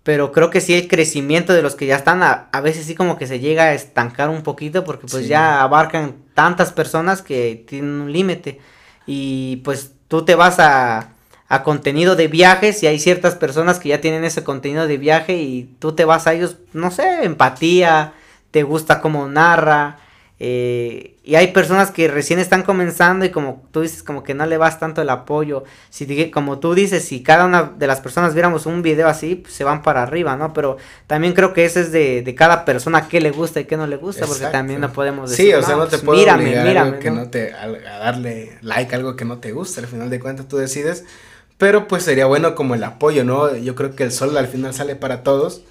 pero 0.09 0.33
creo 0.33 0.49
que 0.49 0.63
sí 0.63 0.73
el 0.73 0.89
crecimiento 0.89 1.53
de 1.53 1.61
los 1.61 1.75
que 1.75 1.85
ya 1.85 1.97
están 1.97 2.23
a, 2.23 2.49
veces 2.63 2.87
sí 2.87 2.95
como 2.95 3.19
que 3.19 3.27
se 3.27 3.41
llega 3.41 3.65
a 3.65 3.75
estancar 3.75 4.31
un 4.31 4.43
poquito 4.43 4.83
porque 4.83 5.07
pues 5.07 5.29
ya 5.29 5.61
abarcan 5.61 6.17
tantas 6.33 6.73
personas 6.73 7.21
que 7.21 7.63
tienen 7.69 7.91
un 7.91 8.11
límite 8.11 8.59
y 9.07 9.57
pues 9.57 9.93
tú 10.09 10.25
te 10.25 10.35
vas 10.35 10.61
a, 10.61 11.11
a 11.49 11.63
contenido 11.63 12.15
de 12.15 12.29
viajes 12.29 12.83
y 12.83 12.87
hay 12.87 12.99
ciertas 12.99 13.35
personas 13.35 13.79
que 13.79 13.89
ya 13.89 14.01
tienen 14.01 14.25
ese 14.25 14.45
contenido 14.45 14.87
de 14.87 14.99
viaje 14.99 15.37
y 15.39 15.75
tú 15.79 15.93
te 15.93 16.05
vas 16.05 16.27
a 16.27 16.35
ellos, 16.35 16.57
no 16.73 16.91
sé, 16.91 17.25
empatía, 17.25 18.13
te 18.51 18.63
gusta 18.63 19.01
cómo 19.01 19.29
narra, 19.29 19.99
eh, 20.41 21.17
y 21.25 21.35
hay 21.35 21.49
personas 21.49 21.91
que 21.91 22.07
recién 22.07 22.39
están 22.39 22.63
comenzando 22.63 23.25
y 23.25 23.31
como 23.31 23.67
tú 23.73 23.81
dices, 23.81 24.05
como 24.05 24.23
que 24.23 24.35
no 24.35 24.47
le 24.47 24.57
vas 24.57 24.79
tanto 24.79 25.03
el 25.03 25.11
apoyo. 25.11 25.65
Si 25.91 26.31
como 26.31 26.61
tú 26.61 26.75
dices, 26.75 27.05
si 27.05 27.25
cada 27.25 27.45
una 27.45 27.65
de 27.65 27.87
las 27.89 28.01
personas 28.01 28.35
viéramos 28.35 28.65
un 28.65 28.81
video 28.81 29.09
así, 29.09 29.35
pues 29.35 29.53
se 29.53 29.65
van 29.65 29.83
para 29.83 30.03
arriba, 30.03 30.37
¿no? 30.37 30.53
Pero 30.53 30.77
también 31.09 31.33
creo 31.33 31.53
que 31.53 31.65
ese 31.65 31.81
es 31.81 31.93
de, 31.93 32.23
de 32.23 32.35
cada 32.37 32.65
persona 32.65 33.09
qué 33.09 33.21
le 33.21 33.33
gusta 33.33 33.61
y 33.61 33.65
qué 33.65 33.77
no 33.77 33.87
le 33.89 33.97
gusta, 33.97 34.27
porque 34.27 34.47
también 34.47 34.81
no 34.81 34.93
podemos 34.93 35.31
decir. 35.31 35.47
Sí, 35.47 35.55
o 35.55 35.63
sea, 35.63 35.77
no, 35.77 35.89
te 35.89 35.99
pues 35.99 36.19
mírame, 36.19 36.63
mírame, 36.63 36.99
que 37.01 37.11
¿no? 37.11 37.29
te, 37.29 37.53
a, 37.53 37.69
darle 37.99 38.59
like 38.63 38.95
a 38.95 38.99
algo 38.99 39.17
que 39.17 39.25
no 39.25 39.39
te 39.39 39.51
gusta, 39.51 39.81
al 39.81 39.89
final 39.89 40.09
de 40.09 40.21
cuentas 40.21 40.47
tú 40.47 40.57
decides. 40.57 41.05
Pero 41.59 41.89
pues 41.89 42.05
sería 42.05 42.27
bueno 42.27 42.55
como 42.55 42.75
el 42.77 42.85
apoyo, 42.85 43.25
¿no? 43.25 43.55
Yo 43.57 43.75
creo 43.75 43.95
que 43.97 44.05
el 44.05 44.13
sol 44.13 44.37
al 44.37 44.47
final 44.47 44.73
sale 44.73 44.95
para 44.95 45.25
todos, 45.25 45.63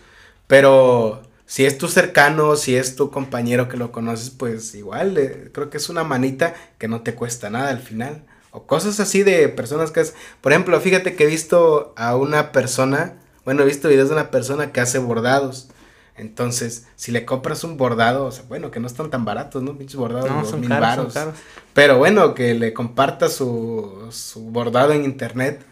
pero 0.48 1.24
si 1.46 1.66
es 1.66 1.78
tu 1.78 1.88
cercano, 1.88 2.58
si 2.58 2.76
es 2.76 2.98
tu 2.98 3.10
compañero 3.10 3.70
que 3.70 3.78
lo 3.78 3.94
conoces, 3.94 4.30
pues 4.30 4.76
igual, 4.76 5.18
eh, 5.18 5.50
creo 5.54 5.70
que 5.70 5.78
es 5.78 5.88
una 5.88 6.04
manita 6.04 6.54
que 6.78 6.90
no 6.90 7.02
te 7.02 7.16
cuesta 7.16 7.50
nada 7.50 7.70
al 7.70 7.80
final. 7.80 8.24
O 8.52 8.64
cosas 8.64 9.00
así 9.00 9.24
de 9.24 9.48
personas 9.48 9.92
que 9.92 10.02
es, 10.02 10.14
por 10.42 10.52
ejemplo, 10.52 10.80
fíjate 10.82 11.16
que 11.16 11.24
he 11.24 11.28
visto 11.28 11.94
a 11.96 12.18
una 12.18 12.52
persona, 12.52 13.14
bueno, 13.46 13.64
he 13.64 13.66
visto 13.66 13.88
videos 13.88 14.10
de 14.10 14.16
una 14.16 14.30
persona 14.30 14.74
que 14.74 14.82
hace 14.82 15.00
bordados. 15.00 15.70
Entonces, 16.18 16.88
si 16.98 17.12
le 17.12 17.24
compras 17.24 17.64
un 17.64 17.78
bordado, 17.78 18.26
o 18.26 18.32
sea, 18.32 18.44
bueno, 18.50 18.72
que 18.72 18.82
no 18.82 18.88
están 18.88 19.10
tan 19.10 19.24
baratos, 19.24 19.64
¿no? 19.64 19.78
Pinches 19.78 19.96
bordados, 19.96 20.30
no, 20.30 20.44
son 20.44 20.60
mil 20.62 20.70
caros, 20.70 21.14
Pero 21.74 21.98
bueno, 21.98 22.34
que 22.34 22.56
le 22.56 22.74
compartas 22.74 23.34
su, 23.34 24.08
su 24.12 24.42
bordado 24.42 24.92
en 24.92 25.06
internet 25.06 25.64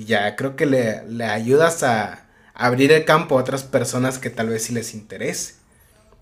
y 0.00 0.06
ya 0.06 0.34
creo 0.34 0.56
que 0.56 0.64
le, 0.64 1.06
le 1.08 1.26
ayudas 1.26 1.82
a, 1.82 2.24
abrir 2.54 2.90
el 2.90 3.04
campo 3.04 3.36
a 3.38 3.42
otras 3.42 3.64
personas 3.64 4.18
que 4.18 4.30
tal 4.30 4.48
vez 4.48 4.64
sí 4.64 4.72
les 4.72 4.94
interese. 4.94 5.56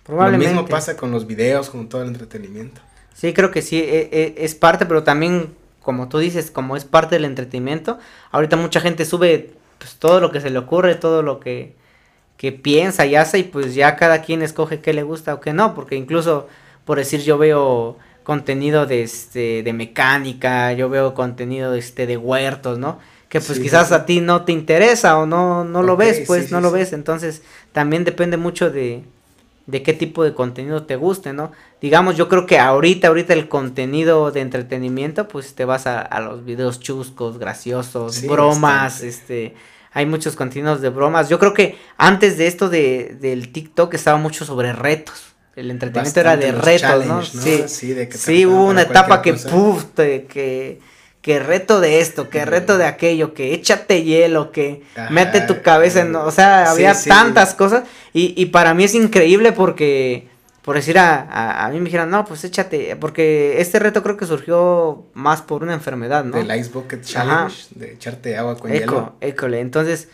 Lo 0.08 0.30
mismo 0.32 0.66
pasa 0.66 0.96
con 0.96 1.12
los 1.12 1.28
videos, 1.28 1.70
con 1.70 1.88
todo 1.88 2.02
el 2.02 2.08
entretenimiento. 2.08 2.80
Sí, 3.14 3.32
creo 3.32 3.52
que 3.52 3.62
sí, 3.62 3.78
e, 3.78 4.08
e, 4.10 4.34
es 4.38 4.56
parte, 4.56 4.84
pero 4.84 5.04
también, 5.04 5.54
como 5.80 6.08
tú 6.08 6.18
dices, 6.18 6.50
como 6.50 6.76
es 6.76 6.84
parte 6.84 7.14
del 7.14 7.24
entretenimiento, 7.24 8.00
ahorita 8.32 8.56
mucha 8.56 8.80
gente 8.80 9.04
sube 9.04 9.52
pues, 9.78 9.94
todo 9.94 10.18
lo 10.18 10.32
que 10.32 10.40
se 10.40 10.50
le 10.50 10.58
ocurre, 10.58 10.96
todo 10.96 11.22
lo 11.22 11.38
que, 11.38 11.76
que 12.36 12.50
piensa 12.50 13.06
y 13.06 13.14
hace, 13.14 13.38
y 13.38 13.42
pues 13.44 13.76
ya 13.76 13.94
cada 13.94 14.22
quien 14.22 14.42
escoge 14.42 14.80
qué 14.80 14.92
le 14.92 15.04
gusta 15.04 15.34
o 15.34 15.40
qué 15.40 15.52
no, 15.52 15.76
porque 15.76 15.94
incluso, 15.94 16.48
por 16.84 16.98
decir, 16.98 17.20
yo 17.20 17.38
veo 17.38 17.96
contenido 18.24 18.86
de, 18.86 19.04
este, 19.04 19.62
de 19.62 19.72
mecánica, 19.72 20.72
yo 20.72 20.88
veo 20.88 21.14
contenido 21.14 21.70
de, 21.70 21.78
este, 21.78 22.08
de 22.08 22.16
huertos, 22.16 22.76
¿no? 22.76 22.98
Que 23.28 23.40
pues 23.40 23.60
quizás 23.60 23.92
a 23.92 24.06
ti 24.06 24.20
no 24.20 24.44
te 24.44 24.52
interesa 24.52 25.18
o 25.18 25.26
no, 25.26 25.64
no 25.64 25.82
lo 25.82 25.96
ves, 25.96 26.22
pues 26.26 26.50
no 26.50 26.60
lo 26.60 26.70
ves. 26.70 26.92
Entonces 26.92 27.42
también 27.72 28.04
depende 28.04 28.36
mucho 28.36 28.70
de, 28.70 29.04
de 29.66 29.82
qué 29.82 29.92
tipo 29.92 30.24
de 30.24 30.32
contenido 30.32 30.84
te 30.84 30.96
guste, 30.96 31.34
¿no? 31.34 31.52
Digamos, 31.82 32.16
yo 32.16 32.28
creo 32.28 32.46
que 32.46 32.58
ahorita, 32.58 33.08
ahorita 33.08 33.34
el 33.34 33.48
contenido 33.48 34.30
de 34.30 34.40
entretenimiento, 34.40 35.28
pues 35.28 35.54
te 35.54 35.66
vas 35.66 35.86
a, 35.86 36.00
a 36.00 36.20
los 36.20 36.44
videos 36.44 36.80
chuscos, 36.80 37.38
graciosos, 37.38 38.22
bromas, 38.22 39.02
este, 39.02 39.54
hay 39.92 40.06
muchos 40.06 40.34
contenidos 40.34 40.80
de 40.80 40.88
bromas. 40.88 41.28
Yo 41.28 41.38
creo 41.38 41.52
que 41.52 41.76
antes 41.98 42.38
de 42.38 42.46
esto 42.46 42.70
de, 42.70 43.16
del 43.20 43.52
TikTok 43.52 43.92
estaba 43.92 44.16
mucho 44.16 44.46
sobre 44.46 44.72
retos. 44.72 45.34
El 45.54 45.70
entretenimiento 45.70 46.20
era 46.20 46.36
de 46.36 46.52
retos, 46.52 47.06
¿no? 47.06 47.22
Sí, 47.22 47.64
sí, 47.66 47.92
de 47.92 48.08
que 48.08 48.16
sí 48.16 48.46
hubo 48.46 48.64
una 48.64 48.82
etapa 48.82 49.20
que, 49.20 49.34
puf, 49.34 49.84
que 49.94 50.80
que 51.22 51.38
reto 51.38 51.80
de 51.80 52.00
esto, 52.00 52.30
que 52.30 52.44
reto 52.44 52.78
de 52.78 52.86
aquello, 52.86 53.34
que 53.34 53.54
échate 53.54 54.04
hielo, 54.04 54.52
que 54.52 54.82
mete 55.10 55.40
tu 55.40 55.62
cabeza 55.62 56.00
en, 56.00 56.14
o 56.14 56.30
sea, 56.30 56.70
había 56.70 56.94
tantas 56.94 57.54
cosas. 57.54 57.84
Y, 58.12 58.34
y, 58.40 58.46
para 58.46 58.74
mí 58.74 58.84
es 58.84 58.94
increíble 58.94 59.52
porque, 59.52 60.28
por 60.62 60.76
decir 60.76 60.98
a, 60.98 61.64
a, 61.64 61.68
mí 61.70 61.78
me 61.78 61.86
dijeron, 61.86 62.10
no, 62.10 62.24
pues 62.24 62.44
échate, 62.44 62.96
porque 62.96 63.60
este 63.60 63.78
reto 63.78 64.02
creo 64.02 64.16
que 64.16 64.26
surgió 64.26 65.04
más 65.14 65.42
por 65.42 65.62
una 65.62 65.74
enfermedad, 65.74 66.24
¿no? 66.24 66.36
Del 66.36 66.58
Ice 66.58 66.70
Bucket 66.72 67.02
Challenge, 67.02 67.66
de 67.74 67.92
echarte 67.92 68.36
agua 68.36 68.56
con 68.56 68.70
hielo. 68.70 69.16
École, 69.20 69.60
entonces 69.60 70.08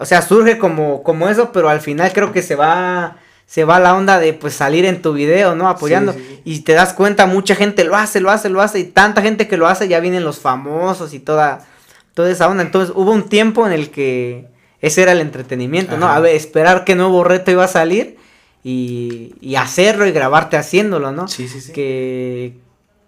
o 0.00 0.06
sea, 0.06 0.22
surge 0.22 0.56
como, 0.56 1.02
como 1.02 1.28
eso, 1.28 1.52
pero 1.52 1.68
al 1.68 1.80
final 1.82 2.10
creo 2.14 2.32
que 2.32 2.40
se 2.40 2.54
va, 2.54 3.18
se 3.50 3.64
va 3.64 3.80
la 3.80 3.96
onda 3.96 4.20
de 4.20 4.32
pues 4.32 4.54
salir 4.54 4.84
en 4.84 5.02
tu 5.02 5.12
video, 5.12 5.56
¿no? 5.56 5.68
Apoyando. 5.68 6.14
Y 6.44 6.60
te 6.60 6.72
das 6.72 6.92
cuenta, 6.92 7.26
mucha 7.26 7.56
gente 7.56 7.82
lo 7.82 7.96
hace, 7.96 8.20
lo 8.20 8.30
hace, 8.30 8.48
lo 8.48 8.62
hace, 8.62 8.78
y 8.78 8.84
tanta 8.84 9.22
gente 9.22 9.48
que 9.48 9.56
lo 9.56 9.66
hace, 9.66 9.88
ya 9.88 9.98
vienen 9.98 10.22
los 10.22 10.38
famosos 10.38 11.12
y 11.14 11.18
toda, 11.18 11.66
toda 12.14 12.30
esa 12.30 12.46
onda. 12.46 12.62
Entonces 12.62 12.94
hubo 12.94 13.10
un 13.10 13.28
tiempo 13.28 13.66
en 13.66 13.72
el 13.72 13.90
que 13.90 14.46
ese 14.80 15.02
era 15.02 15.10
el 15.10 15.20
entretenimiento, 15.20 15.96
¿no? 15.96 16.06
A 16.06 16.20
ver, 16.20 16.36
esperar 16.36 16.84
qué 16.84 16.94
nuevo 16.94 17.24
reto 17.24 17.50
iba 17.50 17.64
a 17.64 17.68
salir 17.68 18.18
y, 18.62 19.34
y 19.40 19.56
hacerlo 19.56 20.06
y 20.06 20.12
grabarte 20.12 20.56
haciéndolo, 20.56 21.10
¿no? 21.10 21.26
Sí, 21.26 21.48
sí, 21.48 21.60
sí. 21.60 21.72
Que, 21.72 22.54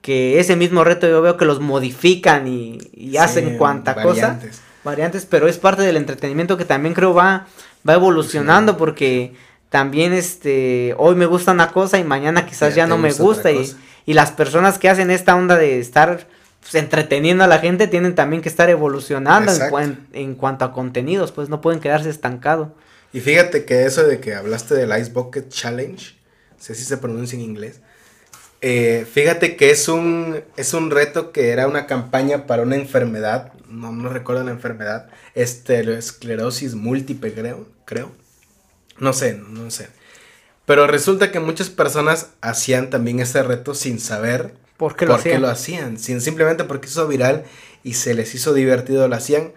que 0.01 0.41
ese 0.41 0.57
mismo 0.57 0.83
reto 0.83 1.07
yo 1.07 1.23
veo 1.23 1.37
que 1.37 1.45
los 1.45 1.61
modifican 1.61 2.49
y, 2.49 2.79
y 2.93 3.17
hacen 3.17 3.59
cuanta 3.59 3.95
cosa. 3.95 4.41
Variantes, 4.83 5.25
pero 5.25 5.47
es 5.47 5.59
parte 5.59 5.83
del 5.83 5.97
entretenimiento 5.97 6.57
que 6.57 6.65
también 6.65 6.95
creo 6.95 7.15
va, 7.15 7.47
va 7.89 7.95
evolucionando 7.95 8.77
porque 8.77 9.35
también 9.73 10.13
este 10.13 10.95
hoy 10.99 11.15
me 11.15 11.25
gusta 11.25 11.51
una 11.51 11.73
cosa 11.73 11.99
y 11.99 12.05
mañana 12.05 12.45
quizás 12.45 12.75
ya, 12.75 12.87
no 12.87 12.99
me 12.99 13.11
gusta 13.11 13.51
y, 13.51 13.75
y, 14.05 14.13
las 14.13 14.31
personas 14.31 14.79
que 14.79 14.91
hacen 14.91 15.11
esta 15.11 15.35
onda 15.35 15.57
de 15.57 15.81
estar 15.81 16.29
pues, 16.61 16.75
entreteniendo 16.75 17.43
a 17.43 17.47
la 17.47 17.59
gente 17.59 17.89
tienen 17.89 18.15
también 18.15 18.43
que 18.43 18.51
estar 18.51 18.69
evolucionando 18.69 19.51
en, 19.81 20.07
en, 20.13 20.35
cuanto 20.35 20.67
a 20.67 20.73
contenidos, 20.73 21.33
pues 21.33 21.49
no 21.49 21.63
pueden 21.63 21.81
quedarse 21.81 22.11
estancados. 22.11 22.69
Y 23.15 23.21
fíjate 23.21 23.65
que 23.65 23.87
eso 23.87 24.03
de 24.03 24.21
que 24.21 24.35
hablaste 24.35 24.75
del 24.75 24.91
Ice 25.01 25.11
Bucket 25.11 25.49
Challenge, 25.49 26.17
sé 26.59 26.75
si 26.75 26.85
se 26.85 26.99
pronuncia 26.99 27.37
en 27.37 27.43
inglés, 27.43 27.81
eh, 28.61 29.07
fíjate 29.11 29.57
que 29.57 29.71
es 29.71 29.89
un, 29.89 30.45
es 30.59 30.75
un 30.75 30.91
reto 30.91 31.33
que 31.33 31.49
era 31.49 31.67
una 31.67 31.87
campaña 31.87 32.47
para 32.47 32.63
una 32.63 32.77
enfermedad, 32.77 33.55
no, 33.71 33.91
no 33.91 34.11
recuerdo 34.11 34.45
la 34.45 34.51
enfermedad, 34.51 35.09
esclerosis 35.35 36.75
múltiple 36.75 37.33
creo, 37.33 37.67
creo. 37.87 38.22
No 39.03 39.13
sé, 39.13 39.35
no 39.35 39.69
sé. 39.73 39.89
Pero 40.65 40.87
resulta 40.87 41.33
que 41.33 41.41
muchas 41.41 41.71
personas 41.71 42.29
hacían 42.41 42.89
también 42.89 43.19
ese 43.19 43.43
reto 43.43 43.75
sin 43.75 43.99
saber 43.99 44.55
por 44.77 44.95
qué 44.95 45.07
lo, 45.07 45.17
hacían? 45.17 45.43
lo 45.43 45.49
hacían. 45.49 45.99
Sin, 45.99 46.21
simplemente 46.21 46.63
porque 46.63 46.87
hizo 46.87 47.09
viral 47.09 47.43
y 47.83 47.95
se 47.95 48.15
les 48.15 48.33
hizo 48.37 48.55
divertido 48.55 49.09
lo 49.09 49.17
hacían. 49.17 49.53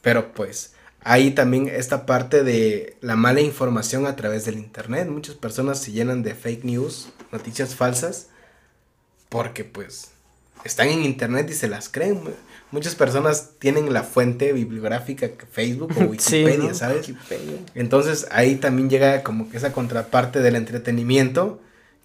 Pero 0.00 0.32
pues 0.32 0.72
hay 1.02 1.32
también 1.32 1.68
esta 1.68 2.06
parte 2.06 2.42
de 2.42 2.96
la 3.02 3.16
mala 3.16 3.42
información 3.42 4.06
a 4.06 4.16
través 4.16 4.46
del 4.46 4.56
internet. 4.56 5.08
Muchas 5.08 5.34
personas 5.34 5.78
se 5.78 5.92
llenan 5.92 6.22
de 6.22 6.34
fake 6.34 6.64
news, 6.64 7.10
noticias 7.32 7.74
falsas, 7.74 8.28
porque 9.28 9.64
pues 9.64 10.12
están 10.64 10.88
en 10.88 11.04
internet 11.04 11.50
y 11.50 11.54
se 11.54 11.68
las 11.68 11.90
creen. 11.90 12.22
Muchas 12.72 12.94
personas 12.94 13.50
tienen 13.58 13.92
la 13.92 14.02
fuente 14.02 14.52
bibliográfica 14.52 15.28
Facebook 15.50 15.92
o 15.96 16.04
Wikipedia, 16.10 16.72
¿sabes? 16.74 17.12
Entonces 17.74 18.26
ahí 18.30 18.56
también 18.56 18.88
llega 18.88 19.22
como 19.22 19.50
que 19.50 19.56
esa 19.56 19.72
contraparte 19.72 20.40
del 20.40 20.56
entretenimiento 20.56 21.60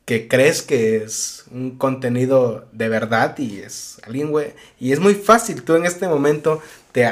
que 0.05 0.27
crees 0.27 0.61
que 0.61 0.97
es 0.97 1.45
un 1.51 1.77
contenido 1.77 2.67
de 2.71 2.89
verdad 2.89 3.37
y 3.39 3.59
es 3.59 3.99
alguien, 4.03 4.29
güey. 4.29 4.53
Y 4.79 4.91
es 4.91 4.99
muy 4.99 5.15
fácil, 5.15 5.63
tú 5.63 5.75
en 5.75 5.85
este 5.85 6.07
momento 6.07 6.61
te 6.91 7.11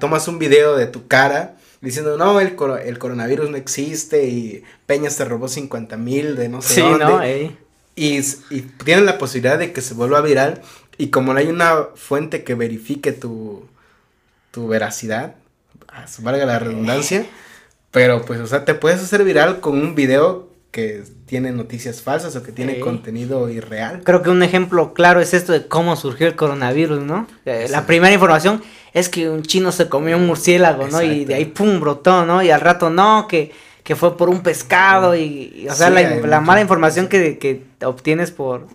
tomas 0.00 0.26
un 0.26 0.38
video 0.38 0.76
de 0.76 0.86
tu 0.86 1.06
cara 1.06 1.56
diciendo, 1.80 2.16
no, 2.16 2.40
el, 2.40 2.56
el 2.84 2.98
coronavirus 2.98 3.50
no 3.50 3.56
existe 3.56 4.26
y 4.26 4.64
Peña 4.86 5.10
se 5.10 5.24
robó 5.24 5.48
50 5.48 5.96
mil 5.96 6.34
de 6.34 6.48
no 6.48 6.60
sé 6.60 6.74
sí, 6.74 6.80
dónde. 6.80 7.56
Y, 7.94 8.18
y 8.50 8.62
tienen 8.84 9.06
la 9.06 9.18
posibilidad 9.18 9.58
de 9.58 9.72
que 9.72 9.80
se 9.80 9.94
vuelva 9.94 10.20
viral 10.20 10.62
y 10.98 11.08
como 11.08 11.32
no 11.32 11.38
hay 11.38 11.46
una 11.46 11.86
fuente 11.94 12.42
que 12.42 12.54
verifique 12.54 13.12
tu, 13.12 13.66
tu 14.50 14.66
veracidad, 14.66 15.36
valga 16.18 16.44
la 16.44 16.58
redundancia, 16.58 17.24
pero 17.92 18.24
pues, 18.24 18.40
o 18.40 18.46
sea, 18.46 18.64
te 18.64 18.74
puedes 18.74 19.00
hacer 19.00 19.24
viral 19.24 19.60
con 19.60 19.78
un 19.78 19.94
video 19.94 20.48
que 20.72 21.02
tiene 21.26 21.52
noticias 21.52 22.02
falsas 22.02 22.36
o 22.36 22.42
que 22.42 22.52
tiene 22.52 22.80
contenido 22.80 23.48
irreal. 23.48 24.02
Creo 24.04 24.22
que 24.22 24.30
un 24.30 24.42
ejemplo 24.42 24.92
claro 24.92 25.20
es 25.20 25.32
esto 25.32 25.52
de 25.52 25.66
cómo 25.66 25.96
surgió 25.96 26.26
el 26.26 26.36
coronavirus, 26.36 27.00
¿no? 27.00 27.26
Eh, 27.46 27.68
la 27.70 27.86
primera 27.86 28.12
información 28.12 28.62
es 28.92 29.08
que 29.08 29.30
un 29.30 29.42
chino 29.42 29.72
se 29.72 29.88
comió 29.88 30.16
un 30.16 30.26
murciélago, 30.26 30.88
¿no? 30.88 31.00
Y 31.00 31.24
de 31.24 31.36
ahí 31.36 31.46
pum, 31.46 31.80
brotó, 31.80 32.26
¿no? 32.26 32.42
Y 32.42 32.50
al 32.50 32.60
rato 32.60 32.90
no, 32.90 33.26
que, 33.28 33.52
que 33.82 33.96
fue 33.96 34.16
por 34.16 34.28
un 34.28 34.42
pescado 34.42 35.16
y, 35.16 35.66
o 35.70 35.74
sea, 35.74 35.90
la, 35.90 36.40
mala 36.40 36.60
información 36.60 37.08
que, 37.08 37.38
que 37.38 37.62
obtienes 37.86 38.30
por, 38.30 38.66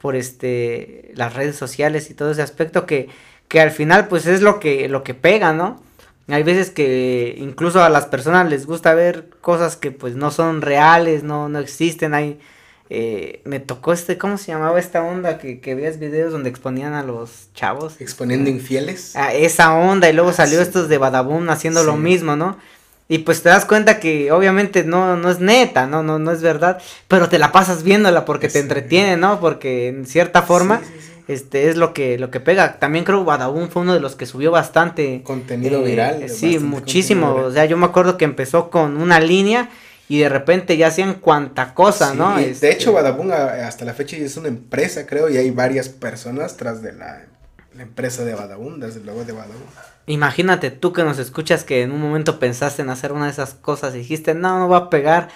por 0.00 0.16
este, 0.16 1.12
las 1.14 1.34
redes 1.34 1.56
sociales 1.56 2.10
y 2.10 2.14
todo 2.14 2.30
ese 2.30 2.42
aspecto 2.42 2.86
que, 2.86 3.08
que 3.48 3.60
al 3.60 3.70
final 3.70 4.08
pues 4.08 4.26
es 4.26 4.42
lo 4.42 4.60
que, 4.60 4.88
lo 4.88 5.02
que 5.02 5.14
pega, 5.14 5.52
¿no? 5.52 5.80
Hay 6.28 6.42
veces 6.42 6.70
que 6.70 7.36
incluso 7.38 7.82
a 7.84 7.88
las 7.88 8.06
personas 8.06 8.50
les 8.50 8.66
gusta 8.66 8.94
ver 8.94 9.28
cosas 9.40 9.76
que 9.76 9.92
pues 9.92 10.16
no 10.16 10.30
son 10.32 10.60
reales, 10.60 11.22
no, 11.22 11.48
no 11.48 11.60
existen. 11.60 12.14
Hay, 12.14 12.40
eh, 12.90 13.42
me 13.44 13.60
tocó 13.60 13.92
este, 13.92 14.18
¿cómo 14.18 14.36
se 14.36 14.48
llamaba 14.48 14.80
esta 14.80 15.04
onda? 15.04 15.38
Que, 15.38 15.60
que 15.60 15.76
veías 15.76 16.00
videos 16.00 16.32
donde 16.32 16.50
exponían 16.50 16.94
a 16.94 17.04
los 17.04 17.48
chavos. 17.54 18.00
Exponiendo 18.00 18.50
infieles. 18.50 19.14
A 19.14 19.34
esa 19.34 19.74
onda 19.74 20.10
y 20.10 20.14
luego 20.14 20.30
ah, 20.30 20.34
salió 20.34 20.60
estos 20.60 20.88
de 20.88 20.98
Badabun 20.98 21.48
haciendo 21.48 21.84
lo 21.84 21.96
mismo, 21.96 22.34
¿no? 22.34 22.58
Y 23.08 23.18
pues 23.18 23.42
te 23.42 23.48
das 23.48 23.64
cuenta 23.64 24.00
que 24.00 24.32
obviamente 24.32 24.82
no, 24.82 25.16
no 25.16 25.30
es 25.30 25.38
neta, 25.38 25.86
no, 25.86 26.02
no, 26.02 26.18
no 26.18 26.32
es 26.32 26.42
verdad, 26.42 26.78
pero 27.06 27.28
te 27.28 27.38
la 27.38 27.52
pasas 27.52 27.84
viéndola 27.84 28.24
porque 28.24 28.48
te 28.48 28.58
entretiene, 28.58 29.16
¿no? 29.16 29.38
Porque 29.38 29.88
en 29.88 30.06
cierta 30.06 30.42
forma 30.42 30.80
este 31.28 31.68
es 31.68 31.76
lo 31.76 31.92
que 31.92 32.18
lo 32.18 32.30
que 32.30 32.40
pega. 32.40 32.78
También 32.78 33.04
creo 33.04 33.20
que 33.20 33.26
Badabun 33.26 33.68
fue 33.68 33.82
uno 33.82 33.94
de 33.94 34.00
los 34.00 34.14
que 34.14 34.26
subió 34.26 34.50
bastante 34.50 35.22
contenido 35.24 35.80
eh, 35.82 35.90
viral. 35.90 36.28
Sí, 36.28 36.58
muchísimo. 36.58 37.34
O 37.34 37.50
sea, 37.50 37.64
yo 37.64 37.76
me 37.76 37.86
acuerdo 37.86 38.16
que 38.16 38.24
empezó 38.24 38.70
con 38.70 38.96
una 38.96 39.20
línea 39.20 39.70
y 40.08 40.20
de 40.20 40.28
repente 40.28 40.76
ya 40.76 40.88
hacían 40.88 41.14
cuanta 41.14 41.74
cosa, 41.74 42.14
¿no? 42.14 42.36
de 42.36 42.50
este 42.50 42.72
hecho, 42.72 42.92
Badabun 42.92 43.32
hasta 43.32 43.84
la 43.84 43.92
fecha 43.92 44.16
es 44.16 44.36
una 44.36 44.48
empresa, 44.48 45.04
creo, 45.04 45.28
y 45.28 45.36
hay 45.36 45.50
varias 45.50 45.88
personas 45.88 46.56
tras 46.56 46.80
de 46.80 46.92
la, 46.92 47.24
empresa 47.76 48.24
de 48.24 48.34
Badabun, 48.34 48.78
desde 48.78 49.00
luego 49.00 49.24
de 49.24 49.32
Badabun. 49.32 49.66
Imagínate 50.06 50.70
tú 50.70 50.92
que 50.92 51.02
nos 51.02 51.18
escuchas 51.18 51.64
que 51.64 51.82
en 51.82 51.92
un 51.92 52.00
momento 52.00 52.38
pensaste 52.38 52.82
en 52.82 52.90
hacer 52.90 53.12
una 53.12 53.24
de 53.26 53.32
esas 53.32 53.54
cosas 53.54 53.94
y 53.94 53.98
dijiste, 53.98 54.34
no, 54.34 54.58
no 54.58 54.68
va 54.68 54.76
a 54.76 54.90
pegar 54.90 55.28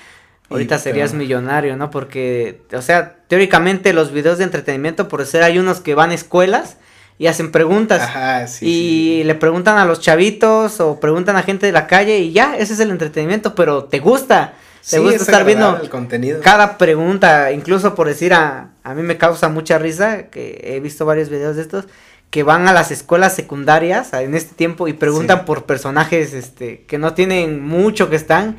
Ahorita 0.50 0.78
serías 0.78 1.14
millonario, 1.14 1.76
¿no? 1.76 1.90
Porque, 1.90 2.62
o 2.72 2.82
sea, 2.82 3.18
teóricamente 3.28 3.92
los 3.92 4.12
videos 4.12 4.38
de 4.38 4.44
entretenimiento, 4.44 5.06
por 5.06 5.24
ser 5.24 5.44
hay 5.44 5.58
unos 5.58 5.80
que 5.80 5.94
van 5.94 6.10
a 6.10 6.14
escuelas 6.14 6.76
y 7.18 7.28
hacen 7.28 7.52
preguntas. 7.52 8.02
Ajá, 8.02 8.48
sí, 8.48 8.66
y 8.66 9.24
le 9.24 9.36
preguntan 9.36 9.78
a 9.78 9.84
los 9.84 10.00
chavitos 10.00 10.80
o 10.80 10.98
preguntan 10.98 11.36
a 11.36 11.42
gente 11.42 11.66
de 11.66 11.72
la 11.72 11.86
calle 11.86 12.18
y 12.18 12.32
ya, 12.32 12.56
ese 12.56 12.72
es 12.72 12.80
el 12.80 12.90
entretenimiento, 12.90 13.54
pero 13.54 13.84
te 13.84 14.00
gusta. 14.00 14.54
Te 14.88 14.98
gusta 14.98 15.22
estar 15.22 15.44
viendo 15.44 15.78
el 15.80 15.90
contenido. 15.90 16.40
cada 16.40 16.78
pregunta, 16.78 17.52
incluso 17.52 17.94
por 17.94 18.08
decir 18.08 18.32
a, 18.32 18.70
a 18.82 18.94
mí 18.94 19.02
me 19.02 19.18
causa 19.18 19.50
mucha 19.50 19.78
risa, 19.78 20.30
que 20.30 20.58
he 20.64 20.80
visto 20.80 21.04
varios 21.04 21.28
videos 21.28 21.54
de 21.56 21.62
estos, 21.62 21.84
que 22.30 22.44
van 22.44 22.68
a 22.68 22.72
las 22.72 22.90
escuelas 22.90 23.34
secundarias 23.34 24.12
en 24.12 24.34
este 24.34 24.54
tiempo 24.54 24.86
y 24.88 24.92
preguntan 24.92 25.44
por 25.44 25.64
personajes 25.64 26.32
este 26.32 26.84
que 26.84 26.96
no 26.96 27.12
tienen 27.12 27.60
mucho 27.60 28.08
que 28.08 28.16
están 28.16 28.56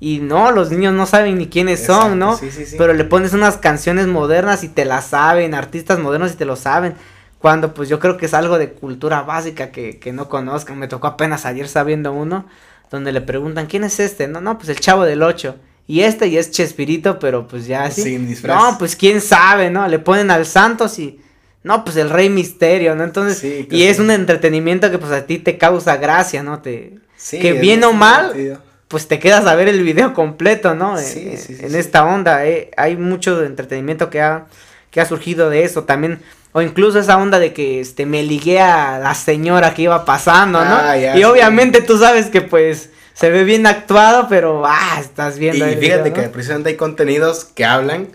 y 0.00 0.18
no, 0.18 0.50
los 0.50 0.72
niños 0.72 0.92
no 0.94 1.06
saben 1.06 1.38
ni 1.38 1.46
quiénes 1.46 1.84
son, 1.84 2.18
¿no? 2.18 2.36
Sí, 2.36 2.50
sí, 2.50 2.66
sí. 2.66 2.74
Pero 2.76 2.92
le 2.92 3.04
pones 3.04 3.34
unas 3.34 3.56
canciones 3.56 4.08
modernas 4.08 4.64
y 4.64 4.68
te 4.68 4.84
las 4.84 5.06
saben, 5.06 5.54
artistas 5.54 6.00
modernos 6.00 6.32
y 6.32 6.34
te 6.34 6.44
lo 6.44 6.56
saben. 6.56 6.94
Cuando 7.38 7.72
pues 7.72 7.88
yo 7.88 8.00
creo 8.00 8.16
que 8.16 8.26
es 8.26 8.34
algo 8.34 8.58
de 8.58 8.72
cultura 8.72 9.22
básica 9.22 9.70
que, 9.70 10.00
que 10.00 10.12
no 10.12 10.28
conozcan. 10.28 10.76
Me 10.76 10.88
tocó 10.88 11.06
apenas 11.06 11.46
ayer 11.46 11.68
sabiendo 11.68 12.12
uno, 12.12 12.46
donde 12.90 13.12
le 13.12 13.20
preguntan, 13.20 13.66
¿quién 13.66 13.84
es 13.84 14.00
este? 14.00 14.26
No, 14.26 14.40
no, 14.40 14.58
pues 14.58 14.70
el 14.70 14.80
chavo 14.80 15.04
del 15.04 15.22
8. 15.22 15.54
Y 15.86 16.00
este 16.00 16.26
y 16.26 16.36
es 16.36 16.50
Chespirito, 16.50 17.20
pero 17.20 17.46
pues 17.46 17.66
ya 17.66 17.84
así. 17.84 18.18
No, 18.42 18.76
pues 18.80 18.96
quién 18.96 19.20
sabe, 19.20 19.70
¿no? 19.70 19.86
Le 19.86 20.00
ponen 20.00 20.32
al 20.32 20.46
Santos 20.46 20.98
y... 20.98 21.20
No, 21.64 21.84
pues 21.84 21.96
el 21.96 22.10
Rey 22.10 22.28
Misterio, 22.28 22.94
¿no? 22.94 23.04
Entonces, 23.04 23.42
y 23.44 23.84
es 23.84 23.98
un 23.98 24.10
entretenimiento 24.10 24.90
que 24.90 24.98
pues 24.98 25.12
a 25.12 25.26
ti 25.26 25.38
te 25.38 25.58
causa 25.58 25.96
gracia, 25.96 26.42
¿no? 26.42 26.60
Te, 26.60 26.98
que 27.30 27.52
bien 27.52 27.84
o 27.84 27.92
mal, 27.92 28.60
pues 28.88 29.06
te 29.06 29.18
quedas 29.18 29.46
a 29.46 29.54
ver 29.54 29.68
el 29.68 29.82
video 29.82 30.12
completo, 30.12 30.74
¿no? 30.74 30.98
Sí, 30.98 31.28
en, 31.30 31.38
sí, 31.38 31.56
en 31.60 31.74
esta 31.74 32.04
onda, 32.04 32.46
eh, 32.46 32.70
hay 32.76 32.96
mucho 32.96 33.42
entretenimiento 33.44 34.10
que 34.10 34.20
ha, 34.20 34.46
que 34.90 35.00
ha 35.00 35.06
surgido 35.06 35.50
de 35.50 35.64
eso 35.64 35.84
también. 35.84 36.20
O 36.54 36.60
incluso 36.60 36.98
esa 36.98 37.16
onda 37.16 37.38
de 37.38 37.54
que 37.54 37.80
este 37.80 38.04
me 38.04 38.22
ligué 38.22 38.60
a 38.60 38.98
la 38.98 39.14
señora 39.14 39.72
que 39.72 39.82
iba 39.82 40.04
pasando, 40.04 40.62
¿no? 40.64 40.74
Ah, 40.74 40.96
y 40.98 41.24
obviamente 41.24 41.80
tú 41.80 41.96
sabes 41.96 42.26
que 42.26 42.42
pues 42.42 42.90
se 43.14 43.30
ve 43.30 43.44
bien 43.44 43.66
actuado, 43.66 44.26
pero 44.28 44.64
ah, 44.66 44.98
estás 45.00 45.38
viendo. 45.38 45.66
Y 45.66 45.76
fíjate 45.76 46.12
que 46.12 46.22
precisamente 46.22 46.70
hay 46.70 46.76
contenidos 46.76 47.44
que 47.44 47.64
hablan, 47.64 48.08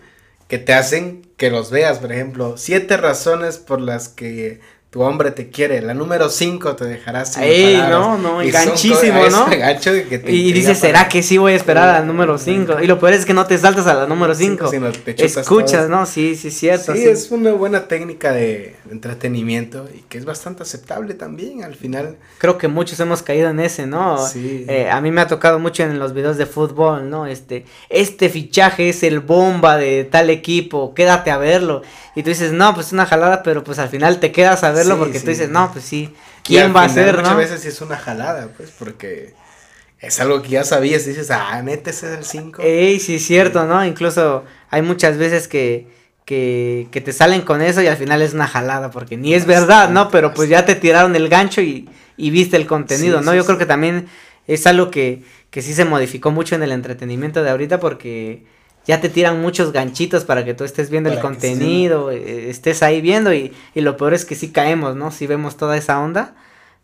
que 0.47 0.59
te 0.59 0.73
hacen 0.73 1.26
que 1.37 1.51
los 1.51 1.71
veas, 1.71 1.99
por 1.99 2.11
ejemplo, 2.11 2.57
siete 2.57 2.97
razones 2.97 3.57
por 3.57 3.79
las 3.79 4.09
que 4.09 4.59
tu 4.89 5.01
hombre 5.01 5.31
te 5.31 5.49
quiere, 5.49 5.81
la 5.81 5.93
número 5.93 6.29
5 6.29 6.77
te 6.77 6.85
dejará 6.85 7.25
sin 7.25 7.43
Ey, 7.43 7.75
no, 7.89 8.17
no, 8.17 8.41
enganchísimo, 8.41 9.27
¿no? 9.29 9.47
y 10.27 10.53
dices, 10.53 10.77
¿será 10.77 11.09
que 11.09 11.21
sí 11.21 11.37
voy 11.37 11.53
a 11.53 11.55
esperar 11.57 11.89
al 11.89 12.07
número 12.07 12.37
5? 12.37 12.77
Y 12.81 12.87
lo 12.87 12.97
peor 12.97 13.11
es 13.11 13.25
que 13.25 13.33
no 13.33 13.45
te 13.45 13.57
saltas 13.57 13.85
a 13.87 13.93
la 13.93 14.07
número 14.07 14.33
5. 14.33 14.71
Escuchas, 15.17 15.89
¿no? 15.89 16.05
Sí, 16.05 16.37
sí, 16.37 16.51
cierto. 16.51 16.93
Sí, 16.93 17.03
es 17.03 17.31
una 17.31 17.51
buena 17.51 17.89
técnica 17.89 18.31
de 18.31 18.77
entretenimiento 18.89 19.89
y 19.93 20.03
que 20.03 20.17
es 20.17 20.23
bastante 20.23 20.63
aceptable 20.63 21.15
también 21.15 21.65
al 21.65 21.75
final. 21.75 22.15
Creo 22.37 22.57
que 22.57 22.69
muchos 22.69 22.97
hemos 23.01 23.21
caído 23.21 23.49
en 23.49 23.59
ese, 23.59 23.87
¿no? 23.87 24.25
Sí. 24.25 24.65
Eh, 24.69 24.89
a 24.89 25.01
mí 25.01 25.11
me 25.11 25.19
ha 25.19 25.27
tocado 25.27 25.59
mucho 25.59 25.83
en 25.83 25.99
los 25.99 26.13
videos 26.13 26.37
de 26.37 26.45
fútbol, 26.45 27.09
¿no? 27.09 27.25
Este, 27.25 27.65
este 27.89 28.29
fichaje 28.29 28.87
es 28.87 29.03
el 29.03 29.19
bomba 29.19 29.75
de 29.75 30.05
tal 30.05 30.29
equipo, 30.29 30.93
quédate 30.93 31.29
a 31.29 31.37
verlo. 31.37 31.81
Y 32.17 32.23
tú 32.23 32.31
dices, 32.31 32.51
no, 32.51 32.73
pues 32.73 32.87
es 32.87 32.93
una 32.93 33.05
jalada, 33.05 33.43
pero 33.43 33.63
pues 33.63 33.77
al 33.77 33.89
final 33.89 34.19
te 34.19 34.31
quedas 34.31 34.63
a 34.63 34.71
verlo 34.71 34.97
porque 34.97 35.19
tú 35.19 35.27
dices, 35.27 35.51
no, 35.51 35.71
pues 35.71 35.85
sí, 35.85 36.15
¿quién 36.43 36.75
va 36.75 36.85
a 36.85 36.89
ser, 36.89 37.15
muchas 37.15 37.37
veces 37.37 37.61
sí 37.61 37.67
es 37.67 37.79
una 37.79 37.95
jalada, 37.95 38.49
pues, 38.57 38.71
porque 38.71 39.35
es 39.99 40.19
algo 40.19 40.41
que 40.41 40.49
ya 40.49 40.63
sabías, 40.63 41.05
y 41.05 41.09
dices, 41.09 41.29
ah, 41.29 41.61
neta, 41.61 41.91
ese 41.91 42.11
es 42.11 42.17
el 42.17 42.25
5. 42.25 42.63
Ey, 42.63 42.99
sí, 42.99 43.17
es 43.17 43.23
cierto, 43.27 43.67
¿no? 43.67 43.85
Incluso 43.85 44.45
hay 44.71 44.81
muchas 44.81 45.19
veces 45.19 45.47
que, 45.47 45.89
que, 46.25 46.87
que 46.89 47.01
te 47.01 47.13
salen 47.13 47.43
con 47.43 47.61
eso 47.61 47.83
y 47.83 47.87
al 47.87 47.97
final 47.97 48.23
es 48.23 48.33
una 48.33 48.47
jalada, 48.47 48.89
porque 48.89 49.15
ni 49.15 49.35
es 49.35 49.45
verdad, 49.45 49.91
¿no? 49.91 50.09
Pero 50.09 50.33
pues 50.33 50.49
ya 50.49 50.65
te 50.65 50.73
tiraron 50.73 51.15
el 51.15 51.29
gancho 51.29 51.61
y, 51.61 51.87
y 52.17 52.31
viste 52.31 52.57
el 52.57 52.65
contenido, 52.65 53.21
¿no? 53.21 53.35
Yo 53.35 53.45
creo 53.45 53.59
que 53.59 53.67
también 53.67 54.07
es 54.47 54.65
algo 54.65 54.89
que, 54.89 55.21
que 55.51 55.61
sí 55.61 55.75
se 55.75 55.85
modificó 55.85 56.31
mucho 56.31 56.55
en 56.55 56.63
el 56.63 56.71
entretenimiento 56.71 57.43
de 57.43 57.51
ahorita 57.51 57.79
porque 57.79 58.43
ya 58.87 59.01
te 59.01 59.09
tiran 59.09 59.41
muchos 59.41 59.73
ganchitos 59.73 60.23
para 60.23 60.45
que 60.45 60.53
tú 60.53 60.63
estés 60.63 60.89
viendo 60.89 61.11
el 61.11 61.19
contenido, 61.19 62.09
eh, 62.09 62.49
estés 62.49 62.81
ahí 62.81 63.01
viendo 63.01 63.33
y, 63.33 63.53
y, 63.75 63.81
lo 63.81 63.97
peor 63.97 64.13
es 64.13 64.23
que 64.23 64.33
sí 64.33 64.51
caemos, 64.51 64.95
¿no? 64.95 65.11
Sí 65.11 65.27
vemos 65.27 65.57
toda 65.57 65.75
esa 65.75 65.99
onda, 65.99 66.35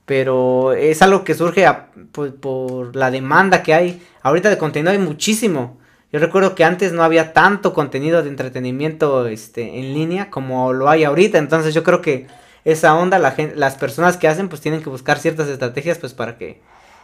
pero 0.05 0.73
es 0.73 1.01
algo 1.01 1.23
que 1.23 1.33
surge 1.33 1.65
por, 2.11 2.95
la 2.95 3.09
demanda 3.09 3.63
que 3.63 3.73
hay. 3.73 4.05
Ahorita 4.21 4.49
de 4.49 4.57
contenido 4.57 4.91
hay 4.91 4.97
muchísimo. 4.97 5.79
Yo 6.11 6.19
recuerdo 6.19 6.55
que 6.55 6.65
antes 6.65 6.91
no 6.91 7.03
había 7.03 7.31
tanto 7.31 7.73
contenido 7.73 8.21
de 8.21 8.29
entretenimiento 8.29 9.25
este, 9.27 9.79
en 9.79 9.93
línea 9.93 10.29
como 10.29 10.73
lo 10.73 10.89
hay 10.89 11.05
ahorita, 11.05 11.37
entonces 11.37 11.73
yo 11.73 11.83
creo 11.83 12.01
que 12.01 12.27
esa 12.65 12.95
onda 12.95 13.17
la 13.17 13.31
gente, 13.31 13.55
las 13.55 13.75
personas 13.75 14.17
que 14.17 14.27
hacen 14.27 14.49
pues 14.49 14.61
tienen 14.61 14.83
que 14.83 14.89
buscar 14.89 15.17
ciertas 15.19 15.47
estrategias 15.47 15.97
pues 15.97 16.13
para 16.13 16.37
que 16.37 16.61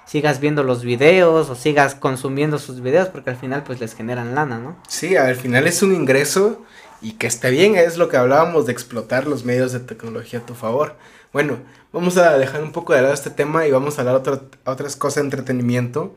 sigas 0.10 0.40
viendo 0.40 0.64
los 0.64 0.84
videos 0.84 1.52
o 1.52 1.56
sigas 1.56 1.94
consumiendo 1.94 2.58
sus 2.58 2.82
videos 2.82 3.10
porque 3.10 3.30
al 3.30 3.36
final 3.36 3.64
pues 3.64 3.80
les 3.80 3.94
generan 3.94 4.34
lana, 4.34 4.58
¿no? 4.58 4.76
Sí, 4.88 5.16
al 5.16 5.36
final 5.36 5.68
es 5.68 5.84
un 5.84 5.94
ingreso 5.94 6.66
y 7.00 7.12
que 7.14 7.28
esté 7.28 7.52
bien, 7.52 7.76
es 7.76 7.98
lo 7.98 8.10
que 8.10 8.18
hablábamos 8.18 8.66
de 8.66 8.72
explotar 8.72 9.28
los 9.28 9.46
medios 9.46 9.72
de 9.72 9.82
tecnología 9.82 10.40
a 10.40 10.46
tu 10.48 10.56
favor. 10.56 10.96
Bueno, 11.32 11.60
vamos 11.94 12.18
a 12.18 12.40
dejar 12.40 12.64
un 12.64 12.72
poco 12.72 12.94
de 12.94 13.04
lado 13.04 13.14
este 13.14 13.30
tema 13.30 13.68
y 13.68 13.72
vamos 13.72 13.98
a 13.98 14.02
hablar 14.02 14.16
otra, 14.16 14.42
otras 14.66 14.96
cosas 14.96 15.18
de 15.18 15.22
entretenimiento, 15.22 16.16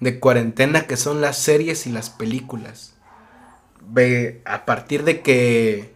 de 0.00 0.18
cuarentena, 0.18 0.88
que 0.88 0.96
son 0.96 1.20
las 1.20 1.38
series 1.38 1.86
y 1.86 1.92
las 1.92 2.10
películas. 2.10 2.94
Ve, 3.88 4.42
a 4.46 4.64
partir 4.64 5.04
de 5.04 5.20
que, 5.20 5.94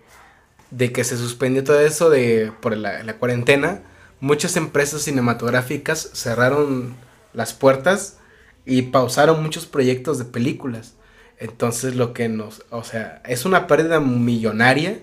de 0.71 0.93
que 0.93 1.03
se 1.03 1.17
suspendió 1.17 1.65
todo 1.65 1.81
eso 1.81 2.09
de, 2.09 2.53
por 2.61 2.77
la, 2.77 3.03
la 3.03 3.15
cuarentena, 3.15 3.83
muchas 4.21 4.57
empresas 4.57 5.03
cinematográficas 5.03 6.09
cerraron 6.15 6.95
las 7.33 7.53
puertas 7.53 8.19
y 8.65 8.83
pausaron 8.83 9.43
muchos 9.43 9.67
proyectos 9.67 10.19
de 10.19 10.25
películas. 10.25 10.95
Entonces 11.39 11.97
lo 11.97 12.13
que 12.13 12.29
nos, 12.29 12.63
o 12.71 12.85
sea, 12.85 13.23
es 13.27 13.45
una 13.45 13.67
pérdida 13.67 14.01
millonaria 14.01 15.01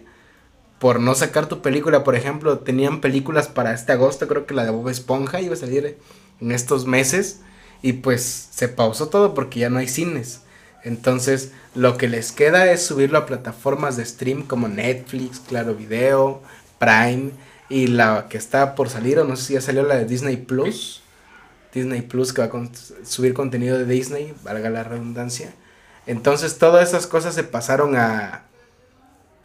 por 0.79 0.99
no 0.99 1.13
sacar 1.13 1.47
tu 1.47 1.61
película. 1.61 2.03
Por 2.03 2.15
ejemplo, 2.15 2.59
tenían 2.59 3.01
películas 3.01 3.47
para 3.47 3.73
este 3.73 3.91
agosto, 3.91 4.27
creo 4.27 4.45
que 4.45 4.53
la 4.53 4.63
de 4.63 4.71
Bob 4.71 4.89
Esponja 4.89 5.41
iba 5.41 5.53
a 5.53 5.57
salir 5.57 5.97
en 6.39 6.51
estos 6.51 6.85
meses 6.85 7.41
y 7.81 7.93
pues 7.93 8.47
se 8.51 8.69
pausó 8.69 9.09
todo 9.09 9.33
porque 9.33 9.59
ya 9.59 9.69
no 9.69 9.79
hay 9.79 9.87
cines. 9.87 10.41
Entonces 10.83 11.51
lo 11.75 11.97
que 11.97 12.07
les 12.07 12.31
queda 12.31 12.71
es 12.71 12.85
subirlo 12.85 13.17
a 13.17 13.25
plataformas 13.25 13.97
de 13.97 14.05
stream 14.05 14.43
como 14.43 14.67
Netflix, 14.67 15.39
Claro 15.39 15.75
Video, 15.75 16.41
Prime 16.79 17.31
y 17.69 17.87
la 17.87 18.27
que 18.29 18.37
está 18.37 18.75
por 18.75 18.89
salir, 18.89 19.19
o 19.19 19.25
no 19.25 19.35
sé 19.35 19.43
si 19.43 19.53
ya 19.53 19.61
salió 19.61 19.83
la 19.83 19.95
de 19.95 20.05
Disney 20.05 20.37
Plus. 20.37 21.03
Disney 21.73 22.01
Plus 22.01 22.33
que 22.33 22.41
va 22.41 22.47
a 22.47 23.05
subir 23.05 23.33
contenido 23.33 23.77
de 23.77 23.85
Disney, 23.85 24.33
valga 24.43 24.69
la 24.69 24.83
redundancia. 24.83 25.53
Entonces 26.07 26.57
todas 26.57 26.89
esas 26.89 27.07
cosas 27.07 27.35
se 27.35 27.43
pasaron 27.43 27.95
a, 27.95 28.43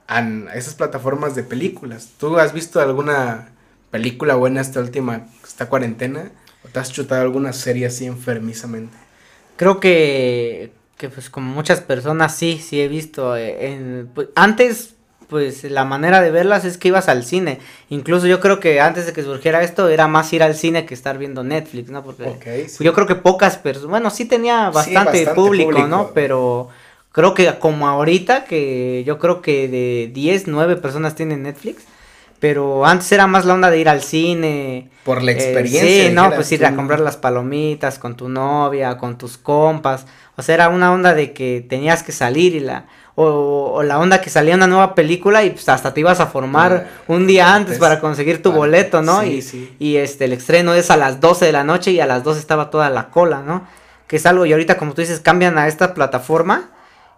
a 0.07 0.55
esas 0.55 0.75
plataformas 0.75 1.35
de 1.35 1.43
películas. 1.43 2.11
¿Tú 2.19 2.39
has 2.39 2.53
visto 2.53 2.81
alguna 2.81 3.49
película 3.91 4.35
buena 4.35 4.61
esta 4.61 4.81
última, 4.81 5.27
esta 5.45 5.69
cuarentena? 5.69 6.31
¿O 6.65 6.69
te 6.69 6.79
has 6.79 6.91
chutado 6.91 7.21
alguna 7.21 7.53
serie 7.53 7.87
así 7.87 8.07
enfermizamente? 8.07 8.97
Creo 9.57 9.79
que, 9.79 10.73
que 10.97 11.11
pues 11.11 11.29
como 11.29 11.53
muchas 11.53 11.81
personas 11.81 12.35
sí, 12.35 12.59
sí 12.59 12.81
he 12.81 12.89
visto. 12.89 13.37
Eh, 13.37 13.73
en, 13.73 14.11
pues, 14.15 14.29
antes 14.35 14.95
pues 15.35 15.65
la 15.65 15.85
manera 15.85 16.21
de 16.23 16.31
verlas 16.31 16.65
es 16.65 16.79
que 16.79 16.87
ibas 16.87 17.09
al 17.09 17.25
cine. 17.25 17.59
Incluso 17.89 18.29
yo 18.29 18.39
creo 18.39 18.61
que 18.61 18.81
antes 18.81 19.07
de 19.07 19.13
que 19.13 19.25
surgiera 19.25 19.65
esto 19.65 19.89
era 19.89 20.07
más 20.07 20.33
ir 20.33 20.45
al 20.45 20.55
cine 20.55 20.87
que 20.87 20.95
estar 20.95 21.19
viendo 21.19 21.43
Netflix, 21.43 21.91
¿no? 21.91 22.05
Porque 22.05 22.69
yo 22.79 22.93
creo 22.93 23.09
que 23.09 23.17
pocas 23.17 23.57
personas, 23.57 23.91
bueno, 23.91 24.11
sí 24.11 24.27
tenía 24.27 24.71
bastante, 24.71 25.27
público, 25.35 25.89
¿no? 25.89 26.13
Pero 26.15 26.69
creo 27.11 27.35
que 27.35 27.53
como 27.59 27.89
ahorita, 27.89 28.45
que 28.45 29.03
yo 29.05 29.19
creo 29.19 29.43
que 29.43 29.67
de 29.67 30.13
10, 30.15 30.47
9 30.47 30.77
personas 30.77 31.17
tienen 31.17 31.43
Netflix. 31.43 31.83
Pero 32.39 32.87
antes 32.87 33.11
era 33.11 33.27
más 33.27 33.45
la 33.45 33.55
onda 33.55 33.71
de 33.71 33.81
ir 33.81 33.89
al 33.89 34.03
cine. 34.03 34.89
Por 35.03 35.21
la 35.25 35.33
experiencia. 35.33 36.11
sí, 36.11 36.15
no, 36.15 36.31
pues 36.31 36.53
ir 36.53 36.65
a 36.65 36.77
comprar 36.77 37.01
las 37.01 37.17
palomitas 37.17 37.99
con 37.99 38.17
tu 38.17 38.29
novia, 38.29 38.99
con 38.99 39.19
tus 39.19 39.37
compas. 39.37 40.07
O 40.37 40.43
sea, 40.43 40.55
era 40.55 40.69
una 40.69 40.93
onda 40.93 41.13
de 41.13 41.33
que 41.33 41.67
tenías 41.69 42.05
que 42.05 42.13
salir 42.13 42.55
y 42.55 42.61
la 42.61 42.87
o, 43.17 43.83
la 43.85 43.99
onda 43.99 44.21
que 44.21 44.31
salía 44.31 44.55
una 44.55 44.67
nueva 44.67 44.95
película 44.95 45.45
y 45.45 45.51
pues 45.51 45.69
hasta 45.69 45.95
te 45.95 46.01
ibas 46.01 46.21
a 46.21 46.27
formar 46.27 46.89
un 47.07 47.27
día 47.27 47.55
antes 47.55 47.79
para 47.79 48.01
conseguir 48.01 48.43
tu 48.43 48.53
boleto, 48.53 49.03
¿no? 49.03 49.25
y, 49.25 49.45
y 49.79 49.97
este, 49.97 50.25
el 50.25 50.33
estreno 50.33 50.75
es 50.75 50.91
a 50.91 50.97
las 50.97 51.21
12 51.21 51.47
de 51.47 51.53
la 51.53 51.65
noche 51.65 51.93
y 51.93 52.01
a 52.01 52.07
las 52.07 52.25
2 52.25 52.39
estaba 52.39 52.71
toda 52.71 52.91
la 52.91 53.11
cola, 53.11 53.43
¿no? 53.43 53.67
Que 54.07 54.17
es 54.17 54.27
algo, 54.27 54.47
y 54.47 54.53
ahorita 54.53 54.77
como 54.77 54.95
tú 54.95 55.01
dices, 55.01 55.21
cambian 55.21 55.59
a 55.59 55.69
esta 55.69 55.95
plataforma 55.95 56.71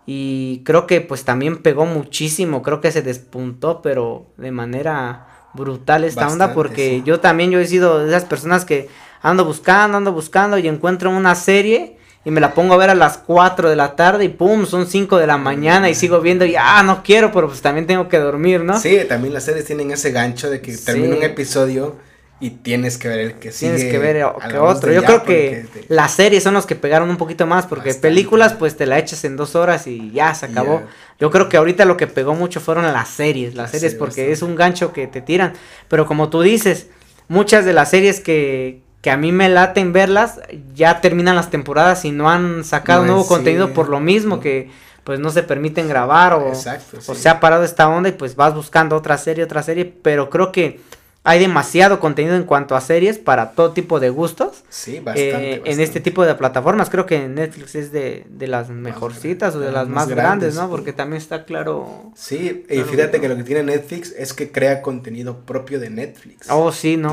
y 0.06 0.62
creo 0.64 0.86
que 0.86 1.00
pues 1.00 1.24
también 1.24 1.62
pegó 1.62 1.86
muchísimo, 1.86 2.62
creo 2.62 2.80
que 2.80 2.92
se 2.92 3.02
despuntó, 3.02 3.80
pero 3.82 4.26
de 4.36 4.52
manera 4.52 5.26
brutal 5.54 6.04
esta 6.04 6.28
onda 6.28 6.52
porque 6.52 7.02
yo 7.02 7.20
también 7.20 7.50
yo 7.50 7.58
he 7.58 7.66
sido 7.66 8.00
de 8.00 8.08
esas 8.08 8.24
personas 8.24 8.64
que 8.64 8.88
ando 9.22 9.44
buscando, 9.44 9.96
ando 9.96 10.12
buscando 10.12 10.58
y 10.58 10.68
encuentro 10.68 11.10
una 11.10 11.34
serie 11.34 11.95
y 12.26 12.32
me 12.32 12.40
la 12.40 12.54
pongo 12.54 12.74
a 12.74 12.76
ver 12.76 12.90
a 12.90 12.96
las 12.96 13.18
4 13.18 13.70
de 13.70 13.76
la 13.76 13.94
tarde 13.94 14.24
y 14.24 14.28
pum, 14.28 14.66
son 14.66 14.88
5 14.88 15.16
de 15.16 15.28
la 15.28 15.38
mañana 15.38 15.88
y 15.88 15.94
sigo 15.94 16.20
viendo 16.20 16.44
y 16.44 16.56
ah, 16.58 16.82
no 16.82 17.04
quiero, 17.04 17.30
pero 17.30 17.46
pues 17.46 17.62
también 17.62 17.86
tengo 17.86 18.08
que 18.08 18.18
dormir, 18.18 18.64
¿no? 18.64 18.80
Sí, 18.80 18.98
también 19.08 19.32
las 19.32 19.44
series 19.44 19.64
tienen 19.64 19.92
ese 19.92 20.10
gancho 20.10 20.50
de 20.50 20.60
que 20.60 20.76
termina 20.76 21.14
un 21.14 21.22
episodio 21.22 21.94
y 22.40 22.50
tienes 22.50 22.98
que 22.98 23.06
ver 23.06 23.20
el 23.20 23.34
que 23.34 23.52
sigue. 23.52 23.76
Tienes 23.76 23.92
que 23.92 23.98
ver 24.00 24.16
que 24.50 24.58
otro. 24.58 24.92
Yo 24.92 25.04
creo 25.04 25.22
que 25.22 25.66
las 25.86 26.14
series 26.14 26.42
son 26.42 26.54
los 26.54 26.66
que 26.66 26.74
pegaron 26.74 27.10
un 27.10 27.16
poquito 27.16 27.46
más 27.46 27.64
porque 27.66 27.94
películas 27.94 28.54
pues 28.54 28.76
te 28.76 28.86
la 28.86 28.98
echas 28.98 29.24
en 29.24 29.36
dos 29.36 29.54
horas 29.54 29.86
y 29.86 30.10
ya 30.10 30.34
se 30.34 30.46
acabó. 30.46 30.82
Yo 31.20 31.30
creo 31.30 31.48
que 31.48 31.58
ahorita 31.58 31.84
lo 31.84 31.96
que 31.96 32.08
pegó 32.08 32.34
mucho 32.34 32.58
fueron 32.58 32.92
las 32.92 33.08
series, 33.08 33.54
las, 33.54 33.70
series 33.70 33.94
porque 33.94 34.32
es 34.32 34.42
un 34.42 34.56
gancho 34.56 34.92
que 34.92 35.06
te 35.06 35.20
tiran. 35.20 35.52
Pero 35.86 36.06
como 36.06 36.28
tú 36.28 36.42
dices, 36.42 36.88
muchas 37.28 37.64
de 37.64 37.72
las 37.72 37.90
series 37.90 38.18
que, 38.18 38.82
que 39.00 39.10
a 39.10 39.16
mí 39.16 39.32
me 39.32 39.48
laten 39.48 39.92
verlas, 39.92 40.40
ya 40.74 41.00
terminan 41.00 41.36
las 41.36 41.50
temporadas 41.50 42.04
y 42.04 42.10
no 42.10 42.28
han 42.30 42.64
sacado 42.64 43.04
nuevo 43.04 43.26
contenido 43.26 43.72
por 43.72 43.88
lo 43.88 44.00
mismo 44.00 44.40
que 44.40 44.70
pues 45.04 45.20
no 45.20 45.30
se 45.30 45.44
permiten 45.44 45.88
grabar 45.88 46.34
o, 46.34 46.50
o 46.50 47.14
se 47.14 47.28
ha 47.28 47.38
parado 47.38 47.62
esta 47.62 47.88
onda 47.88 48.08
y 48.08 48.12
pues 48.12 48.34
vas 48.34 48.54
buscando 48.54 48.96
otra 48.96 49.16
serie, 49.18 49.44
otra 49.44 49.62
serie, 49.62 49.84
pero 49.84 50.28
creo 50.30 50.50
que 50.50 50.80
hay 51.26 51.40
demasiado 51.40 51.98
contenido 51.98 52.36
en 52.36 52.44
cuanto 52.44 52.76
a 52.76 52.80
series 52.80 53.18
para 53.18 53.50
todo 53.50 53.72
tipo 53.72 53.98
de 53.98 54.10
gustos. 54.10 54.62
Sí, 54.68 55.00
bastante, 55.00 55.54
eh, 55.54 55.62
En 55.64 55.80
este 55.80 55.98
tipo 55.98 56.24
de 56.24 56.32
plataformas. 56.36 56.88
Creo 56.88 57.04
que 57.04 57.26
Netflix 57.26 57.74
es 57.74 57.90
de, 57.90 58.24
de 58.28 58.46
las 58.46 58.70
mejorcitas 58.70 59.56
o 59.56 59.58
de 59.58 59.72
las 59.72 59.88
más, 59.88 60.06
grandes, 60.06 60.54
¿no? 60.54 60.70
Porque 60.70 60.92
también 60.92 61.20
está 61.20 61.44
claro. 61.44 62.12
Sí, 62.14 62.64
y 62.70 62.78
fíjate 62.82 63.20
que 63.20 63.28
lo 63.28 63.36
que 63.36 63.42
tiene 63.42 63.64
Netflix 63.64 64.14
es 64.16 64.34
que 64.34 64.52
crea 64.52 64.82
contenido 64.82 65.44
propio 65.44 65.80
de 65.80 65.90
Netflix. 65.90 66.48
Oh, 66.48 66.70
sí, 66.70 66.96
no. 66.96 67.10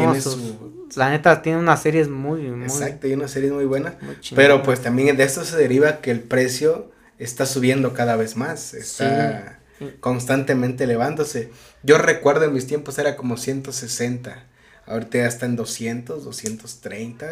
La 0.95 1.09
neta 1.09 1.41
tiene 1.41 1.57
unas 1.57 1.82
series 1.82 2.07
muy, 2.07 2.43
muy. 2.43 2.66
Exacto, 2.66 3.07
y 3.07 3.14
unas 3.14 3.32
series 3.32 3.51
muy 3.51 3.66
buenas. 3.66 3.95
pero 4.36 4.61
pues 4.61 4.80
también 4.80 5.18
de 5.18 5.24
esto 5.24 5.43
se 5.43 5.57
deriva 5.57 6.01
que 6.01 6.11
el 6.11 6.20
precio 6.20 6.91
está 7.18 7.47
subiendo 7.47 7.93
cada 7.93 8.16
vez 8.16 8.38
más. 8.38 8.76
Está 8.76 9.59
constantemente 9.99 10.84
elevándose. 10.84 11.49
Yo 11.84 11.98
recuerdo 11.98 12.46
en 12.46 12.54
mis 12.54 12.68
tiempos 12.68 12.98
era 12.98 13.16
como 13.16 13.38
160. 13.38 14.44
Ahorita 14.86 15.18
ya 15.20 15.28
está 15.28 15.46
en 15.46 15.56
200, 15.56 16.24
230. 16.26 17.26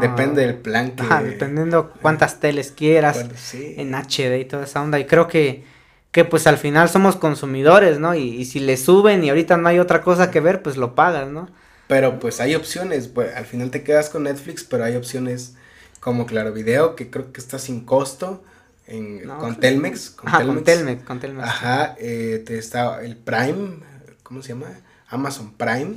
Depende 0.00 0.42
del 0.42 0.56
plan 0.56 0.92
que. 0.92 1.04
dependiendo 1.24 1.92
cuántas 2.02 2.40
teles 2.40 2.72
quieras. 2.72 3.24
En 3.54 3.94
HD 3.94 4.40
y 4.40 4.44
toda 4.44 4.64
esa 4.64 4.82
onda. 4.82 4.98
Y 4.98 5.06
creo 5.06 5.28
que 5.28 5.64
que 6.10 6.24
pues 6.24 6.46
al 6.46 6.58
final 6.58 6.88
somos 6.88 7.16
consumidores, 7.16 7.98
¿no? 7.98 8.14
Y, 8.14 8.44
si 8.44 8.60
le 8.60 8.76
suben 8.76 9.24
y 9.24 9.28
ahorita 9.28 9.56
no 9.56 9.68
hay 9.68 9.78
otra 9.78 10.02
cosa 10.02 10.30
que 10.30 10.40
ver, 10.40 10.62
pues 10.62 10.76
lo 10.76 10.94
pagas, 10.94 11.28
¿no? 11.28 11.48
Pero 11.86 12.18
pues 12.18 12.40
hay 12.40 12.54
opciones, 12.54 13.08
pues 13.08 13.34
al 13.34 13.46
final 13.46 13.70
te 13.70 13.82
quedas 13.82 14.10
con 14.10 14.24
Netflix, 14.24 14.64
pero 14.64 14.84
hay 14.84 14.96
opciones 14.96 15.54
como 16.00 16.26
Claro 16.26 16.52
Video, 16.52 16.96
que 16.96 17.10
creo 17.10 17.32
que 17.32 17.40
está 17.40 17.58
sin 17.58 17.84
costo, 17.84 18.42
en, 18.88 19.28
con, 19.28 19.60
Telmex, 19.60 20.10
con, 20.10 20.32
Telmex. 20.64 21.04
con 21.04 21.20
Telmex. 21.20 21.46
Ajá, 21.46 21.94
eh, 21.98 22.42
te 22.44 22.58
está 22.58 23.02
el 23.04 23.16
Prime, 23.16 23.80
¿cómo 24.22 24.42
se 24.42 24.48
llama? 24.48 24.80
Amazon 25.08 25.52
Prime, 25.52 25.96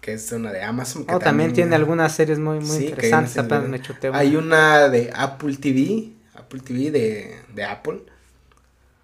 que 0.00 0.14
es 0.14 0.32
una 0.32 0.50
de 0.50 0.62
Amazon. 0.62 1.04
Que 1.04 1.14
oh, 1.14 1.18
también, 1.18 1.52
tiene 1.52 1.76
algunas 1.76 2.14
series 2.14 2.38
muy, 2.38 2.58
muy 2.60 2.86
interesantes, 2.86 3.36
apenas 3.36 3.68
me 3.68 3.80
Hay 4.14 4.36
una 4.36 4.88
de 4.88 5.12
Apple 5.14 5.56
TV, 5.58 6.12
Apple 6.34 6.60
TV 6.60 6.90
de, 6.90 7.36
de 7.54 7.64
Apple, 7.64 8.00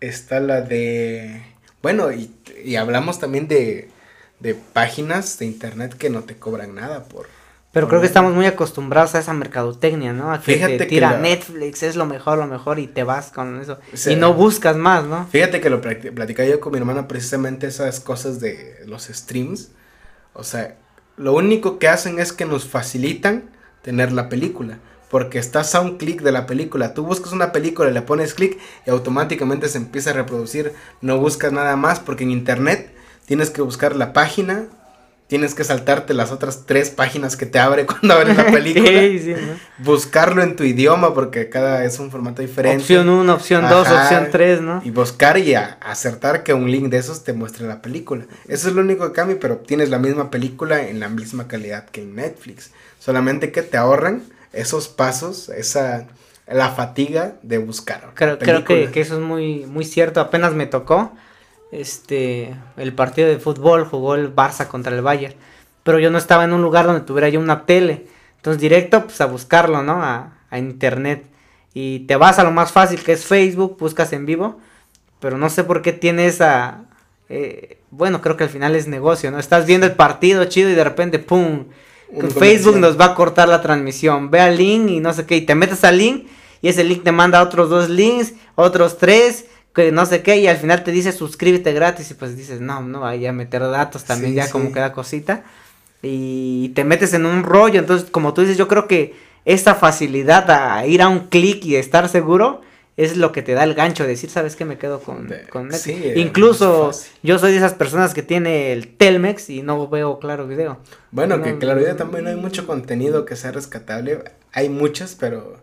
está 0.00 0.40
la 0.40 0.62
de, 0.62 1.42
bueno, 1.82 2.10
y, 2.12 2.34
y 2.64 2.76
hablamos 2.76 3.18
también 3.18 3.48
de, 3.48 3.90
de 4.40 4.54
páginas 4.54 5.38
de 5.38 5.44
internet 5.46 5.94
que 5.94 6.08
no 6.08 6.24
te 6.24 6.36
cobran 6.36 6.74
nada 6.74 7.04
por 7.04 7.35
pero 7.76 7.88
creo 7.88 8.00
que 8.00 8.06
estamos 8.06 8.32
muy 8.32 8.46
acostumbrados 8.46 9.14
a 9.14 9.18
esa 9.18 9.34
mercadotecnia, 9.34 10.14
¿no? 10.14 10.32
A 10.32 10.40
que 10.40 10.54
Fíjate 10.54 10.78
te 10.78 10.86
tira 10.86 11.18
Netflix, 11.18 11.82
es 11.82 11.94
lo 11.94 12.06
mejor, 12.06 12.38
lo 12.38 12.46
mejor, 12.46 12.78
y 12.78 12.86
te 12.86 13.04
vas 13.04 13.30
con 13.30 13.60
eso. 13.60 13.78
y 14.10 14.16
no 14.16 14.32
buscas 14.32 14.76
más, 14.76 15.04
¿no? 15.04 15.26
Fíjate 15.26 15.60
que 15.60 15.68
lo 15.68 15.82
platicaba 15.82 16.48
yo 16.48 16.58
con 16.58 16.72
mi 16.72 16.78
hermana 16.78 17.06
precisamente 17.06 17.66
esas 17.66 18.00
cosas 18.00 18.40
de 18.40 18.82
los 18.86 19.02
streams. 19.04 19.72
O 20.32 20.42
sea, 20.42 20.78
lo 21.18 21.34
único 21.34 21.78
que 21.78 21.88
hacen 21.88 22.18
es 22.18 22.32
que 22.32 22.46
nos 22.46 22.64
facilitan 22.64 23.50
tener 23.82 24.10
la 24.10 24.30
película. 24.30 24.78
Porque 25.10 25.38
estás 25.38 25.74
a 25.74 25.82
un 25.82 25.98
clic 25.98 26.22
de 26.22 26.32
la 26.32 26.46
película. 26.46 26.94
Tú 26.94 27.04
buscas 27.04 27.34
una 27.34 27.52
película, 27.52 27.90
le 27.90 28.00
pones 28.00 28.32
clic 28.32 28.58
y 28.86 28.90
automáticamente 28.90 29.68
se 29.68 29.76
empieza 29.76 30.12
a 30.12 30.14
reproducir. 30.14 30.72
No 31.02 31.18
buscas 31.18 31.52
nada 31.52 31.76
más 31.76 32.00
porque 32.00 32.24
en 32.24 32.30
internet 32.30 32.90
tienes 33.26 33.50
que 33.50 33.60
buscar 33.60 33.96
la 33.96 34.14
página 34.14 34.64
tienes 35.26 35.54
que 35.54 35.64
saltarte 35.64 36.14
las 36.14 36.30
otras 36.30 36.64
tres 36.66 36.90
páginas 36.90 37.36
que 37.36 37.46
te 37.46 37.58
abre 37.58 37.86
cuando 37.86 38.14
abres 38.14 38.36
la 38.36 38.46
película. 38.46 38.90
Buscarlo 39.78 40.42
en 40.42 40.56
tu 40.56 40.64
idioma 40.64 41.14
porque 41.14 41.48
cada 41.48 41.84
es 41.84 41.98
un 41.98 42.10
formato 42.10 42.42
diferente. 42.42 42.82
Opción 42.82 43.08
1, 43.08 43.34
opción 43.34 43.68
2, 43.68 43.88
opción 43.88 44.28
3, 44.30 44.60
¿no? 44.60 44.82
Y 44.84 44.90
buscar 44.90 45.38
y 45.38 45.54
acertar 45.54 46.42
que 46.42 46.54
un 46.54 46.70
link 46.70 46.88
de 46.88 46.98
esos 46.98 47.24
te 47.24 47.32
muestre 47.32 47.66
la 47.66 47.82
película. 47.82 48.24
Eso 48.48 48.68
es 48.68 48.74
lo 48.74 48.82
único 48.82 49.06
que 49.06 49.12
cambia, 49.12 49.38
pero 49.40 49.58
tienes 49.58 49.90
la 49.90 49.98
misma 49.98 50.30
película 50.30 50.88
en 50.88 51.00
la 51.00 51.08
misma 51.08 51.48
calidad 51.48 51.86
que 51.86 52.02
en 52.02 52.14
Netflix. 52.14 52.70
Solamente 52.98 53.52
que 53.52 53.62
te 53.62 53.76
ahorran 53.76 54.22
esos 54.52 54.88
pasos, 54.88 55.48
esa 55.50 56.06
la 56.46 56.70
fatiga 56.70 57.34
de 57.42 57.58
buscar. 57.58 58.12
Creo, 58.14 58.38
creo 58.38 58.64
que, 58.64 58.90
que, 58.92 59.00
eso 59.00 59.14
es 59.14 59.20
muy, 59.20 59.66
muy 59.66 59.84
cierto. 59.84 60.20
Apenas 60.20 60.54
me 60.54 60.66
tocó 60.66 61.12
este, 61.72 62.54
el 62.76 62.92
partido 62.94 63.28
de 63.28 63.38
fútbol, 63.38 63.84
jugó 63.84 64.14
el 64.14 64.34
Barça 64.34 64.66
contra 64.66 64.94
el 64.94 65.02
Bayern, 65.02 65.34
pero 65.82 65.98
yo 65.98 66.10
no 66.10 66.18
estaba 66.18 66.44
en 66.44 66.52
un 66.52 66.62
lugar 66.62 66.86
donde 66.86 67.02
tuviera 67.02 67.28
yo 67.28 67.40
una 67.40 67.64
tele, 67.64 68.06
entonces 68.36 68.60
directo 68.60 69.04
pues 69.04 69.20
a 69.20 69.26
buscarlo, 69.26 69.82
¿no? 69.82 70.02
A, 70.02 70.32
internet 70.52 71.26
y 71.74 72.06
te 72.06 72.16
vas 72.16 72.38
a 72.38 72.44
lo 72.44 72.50
más 72.50 72.72
fácil 72.72 73.02
que 73.02 73.12
es 73.12 73.26
Facebook, 73.26 73.76
buscas 73.78 74.14
en 74.14 74.24
vivo, 74.24 74.58
pero 75.20 75.36
no 75.36 75.50
sé 75.50 75.64
por 75.64 75.82
qué 75.82 75.92
tiene 75.92 76.28
esa, 76.28 76.84
eh, 77.28 77.82
bueno, 77.90 78.22
creo 78.22 78.38
que 78.38 78.44
al 78.44 78.48
final 78.48 78.74
es 78.74 78.88
negocio, 78.88 79.30
¿no? 79.30 79.38
Estás 79.38 79.66
viendo 79.66 79.84
el 79.84 79.92
partido 79.92 80.46
chido 80.46 80.70
y 80.70 80.74
de 80.74 80.84
repente, 80.84 81.18
¡pum! 81.18 81.66
Facebook 82.38 82.78
nos 82.78 82.98
va 82.98 83.06
a 83.06 83.14
cortar 83.14 83.48
la 83.48 83.60
transmisión, 83.60 84.30
ve 84.30 84.40
al 84.40 84.56
link 84.56 84.88
y 84.88 85.00
no 85.00 85.12
sé 85.12 85.26
qué, 85.26 85.36
y 85.36 85.42
te 85.42 85.54
metes 85.54 85.84
al 85.84 85.98
link 85.98 86.26
y 86.62 86.68
ese 86.68 86.84
link 86.84 87.04
te 87.04 87.12
manda 87.12 87.42
otros 87.42 87.68
dos 87.68 87.90
links, 87.90 88.34
otros 88.54 88.98
tres, 88.98 89.46
que 89.76 89.92
no 89.92 90.06
sé 90.06 90.22
qué, 90.22 90.38
y 90.38 90.48
al 90.48 90.56
final 90.56 90.82
te 90.82 90.90
dice 90.90 91.12
suscríbete 91.12 91.74
gratis, 91.74 92.10
y 92.10 92.14
pues 92.14 92.34
dices, 92.34 92.62
no, 92.62 92.80
no, 92.80 93.00
vaya 93.00 93.30
a 93.30 93.32
meter 93.34 93.60
datos 93.60 94.04
también, 94.04 94.34
ya 94.34 94.50
como 94.50 94.72
queda 94.72 94.92
cosita, 94.92 95.44
y 96.02 96.70
te 96.70 96.82
metes 96.82 97.12
en 97.12 97.26
un 97.26 97.42
rollo, 97.42 97.78
entonces, 97.78 98.10
como 98.10 98.32
tú 98.32 98.40
dices, 98.40 98.56
yo 98.56 98.68
creo 98.68 98.88
que 98.88 99.14
esa 99.44 99.74
facilidad 99.74 100.50
a 100.50 100.86
ir 100.86 101.02
a 101.02 101.08
un 101.08 101.28
clic 101.28 101.62
y 101.66 101.76
estar 101.76 102.08
seguro, 102.08 102.62
es 102.96 103.18
lo 103.18 103.30
que 103.30 103.42
te 103.42 103.52
da 103.52 103.64
el 103.64 103.74
gancho 103.74 104.04
de 104.04 104.08
decir, 104.10 104.30
¿sabes 104.30 104.56
qué? 104.56 104.64
Me 104.64 104.78
quedo 104.78 105.00
con, 105.00 105.30
con 105.50 105.70
Incluso 106.14 106.92
yo 107.22 107.38
soy 107.38 107.52
de 107.52 107.58
esas 107.58 107.74
personas 107.74 108.14
que 108.14 108.22
tiene 108.22 108.72
el 108.72 108.88
Telmex 108.88 109.50
y 109.50 109.60
no 109.60 109.86
veo 109.88 110.18
Claro 110.18 110.46
Video. 110.46 110.78
Bueno, 111.10 111.42
que 111.42 111.58
Claro 111.58 111.80
Video 111.80 111.96
también 111.96 112.26
hay 112.26 112.36
mucho 112.36 112.66
contenido 112.66 113.26
que 113.26 113.36
sea 113.36 113.52
rescatable. 113.52 114.24
Hay 114.52 114.70
muchas, 114.70 115.14
pero 115.14 115.58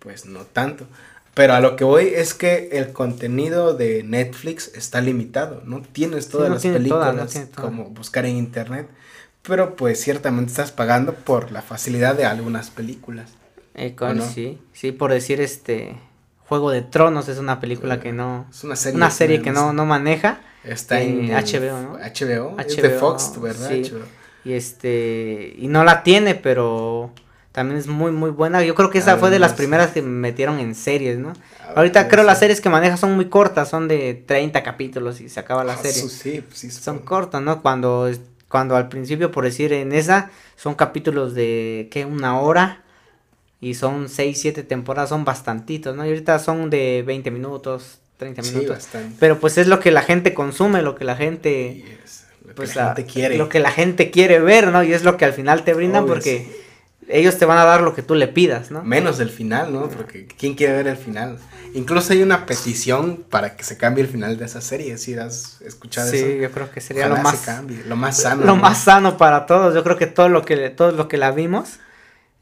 pues 0.00 0.26
no 0.26 0.40
tanto. 0.40 0.86
Pero 1.34 1.54
a 1.54 1.60
lo 1.60 1.76
que 1.76 1.84
voy 1.84 2.12
es 2.14 2.32
que 2.32 2.70
el 2.72 2.92
contenido 2.92 3.74
de 3.74 4.04
Netflix 4.04 4.70
está 4.74 5.00
limitado. 5.00 5.62
No 5.64 5.82
tienes 5.82 6.28
todas 6.28 6.50
las 6.50 6.62
películas 6.62 7.48
como 7.56 7.86
buscar 7.86 8.24
en 8.24 8.36
internet. 8.36 8.88
Pero 9.42 9.76
pues 9.76 10.00
ciertamente 10.00 10.50
estás 10.50 10.72
pagando 10.72 11.12
por 11.14 11.52
la 11.52 11.60
facilidad 11.60 12.14
de 12.14 12.24
algunas 12.24 12.70
películas. 12.70 13.30
Eh, 13.74 13.94
Sí, 14.32 14.58
sí, 14.72 14.92
por 14.92 15.10
decir 15.10 15.40
este 15.40 15.96
Juego 16.48 16.70
de 16.70 16.82
Tronos 16.82 17.28
es 17.28 17.38
una 17.38 17.60
película 17.60 18.00
que 18.00 18.12
no... 18.12 18.46
Es 18.50 18.62
una 18.64 18.76
serie. 18.76 18.96
Una 18.96 19.10
serie 19.10 19.42
que 19.42 19.50
no, 19.50 19.72
no 19.72 19.84
maneja. 19.84 20.40
Está 20.62 21.02
en 21.02 21.28
HBO, 21.28 21.80
¿no? 21.80 21.98
HBO, 21.98 22.56
es 22.58 22.76
de 22.76 22.90
Fox, 22.90 23.32
¿verdad? 23.40 23.70
Sí. 23.70 23.92
Y 24.44 24.52
este, 24.52 25.54
y 25.58 25.68
no 25.68 25.84
la 25.84 26.02
tiene, 26.02 26.34
pero 26.34 27.12
también 27.54 27.78
es 27.78 27.86
muy, 27.86 28.10
muy 28.10 28.30
buena. 28.30 28.64
Yo 28.64 28.74
creo 28.74 28.90
que 28.90 28.98
esa 28.98 29.16
fue 29.16 29.30
de 29.30 29.38
las 29.38 29.52
primeras 29.52 29.92
que 29.92 30.02
metieron 30.02 30.58
en 30.58 30.74
series, 30.74 31.20
¿no? 31.20 31.34
Ahorita 31.76 32.08
creo 32.08 32.24
las 32.24 32.40
series 32.40 32.60
que 32.60 32.68
maneja 32.68 32.96
son 32.96 33.14
muy 33.14 33.26
cortas, 33.26 33.68
son 33.68 33.86
de 33.86 34.24
30 34.26 34.64
capítulos 34.64 35.20
y 35.20 35.28
se 35.28 35.38
acaba 35.38 35.62
la 35.62 35.74
ah, 35.74 35.76
serie. 35.80 36.02
Sí, 36.02 36.42
pues 36.44 36.58
sí, 36.58 36.70
son 36.72 36.98
cortas, 36.98 37.40
¿no? 37.42 37.62
Cuando, 37.62 38.10
cuando 38.48 38.74
al 38.74 38.88
principio, 38.88 39.30
por 39.30 39.44
decir, 39.44 39.72
en 39.72 39.92
esa 39.92 40.32
son 40.56 40.74
capítulos 40.74 41.32
de, 41.34 41.86
¿qué? 41.92 42.04
Una 42.04 42.40
hora 42.40 42.82
y 43.60 43.74
son 43.74 44.08
6, 44.08 44.36
7 44.36 44.64
temporadas, 44.64 45.10
son 45.10 45.24
bastantitos, 45.24 45.94
¿no? 45.94 46.04
Y 46.04 46.08
ahorita 46.08 46.40
son 46.40 46.70
de 46.70 47.04
20 47.06 47.30
minutos, 47.30 48.00
30 48.16 48.42
minutos. 48.42 48.88
Sí, 48.90 48.98
Pero 49.20 49.38
pues 49.38 49.58
es 49.58 49.68
lo 49.68 49.78
que 49.78 49.92
la 49.92 50.02
gente 50.02 50.34
consume, 50.34 50.82
lo 50.82 50.96
que 50.96 51.04
la 51.04 51.14
gente... 51.14 51.84
lo 52.44 52.52
pues, 52.56 52.74
la 52.74 52.96
gente 52.96 53.04
quiere. 53.04 53.38
Lo 53.38 53.48
que 53.48 53.60
la 53.60 53.70
gente 53.70 54.10
quiere 54.10 54.40
ver, 54.40 54.72
¿no? 54.72 54.82
Y 54.82 54.92
es 54.92 55.04
lo 55.04 55.16
que 55.16 55.24
al 55.24 55.34
final 55.34 55.62
te 55.62 55.72
brindan 55.72 56.04
porque 56.04 56.63
ellos 57.08 57.38
te 57.38 57.44
van 57.44 57.58
a 57.58 57.64
dar 57.64 57.82
lo 57.82 57.94
que 57.94 58.02
tú 58.02 58.14
le 58.14 58.28
pidas, 58.28 58.70
¿no? 58.70 58.82
Menos 58.82 59.20
el 59.20 59.30
final, 59.30 59.72
¿no? 59.72 59.88
Porque 59.88 60.26
¿quién 60.26 60.54
quiere 60.54 60.74
ver 60.74 60.88
el 60.88 60.96
final? 60.96 61.38
Incluso 61.74 62.12
hay 62.12 62.22
una 62.22 62.46
petición 62.46 63.24
para 63.28 63.56
que 63.56 63.64
se 63.64 63.76
cambie 63.76 64.04
el 64.04 64.08
final 64.08 64.36
de 64.38 64.44
esa 64.44 64.60
serie, 64.60 64.96
si 64.98 65.14
has 65.14 65.60
escuchado 65.62 66.12
eso. 66.12 66.26
Sí, 66.26 66.38
yo 66.40 66.50
creo 66.50 66.70
que 66.70 66.80
sería 66.80 67.08
lo 67.08 67.16
más 67.16 67.46
lo 67.86 67.96
más 67.96 68.16
sano. 68.16 68.44
Lo 68.44 68.56
más 68.56 68.78
sano 68.84 69.16
para 69.16 69.46
todos. 69.46 69.74
Yo 69.74 69.82
creo 69.82 69.96
que 69.96 70.06
todo 70.06 70.28
lo 70.28 70.44
que 70.44 70.70
todo 70.70 70.92
lo 70.92 71.08
que 71.08 71.16
la 71.16 71.32
vimos 71.32 71.80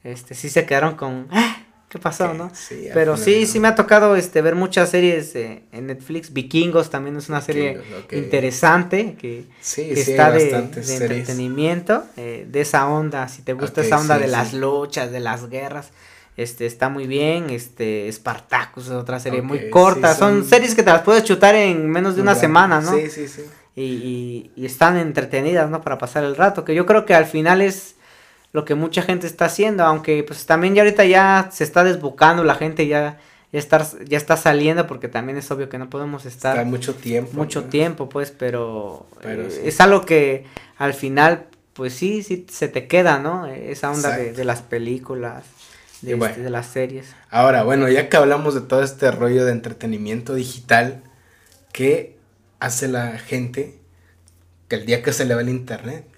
este 0.04 0.34
sí 0.34 0.50
se 0.50 0.66
quedaron 0.66 0.96
con 0.96 1.28
ah, 1.30 1.61
qué 1.92 1.98
pasó, 1.98 2.32
¿no? 2.32 2.50
Pero 2.94 3.18
sí, 3.18 3.44
sí 3.44 3.60
me 3.60 3.68
ha 3.68 3.74
tocado 3.74 4.16
este 4.16 4.40
ver 4.40 4.54
muchas 4.54 4.88
series 4.88 5.36
eh, 5.36 5.64
en 5.72 5.88
Netflix. 5.88 6.32
Vikingos 6.32 6.88
también 6.88 7.18
es 7.18 7.28
una 7.28 7.42
serie 7.42 7.82
interesante 8.10 9.14
que, 9.20 9.44
está 9.60 10.30
de, 10.30 10.70
entretenimiento, 10.88 12.02
eh, 12.16 12.46
de 12.50 12.62
esa 12.62 12.88
onda. 12.88 13.28
Si 13.28 13.42
te 13.42 13.52
gusta 13.52 13.82
esa 13.82 13.98
onda 14.00 14.18
de 14.18 14.26
las 14.26 14.54
luchas, 14.54 15.12
de 15.12 15.20
las 15.20 15.50
guerras, 15.50 15.90
este 16.38 16.64
está 16.64 16.88
muy 16.88 17.06
bien. 17.06 17.50
Este 17.50 18.10
Spartacus 18.10 18.86
es 18.86 18.92
otra 18.92 19.20
serie 19.20 19.42
muy 19.42 19.68
corta. 19.68 20.14
Son 20.14 20.46
series 20.46 20.74
que 20.74 20.82
te 20.82 20.90
las 20.90 21.02
puedes 21.02 21.24
chutar 21.24 21.54
en 21.56 21.90
menos 21.90 22.16
de 22.16 22.22
una 22.22 22.34
semana, 22.34 22.80
¿no? 22.80 22.96
Sí, 22.96 23.10
sí, 23.10 23.28
sí. 23.28 23.42
Y, 23.76 24.50
y 24.56 24.64
están 24.64 24.96
entretenidas, 24.96 25.68
¿no? 25.68 25.82
Para 25.82 25.98
pasar 25.98 26.24
el 26.24 26.36
rato. 26.36 26.64
Que 26.64 26.74
yo 26.74 26.86
creo 26.86 27.04
que 27.04 27.14
al 27.14 27.26
final 27.26 27.60
es 27.60 27.96
lo 28.52 28.64
que 28.64 28.74
mucha 28.74 29.02
gente 29.02 29.26
está 29.26 29.46
haciendo, 29.46 29.84
aunque 29.84 30.22
pues 30.24 30.44
también 30.46 30.74
ya 30.74 30.82
ahorita 30.82 31.04
ya 31.04 31.48
se 31.50 31.64
está 31.64 31.84
desbocando, 31.84 32.44
la 32.44 32.54
gente 32.54 32.86
ya, 32.86 33.18
ya, 33.50 33.58
está, 33.58 33.86
ya 34.04 34.18
está 34.18 34.36
saliendo 34.36 34.86
porque 34.86 35.08
también 35.08 35.38
es 35.38 35.50
obvio 35.50 35.68
que 35.68 35.78
no 35.78 35.88
podemos 35.88 36.26
estar 36.26 36.64
mucho 36.66 36.94
tiempo. 36.94 37.32
Mucho 37.32 37.64
tiempo, 37.64 38.08
pues, 38.08 38.30
pero, 38.30 39.06
eh, 39.22 39.62
es 39.64 39.80
algo 39.80 40.04
que 40.04 40.44
al 40.76 40.92
final, 40.92 41.46
pues 41.72 41.94
sí, 41.94 42.22
sí 42.22 42.46
se 42.50 42.68
te 42.68 42.86
queda, 42.86 43.18
¿no? 43.18 43.46
Esa 43.46 43.90
onda 43.90 44.16
de, 44.16 44.44
las 44.44 44.60
películas. 44.60 45.44
De, 46.02 46.14
este, 46.14 46.42
de 46.42 46.50
las 46.50 46.66
series. 46.66 47.14
Ahora, 47.30 47.62
bueno, 47.62 47.88
ya 47.88 48.08
que 48.08 48.16
hablamos 48.16 48.54
de 48.54 48.60
todo 48.60 48.82
este 48.82 49.12
rollo 49.12 49.46
de 49.46 49.52
entretenimiento 49.52 50.34
digital, 50.34 51.04
¿qué 51.72 52.16
hace 52.58 52.88
la 52.88 53.18
gente 53.18 53.78
que 54.68 54.76
el 54.76 54.84
día 54.84 55.02
que 55.02 55.12
se 55.12 55.24
le 55.24 55.36
va 55.36 55.40
el 55.40 55.48
internet? 55.48 56.11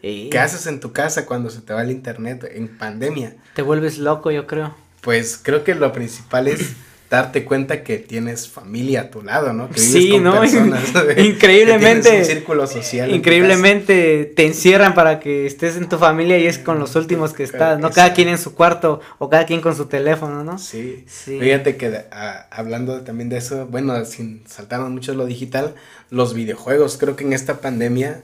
¿Qué 0.00 0.38
haces 0.38 0.66
en 0.66 0.80
tu 0.80 0.92
casa 0.92 1.26
cuando 1.26 1.50
se 1.50 1.60
te 1.60 1.72
va 1.72 1.82
el 1.82 1.90
internet 1.90 2.48
en 2.54 2.68
pandemia? 2.78 3.34
Te 3.54 3.62
vuelves 3.62 3.98
loco, 3.98 4.30
yo 4.30 4.46
creo. 4.46 4.74
Pues 5.00 5.38
creo 5.42 5.64
que 5.64 5.74
lo 5.74 5.92
principal 5.92 6.46
es 6.46 6.72
darte 7.10 7.44
cuenta 7.44 7.82
que 7.82 7.98
tienes 7.98 8.48
familia 8.48 9.02
a 9.02 9.10
tu 9.10 9.22
lado, 9.22 9.52
¿no? 9.52 9.68
Que 9.68 9.80
vives 9.80 9.90
sí, 9.90 10.10
con 10.10 10.24
¿no? 10.24 10.40
Personas, 10.40 10.84
increíblemente. 11.16 12.18
un 12.18 12.24
círculo 12.24 12.66
social. 12.68 13.10
Increíblemente 13.12 14.32
te 14.36 14.46
encierran 14.46 14.94
para 14.94 15.18
que 15.18 15.46
estés 15.46 15.76
en 15.76 15.88
tu 15.88 15.98
familia 15.98 16.38
y 16.38 16.46
es 16.46 16.58
con 16.58 16.78
los 16.78 16.94
últimos 16.94 17.32
que 17.32 17.42
estás, 17.42 17.80
¿no? 17.80 17.90
Cada 17.90 18.12
quien 18.12 18.28
en 18.28 18.38
su 18.38 18.54
cuarto 18.54 19.00
o 19.18 19.28
cada 19.28 19.46
quien 19.46 19.60
con 19.60 19.74
su 19.74 19.86
teléfono, 19.86 20.44
¿no? 20.44 20.58
Sí. 20.58 21.04
sí. 21.08 21.40
Fíjate 21.40 21.76
que 21.76 22.04
hablando 22.50 23.00
también 23.00 23.30
de 23.30 23.38
eso, 23.38 23.66
bueno, 23.66 24.04
sin 24.04 24.44
saltarnos 24.46 24.90
mucho 24.90 25.14
lo 25.14 25.26
digital, 25.26 25.74
los 26.10 26.34
videojuegos, 26.34 26.98
creo 26.98 27.16
que 27.16 27.24
en 27.24 27.32
esta 27.32 27.60
pandemia 27.60 28.22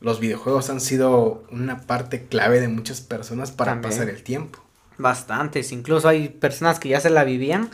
los 0.00 0.20
videojuegos 0.20 0.70
han 0.70 0.80
sido 0.80 1.44
una 1.50 1.82
parte 1.82 2.26
clave 2.26 2.60
de 2.60 2.68
muchas 2.68 3.00
personas 3.00 3.50
para 3.50 3.80
pasar 3.80 4.08
el 4.08 4.22
tiempo. 4.22 4.64
Bastantes, 4.98 5.72
incluso 5.72 6.08
hay 6.08 6.28
personas 6.28 6.78
que 6.78 6.88
ya 6.88 7.00
se 7.00 7.10
la 7.10 7.24
vivían 7.24 7.70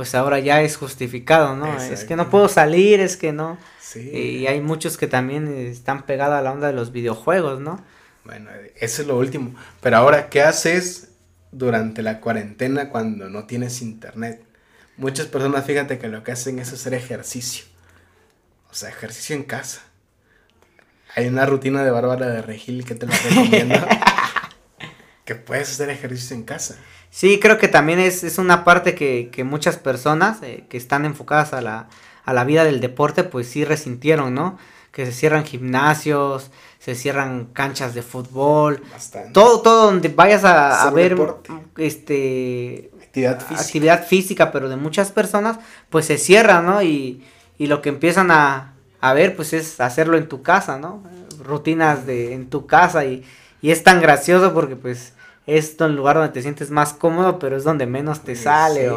pues 0.00 0.14
ahora 0.14 0.38
ya 0.38 0.62
es 0.62 0.76
justificado, 0.76 1.56
¿no? 1.56 1.78
Es 1.78 2.04
que 2.04 2.16
no 2.16 2.30
puedo 2.30 2.48
salir, 2.48 3.00
es 3.00 3.18
que 3.18 3.32
no. 3.32 3.58
Sí. 3.78 4.10
Y 4.10 4.46
hay 4.46 4.62
muchos 4.62 4.96
que 4.96 5.06
también 5.06 5.48
están 5.48 6.06
pegados 6.06 6.36
a 6.36 6.40
la 6.40 6.52
onda 6.52 6.68
de 6.68 6.72
los 6.72 6.90
videojuegos, 6.90 7.60
¿no? 7.60 7.84
Bueno, 8.24 8.48
eso 8.76 9.02
es 9.02 9.08
lo 9.08 9.18
último. 9.18 9.54
Pero 9.82 9.98
ahora, 9.98 10.30
¿qué 10.30 10.40
haces 10.40 11.08
durante 11.52 12.02
la 12.02 12.20
cuarentena 12.20 12.88
cuando 12.88 13.28
no 13.28 13.44
tienes 13.44 13.82
internet? 13.82 14.42
Muchas 14.96 15.26
personas, 15.26 15.66
fíjate 15.66 15.98
que 15.98 16.08
lo 16.08 16.24
que 16.24 16.32
hacen 16.32 16.58
es 16.58 16.72
hacer 16.72 16.94
ejercicio. 16.94 17.66
O 18.70 18.74
sea, 18.74 18.88
ejercicio 18.88 19.36
en 19.36 19.42
casa. 19.42 19.82
Hay 21.16 21.26
una 21.26 21.46
rutina 21.46 21.82
de 21.82 21.90
Bárbara 21.90 22.28
de 22.28 22.42
Regil 22.42 22.84
que 22.84 22.94
te 22.94 23.06
la 23.06 23.16
recomiendo. 23.16 23.74
que 25.24 25.34
puedes 25.34 25.70
hacer 25.70 25.90
ejercicio 25.90 26.34
en 26.36 26.42
casa. 26.44 26.76
Sí, 27.10 27.40
creo 27.40 27.58
que 27.58 27.68
también 27.68 27.98
es, 27.98 28.22
es 28.24 28.38
una 28.38 28.64
parte 28.64 28.94
que, 28.94 29.30
que 29.32 29.44
muchas 29.44 29.76
personas 29.76 30.38
eh, 30.42 30.64
que 30.68 30.76
están 30.76 31.04
enfocadas 31.04 31.52
a 31.52 31.60
la, 31.60 31.88
a 32.24 32.32
la 32.32 32.44
vida 32.44 32.64
del 32.64 32.80
deporte, 32.80 33.24
pues 33.24 33.48
sí 33.48 33.64
resintieron, 33.64 34.34
¿no? 34.34 34.58
Que 34.92 35.06
se 35.06 35.12
cierran 35.12 35.44
gimnasios, 35.44 36.50
se 36.78 36.94
cierran 36.94 37.46
canchas 37.46 37.94
de 37.94 38.02
fútbol, 38.02 38.82
Bastante. 38.92 39.32
todo, 39.32 39.60
todo 39.60 39.86
donde 39.86 40.08
vayas 40.08 40.44
a, 40.44 40.82
a 40.82 40.90
ver 40.90 41.16
este 41.76 42.90
actividad 43.02 43.40
física. 43.40 43.60
actividad 43.60 44.06
física, 44.06 44.52
pero 44.52 44.68
de 44.68 44.76
muchas 44.76 45.10
personas, 45.10 45.58
pues 45.90 46.06
se 46.06 46.18
cierra, 46.18 46.62
¿no? 46.62 46.82
Y, 46.82 47.24
y 47.58 47.66
lo 47.66 47.82
que 47.82 47.88
empiezan 47.88 48.30
a, 48.30 48.74
a 49.00 49.14
ver, 49.14 49.36
pues 49.36 49.52
es 49.52 49.80
hacerlo 49.80 50.16
en 50.16 50.28
tu 50.28 50.42
casa, 50.42 50.78
¿no? 50.78 51.02
Rutinas 51.42 52.06
de 52.06 52.34
en 52.34 52.50
tu 52.50 52.66
casa 52.66 53.04
y, 53.04 53.24
y 53.62 53.70
es 53.70 53.82
tan 53.82 54.00
gracioso 54.00 54.52
porque 54.52 54.76
pues 54.76 55.14
es 55.46 55.80
el 55.80 55.96
lugar 55.96 56.16
donde 56.16 56.32
te 56.32 56.42
sientes 56.42 56.70
más 56.70 56.92
cómodo, 56.92 57.38
pero 57.38 57.56
es 57.56 57.64
donde 57.64 57.86
menos 57.86 58.20
te 58.20 58.36
sale 58.36 58.90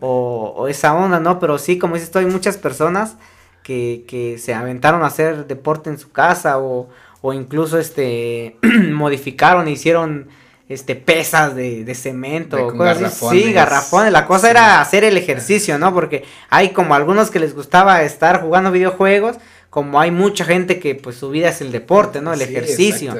o, 0.00 0.68
esa 0.68 0.94
onda, 0.94 1.20
¿no? 1.20 1.38
Pero 1.38 1.58
sí, 1.58 1.78
como 1.78 1.94
dices 1.94 2.14
hay 2.14 2.26
muchas 2.26 2.56
personas 2.56 3.16
que, 3.62 4.04
que 4.06 4.38
se 4.38 4.54
aventaron 4.54 5.02
a 5.02 5.06
hacer 5.06 5.46
deporte 5.46 5.90
en 5.90 5.98
su 5.98 6.12
casa 6.12 6.58
o, 6.58 6.88
o 7.22 7.32
incluso 7.32 7.78
este 7.78 8.56
modificaron, 8.92 9.68
hicieron 9.68 10.28
este 10.68 10.96
pesas 10.96 11.54
de, 11.54 11.84
de 11.84 11.94
cemento, 11.94 12.68
cosas 12.76 13.02
así. 13.02 13.42
Sí, 13.42 13.52
garrafones. 13.52 14.12
La 14.12 14.26
cosa 14.26 14.50
era 14.50 14.80
hacer 14.80 15.04
el 15.04 15.16
ejercicio, 15.16 15.78
¿no? 15.78 15.94
Porque 15.94 16.24
hay 16.50 16.70
como 16.70 16.94
algunos 16.94 17.30
que 17.30 17.38
les 17.38 17.54
gustaba 17.54 18.02
estar 18.02 18.42
jugando 18.42 18.72
videojuegos, 18.72 19.36
como 19.70 20.00
hay 20.00 20.10
mucha 20.10 20.44
gente 20.44 20.80
que 20.80 20.94
pues 20.94 21.16
su 21.16 21.30
vida 21.30 21.50
es 21.50 21.60
el 21.60 21.70
deporte, 21.70 22.20
¿no? 22.20 22.32
El 22.32 22.42
ejercicio. 22.42 23.14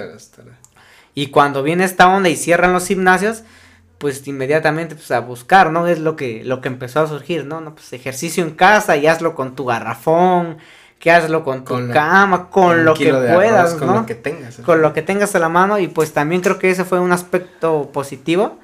Y 1.14 1.28
cuando 1.28 1.62
viene 1.62 1.84
esta 1.84 2.08
onda 2.08 2.28
y 2.28 2.36
cierran 2.36 2.72
los 2.72 2.86
gimnasios, 2.88 3.42
pues 3.98 4.26
inmediatamente 4.26 4.94
pues 4.94 5.10
a 5.10 5.20
buscar, 5.20 5.70
¿no? 5.70 5.86
Es 5.86 5.98
lo 5.98 6.16
que, 6.16 6.42
lo 6.44 6.60
que 6.60 6.68
empezó 6.68 7.00
a 7.00 7.06
surgir, 7.06 7.46
¿no? 7.46 7.60
no 7.60 7.74
pues 7.74 7.92
ejercicio 7.92 8.44
en 8.44 8.50
casa 8.50 8.96
y 8.96 9.06
hazlo 9.06 9.34
con 9.34 9.54
tu 9.54 9.64
garrafón, 9.64 10.58
que 10.98 11.10
hazlo 11.10 11.44
con 11.44 11.64
tu 11.64 11.74
cama, 11.92 12.48
con, 12.50 12.84
lo 12.84 12.94
que 12.94 13.12
puedas, 13.12 13.74
¿no? 13.74 13.86
Con 13.86 13.94
lo 13.94 14.06
que 14.06 14.14
tengas. 14.14 14.56
Con 14.56 14.82
lo 14.82 14.92
que 14.92 15.02
tengas 15.02 15.34
a 15.34 15.38
la 15.38 15.48
mano 15.48 15.78
y 15.78 15.88
pues 15.88 16.12
también 16.12 16.40
creo 16.40 16.58
que 16.58 16.70
ese 16.70 16.84
fue 16.84 17.00
un 17.00 17.12
aspecto 17.12 17.90
positivo, 17.92 18.58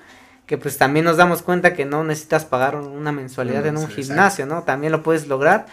que 0.47 0.59
pues 0.59 0.78
también 0.78 1.05
nos 1.05 1.16
damos 1.16 1.43
cuenta 1.43 1.74
que 1.74 1.85
no 1.85 2.05
necesitas 2.05 2.45
pagar 2.45 2.76
una 2.76 3.12
mensualidad 3.12 3.66
en 3.66 3.76
un 3.76 3.89
gimnasio, 3.89 4.47
¿no? 4.47 4.62
También 4.62 4.93
lo 4.93 5.03
puedes 5.03 5.28
lograr 5.28 5.66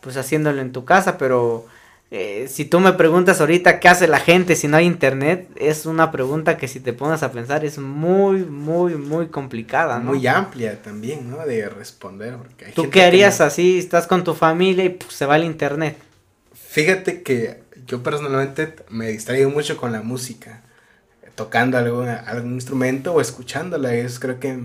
pues 0.00 0.16
haciéndolo 0.16 0.60
en 0.60 0.72
tu 0.72 0.84
casa, 0.84 1.18
pero 1.18 1.66
eh, 2.12 2.46
si 2.48 2.64
tú 2.64 2.78
me 2.78 2.92
preguntas 2.92 3.40
ahorita 3.40 3.80
qué 3.80 3.88
hace 3.88 4.06
la 4.06 4.20
gente 4.20 4.54
si 4.54 4.68
no 4.68 4.76
hay 4.76 4.86
internet, 4.86 5.48
es 5.56 5.86
una 5.86 6.12
pregunta 6.12 6.56
que 6.56 6.68
si 6.68 6.78
te 6.78 6.92
pones 6.92 7.24
a 7.24 7.32
pensar 7.32 7.64
es 7.64 7.78
muy, 7.78 8.44
muy, 8.44 8.94
muy 8.94 9.26
complicada, 9.26 9.98
¿no? 9.98 10.12
Muy 10.12 10.26
amplia 10.26 10.80
también, 10.80 11.28
¿no? 11.28 11.44
De 11.44 11.68
responder. 11.68 12.36
Porque 12.36 12.66
¿Tú 12.66 12.90
qué 12.90 13.02
harías 13.02 13.40
así? 13.40 13.78
Estás 13.78 14.06
con 14.06 14.22
tu 14.22 14.34
familia 14.34 14.84
y 14.84 14.90
pues, 14.90 15.12
se 15.14 15.26
va 15.26 15.36
el 15.36 15.44
internet. 15.44 16.05
Fíjate 16.76 17.22
que 17.22 17.62
yo 17.86 18.02
personalmente 18.02 18.74
me 18.90 19.08
distraigo 19.08 19.48
mucho 19.48 19.78
con 19.78 19.92
la 19.92 20.02
música, 20.02 20.60
tocando 21.34 21.78
algún, 21.78 22.06
algún 22.06 22.52
instrumento 22.52 23.14
o 23.14 23.22
escuchándola. 23.22 23.94
Es 23.94 24.18
creo 24.18 24.38
que 24.40 24.58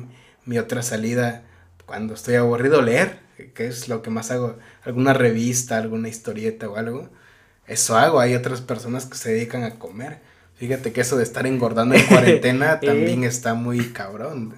mi 0.43 0.57
otra 0.57 0.82
salida 0.82 1.43
cuando 1.86 2.14
estoy 2.14 2.36
aburrido, 2.36 2.82
leer, 2.82 3.20
que 3.53 3.66
es 3.66 3.88
lo 3.88 4.01
que 4.01 4.09
más 4.09 4.30
hago, 4.30 4.59
alguna 4.84 5.14
revista, 5.14 5.78
alguna 5.78 6.09
historieta 6.09 6.68
o 6.68 6.76
algo 6.76 7.07
eso 7.66 7.97
hago. 7.97 8.20
Hay 8.20 8.36
otras 8.36 8.59
personas 8.59 9.05
que 9.05 9.16
se 9.16 9.32
dedican 9.32 9.64
a 9.64 9.80
comer. 9.80 10.20
Fíjate 10.55 10.91
que 10.91 10.99
eso 10.99 11.16
de 11.16 11.24
estar 11.24 11.47
engordando 11.47 11.95
en 11.95 12.05
cuarentena 12.07 12.82
también 12.82 13.24
está 13.24 13.53
muy 13.53 13.88
cabrón. 13.93 14.55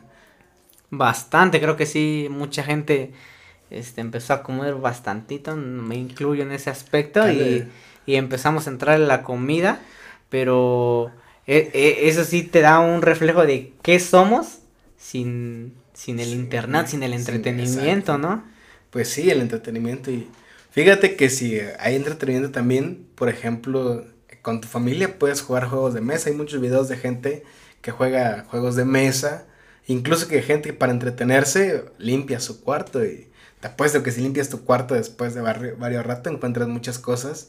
Bastante, 0.90 1.62
creo 1.62 1.78
que 1.78 1.86
sí, 1.86 2.30
mucha 2.32 2.64
gente 2.64 3.14
este, 3.74 4.02
empezó 4.02 4.34
a 4.34 4.44
comer 4.44 4.76
bastantito, 4.76 5.56
me 5.56 5.96
incluyo 5.96 6.44
en 6.44 6.52
ese 6.52 6.70
aspecto 6.70 7.30
y, 7.32 7.68
empezamos 8.06 8.68
a 8.68 8.70
entrar 8.70 9.00
en 9.00 9.08
la 9.08 9.24
comida, 9.24 9.80
pero 10.30 11.12
e, 11.48 11.72
e, 11.74 12.10
eso 12.10 12.26
sí 12.26 12.44
te 12.44 12.62
da 12.62 12.80
un 12.80 13.02
reflejo 13.02 13.46
de 13.46 13.74
qué 13.82 14.00
somos 14.00 14.60
sin, 14.98 15.74
sin 15.94 16.20
el 16.20 16.30
internet, 16.30 16.88
sin 16.88 17.04
el 17.04 17.14
entretenimiento, 17.14 18.18
¿no? 18.18 18.44
Pues 18.90 19.10
sí, 19.10 19.30
el 19.30 19.42
entretenimiento 19.42 20.12
y 20.12 20.28
Fíjate 20.74 21.16
que 21.16 21.30
si 21.30 21.60
hay 21.78 21.96
entretenimiento 21.96 22.50
también, 22.50 23.06
por 23.14 23.30
ejemplo, 23.30 24.08
con 24.42 24.60
tu 24.60 24.68
familia 24.68 25.20
puedes 25.20 25.42
jugar 25.42 25.68
juegos 25.68 25.94
de 25.94 26.02
mesa. 26.02 26.32
Hay 26.32 26.36
muchos 26.36 26.60
videos 26.60 26.90
de 26.90 26.98
gente 26.98 27.44
que 27.82 27.92
juega 27.92 28.46
juegos 28.50 28.76
de 28.76 28.84
mesa. 28.84 29.46
Incluso 29.86 30.28
que 30.28 30.42
gente 30.42 30.74
para 30.74 30.92
entretenerse 30.92 31.86
limpia 32.00 32.40
su 32.40 32.64
cuarto. 32.64 33.06
Y 33.06 33.30
te 33.64 33.70
apuesto 33.70 34.04
que 34.04 34.12
si 34.12 34.20
limpias 34.20 34.50
tu 34.50 34.66
cuarto 34.66 34.94
después 34.94 35.34
de 35.34 35.40
varios 35.42 36.06
ratos 36.06 36.34
encuentras 36.34 36.68
muchas 36.68 37.00
cosas 37.00 37.48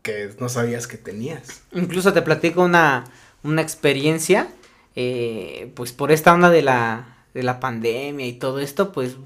que 0.00 0.30
no 0.40 0.48
sabías 0.48 0.86
que 0.86 0.96
tenías. 0.96 1.60
Incluso 1.72 2.14
te 2.14 2.22
platico 2.22 2.62
una, 2.62 3.04
una 3.42 3.60
experiencia. 3.60 4.48
Eh, 4.96 5.70
pues 5.74 5.92
por 5.92 6.12
esta 6.12 6.32
onda 6.32 6.48
de 6.48 6.62
la, 6.62 7.18
de 7.34 7.42
la 7.42 7.60
pandemia 7.60 8.26
y 8.26 8.32
todo 8.32 8.58
esto, 8.58 8.90
pues 8.90 9.16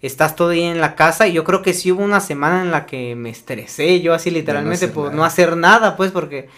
estás 0.00 0.36
todo 0.36 0.48
día 0.48 0.70
en 0.70 0.80
la 0.80 0.94
casa 0.94 1.28
y 1.28 1.34
yo 1.34 1.44
creo 1.44 1.60
que 1.60 1.74
sí 1.74 1.92
hubo 1.92 2.02
una 2.02 2.20
semana 2.20 2.62
en 2.62 2.70
la 2.70 2.86
que 2.86 3.14
me 3.14 3.28
estresé 3.28 4.00
yo 4.00 4.14
así 4.14 4.30
literalmente 4.30 4.88
por 4.88 5.12
no 5.12 5.22
hacer 5.22 5.58
nada, 5.58 5.98
pues 5.98 6.12
porque 6.12 6.48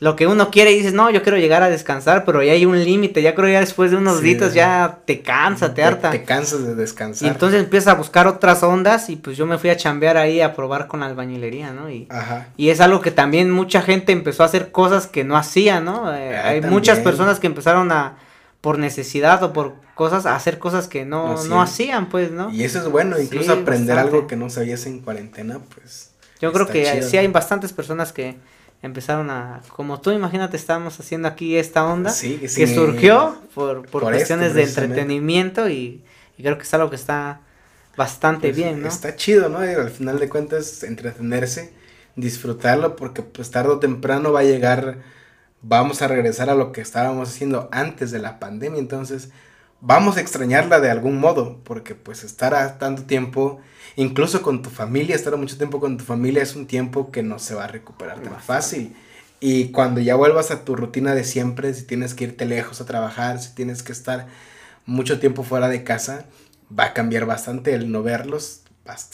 lo 0.00 0.16
que 0.16 0.26
uno 0.26 0.50
quiere 0.50 0.72
y 0.72 0.76
dices, 0.76 0.92
no, 0.92 1.08
yo 1.10 1.22
quiero 1.22 1.38
llegar 1.38 1.62
a 1.62 1.70
descansar, 1.70 2.24
pero 2.24 2.42
ya 2.42 2.52
hay 2.52 2.66
un 2.66 2.82
límite, 2.82 3.22
ya 3.22 3.34
creo 3.34 3.48
ya 3.48 3.60
después 3.60 3.92
de 3.92 3.96
unos 3.96 4.20
días 4.20 4.52
ya 4.52 4.98
te 5.04 5.22
cansa, 5.22 5.72
te, 5.72 5.84
harta. 5.84 6.10
Te 6.10 6.24
cansas 6.24 6.66
de 6.66 6.74
descansar. 6.74 7.26
Y 7.26 7.30
entonces 7.30 7.62
empiezas 7.62 7.94
a 7.94 7.96
buscar 7.96 8.26
otras 8.26 8.62
ondas 8.64 9.08
y 9.08 9.16
pues 9.16 9.36
yo 9.36 9.46
me 9.46 9.56
fui 9.56 9.70
a 9.70 9.76
chambear 9.76 10.16
ahí 10.16 10.40
a 10.40 10.54
probar 10.54 10.88
con 10.88 11.00
la 11.00 11.06
albañilería, 11.06 11.72
¿no? 11.72 11.90
Y, 11.90 12.08
y 12.56 12.70
es 12.70 12.80
algo 12.80 13.00
que 13.00 13.12
también 13.12 13.52
mucha 13.52 13.82
gente 13.82 14.10
empezó 14.10 14.42
a 14.42 14.46
hacer 14.46 14.72
cosas 14.72 15.06
que 15.06 15.22
no 15.22 15.36
hacía, 15.36 15.80
¿no? 15.80 16.12
Eh, 16.12 16.36
ah, 16.36 16.48
hay 16.48 16.60
muchas 16.60 16.98
personas 16.98 17.38
que 17.38 17.46
empezaron 17.46 17.92
a, 17.92 18.16
por 18.60 18.80
necesidad 18.80 19.42
o 19.44 19.52
por 19.52 19.74
cosas, 19.94 20.26
hacer 20.26 20.58
cosas 20.58 20.88
que 20.88 21.04
no, 21.04 21.40
no, 21.44 21.62
hacían, 21.62 22.08
pues, 22.08 22.32
¿no? 22.32 22.50
Y 22.50 22.64
eso 22.64 22.80
es 22.80 22.88
bueno, 22.88 23.20
incluso 23.20 23.52
aprender 23.52 23.96
algo 23.96 24.26
que 24.26 24.34
no 24.34 24.50
sabías 24.50 24.86
en 24.86 25.00
cuarentena, 25.00 25.60
pues. 25.72 26.10
Yo 26.40 26.52
creo 26.52 26.66
que 26.66 27.02
sí 27.02 27.16
hay 27.16 27.28
bastantes 27.28 27.72
personas 27.72 28.12
que 28.12 28.36
empezaron 28.84 29.30
a, 29.30 29.62
como 29.70 30.00
tú 30.00 30.10
imagínate, 30.10 30.56
estábamos 30.56 31.00
haciendo 31.00 31.26
aquí 31.26 31.56
esta 31.56 31.84
onda 31.84 32.14
que 32.20 32.66
surgió 32.66 33.36
por, 33.54 33.86
por, 33.88 34.02
cuestiones 34.02 34.54
de 34.54 34.64
entretenimiento 34.64 35.68
y, 35.68 36.04
creo 36.36 36.58
que 36.58 36.64
es 36.64 36.74
algo 36.74 36.90
que 36.90 36.96
está 36.96 37.40
bastante 37.96 38.48
pues, 38.48 38.56
bien, 38.56 38.82
¿no? 38.82 38.88
Está 38.88 39.16
chido, 39.16 39.48
¿no? 39.48 39.58
al 39.58 39.90
final 39.90 40.18
de 40.18 40.28
cuentas, 40.28 40.82
entretenerse, 40.82 41.72
disfrutarlo, 42.14 42.94
porque 42.94 43.22
pues 43.22 43.50
tarde 43.50 43.70
o 43.70 43.78
temprano 43.78 44.32
va 44.32 44.40
a 44.40 44.44
llegar 44.44 44.98
vamos 45.66 46.02
a 46.02 46.08
regresar 46.08 46.50
a 46.50 46.54
lo 46.54 46.72
que 46.72 46.82
estábamos 46.82 47.30
haciendo 47.30 47.68
antes 47.72 48.10
de 48.10 48.18
la 48.18 48.38
pandemia, 48.38 48.78
entonces 48.78 49.30
vamos 49.80 50.16
a 50.16 50.20
extrañarla 50.20 50.80
de 50.80 50.90
algún 50.90 51.18
modo, 51.18 51.58
porque 51.64 51.94
pues 51.94 52.22
estar 52.22 52.54
a 52.54 52.78
tanto 52.78 53.04
tiempo, 53.04 53.60
incluso 53.96 54.42
con 54.42 54.62
tu 54.62 54.70
familia, 54.70 55.14
estar 55.14 55.36
mucho 55.36 55.56
tiempo 55.56 55.80
con 55.80 55.96
tu 55.96 56.04
familia 56.04 56.42
es 56.42 56.56
un 56.56 56.66
tiempo 56.66 57.10
que 57.10 57.22
no 57.22 57.38
se 57.38 57.54
va 57.54 57.64
a 57.64 57.68
recuperar 57.68 58.20
tan 58.20 58.40
fácil. 58.40 58.94
Y 59.40 59.68
cuando 59.68 60.00
ya 60.00 60.14
vuelvas 60.14 60.50
a 60.50 60.64
tu 60.64 60.76
rutina 60.76 61.14
de 61.14 61.24
siempre, 61.24 61.74
si 61.74 61.84
tienes 61.84 62.14
que 62.14 62.24
irte 62.24 62.46
lejos 62.46 62.80
a 62.80 62.86
trabajar, 62.86 63.40
si 63.40 63.54
tienes 63.54 63.82
que 63.82 63.92
estar 63.92 64.26
mucho 64.86 65.18
tiempo 65.18 65.42
fuera 65.42 65.68
de 65.68 65.84
casa, 65.84 66.24
va 66.76 66.84
a 66.86 66.92
cambiar 66.94 67.26
bastante 67.26 67.74
el 67.74 67.90
no 67.92 68.02
verlos 68.02 68.62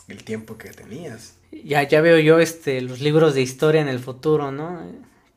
el 0.09 0.25
tiempo 0.25 0.59
que 0.59 0.71
tenías. 0.71 1.35
Ya, 1.65 1.83
ya 1.83 2.01
veo 2.01 2.19
yo 2.19 2.39
este, 2.39 2.81
los 2.81 3.01
libros 3.01 3.35
de 3.35 3.43
historia 3.43 3.81
en 3.81 3.89
el 3.89 3.99
futuro, 3.99 4.53
¿no? 4.53 4.83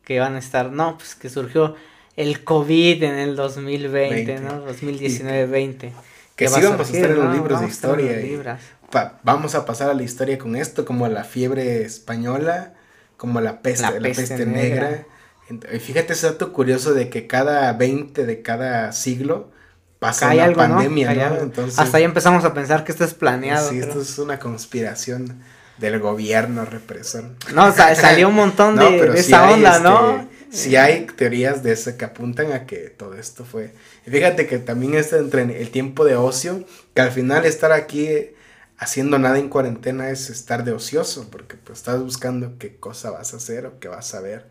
Que 0.03 0.19
van 0.19 0.35
a 0.35 0.39
estar, 0.39 0.71
no, 0.71 0.97
pues 0.97 1.15
que 1.15 1.29
surgió 1.29 1.75
el 2.15 2.43
COVID 2.43 3.03
en 3.03 3.15
el 3.15 3.35
2020, 3.35 4.39
¿no? 4.39 4.67
2019-20. 4.67 5.91
Que 6.35 6.47
sí 6.47 6.61
vamos 6.61 6.89
a 6.89 6.93
estar 6.93 7.11
en 7.11 7.19
los 7.19 7.35
libros 7.35 7.61
de 7.61 7.67
historia. 7.67 8.59
Vamos 9.23 9.55
a 9.55 9.65
pasar 9.65 9.89
a 9.89 9.93
la 9.93 10.03
historia 10.03 10.37
con 10.37 10.55
esto, 10.55 10.85
como 10.85 11.07
la 11.07 11.23
fiebre 11.23 11.83
española, 11.83 12.73
como 13.17 13.41
la 13.41 13.61
peste, 13.61 13.99
la 13.99 13.99
peste, 13.99 14.45
negra. 14.45 15.05
Fíjate 15.79 16.13
ese 16.13 16.27
dato 16.27 16.53
curioso 16.53 16.93
de 16.93 17.09
que 17.09 17.27
cada 17.27 17.71
20 17.73 18.25
de 18.25 18.41
cada 18.41 18.91
siglo 18.91 19.51
pasa 19.99 20.33
una 20.33 20.53
pandemia, 20.53 21.13
¿no? 21.13 21.51
Hasta 21.77 21.97
ahí 21.97 22.03
empezamos 22.03 22.43
a 22.45 22.53
pensar 22.53 22.83
que 22.83 22.91
esto 22.91 23.03
es 23.03 23.13
planeado. 23.13 23.69
Sí, 23.69 23.79
esto 23.79 24.01
es 24.01 24.17
una 24.19 24.39
conspiración 24.39 25.41
del 25.77 25.99
gobierno 25.99 26.65
represor. 26.65 27.25
No, 27.53 27.71
salió 27.95 28.29
un 28.29 28.35
montón 28.35 28.75
de, 28.75 29.19
esa 29.19 29.49
onda, 29.49 29.79
¿no? 29.79 30.27
Este, 30.51 30.69
sí 30.69 30.75
hay 30.75 31.07
teorías 31.15 31.63
de 31.63 31.73
eso 31.73 31.97
que 31.97 32.05
apuntan 32.05 32.51
a 32.51 32.65
que 32.65 32.89
todo 32.89 33.15
esto 33.15 33.45
fue. 33.45 33.73
Fíjate 34.05 34.45
que 34.45 34.59
también 34.59 34.95
está 34.95 35.17
entre 35.17 35.61
el 35.61 35.69
tiempo 35.71 36.05
de 36.05 36.15
ocio, 36.15 36.65
que 36.93 37.01
al 37.01 37.11
final 37.11 37.45
estar 37.45 37.71
aquí 37.71 38.07
haciendo 38.84 39.17
nada 39.17 39.39
en 39.39 39.49
cuarentena 39.49 40.09
es 40.09 40.29
estar 40.29 40.63
de 40.63 40.73
ocioso, 40.73 41.29
porque 41.31 41.55
pues 41.55 41.79
estás 41.79 42.01
buscando 42.01 42.57
qué 42.59 42.77
cosa 42.77 43.11
vas 43.11 43.34
a 43.34 43.38
hacer 43.38 43.65
o 43.65 43.79
qué 43.79 43.88
vas 43.88 44.13
a 44.13 44.21
ver. 44.21 44.49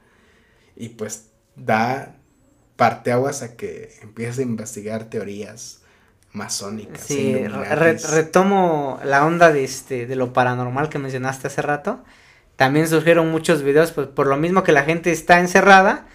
Y 0.74 0.90
pues 0.90 1.26
da 1.54 2.16
parteaguas 2.76 3.42
a 3.42 3.56
que 3.56 3.94
empieces 4.02 4.38
a 4.38 4.42
investigar 4.42 5.04
teorías 5.04 5.82
masónicas. 6.32 7.02
Sí, 7.02 7.46
retomo 7.46 8.98
la 9.04 9.26
onda 9.26 9.52
de, 9.52 9.64
este, 9.64 10.06
de 10.06 10.16
lo 10.16 10.32
paranormal 10.32 10.88
que 10.88 10.98
mencionaste 10.98 11.48
hace 11.48 11.62
rato. 11.62 12.02
También 12.56 12.88
surgieron 12.88 13.30
muchos 13.30 13.62
videos, 13.62 13.92
pues 13.92 14.08
por 14.08 14.26
lo 14.26 14.36
mismo 14.36 14.62
que 14.62 14.72
la 14.72 14.84
gente 14.84 15.12
está 15.12 15.40
encerrada 15.40 16.06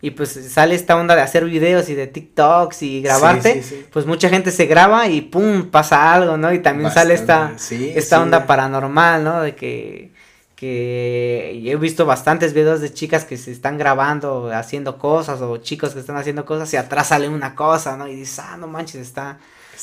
y 0.00 0.10
pues 0.12 0.38
sale 0.50 0.74
esta 0.74 0.96
onda 0.96 1.16
de 1.16 1.22
hacer 1.22 1.44
videos 1.44 1.88
y 1.88 1.94
de 1.94 2.06
TikToks 2.06 2.82
y 2.82 3.02
grabarte, 3.02 3.64
pues 3.92 4.06
mucha 4.06 4.28
gente 4.28 4.50
se 4.50 4.66
graba 4.66 5.08
y 5.08 5.22
pum, 5.22 5.70
pasa 5.70 6.14
algo, 6.14 6.36
¿no? 6.36 6.52
Y 6.52 6.60
también 6.60 6.90
sale 6.90 7.14
esta, 7.14 7.52
esta 7.70 8.22
onda 8.22 8.46
paranormal, 8.46 9.24
¿no? 9.24 9.40
De 9.40 9.54
que 9.54 10.10
que 10.58 11.62
he 11.64 11.76
visto 11.76 12.04
bastantes 12.04 12.52
videos 12.52 12.80
de 12.80 12.92
chicas 12.92 13.24
que 13.24 13.36
se 13.36 13.52
están 13.52 13.78
grabando 13.78 14.50
haciendo 14.52 14.98
cosas 14.98 15.40
o 15.40 15.58
chicos 15.58 15.94
que 15.94 16.00
están 16.00 16.16
haciendo 16.16 16.44
cosas 16.44 16.74
y 16.74 16.76
atrás 16.76 17.06
sale 17.06 17.28
una 17.28 17.54
cosa, 17.54 17.96
¿no? 17.96 18.08
Y 18.08 18.16
dices, 18.16 18.40
ah, 18.40 18.56
no 18.56 18.66
manches, 18.66 19.02
está, 19.02 19.38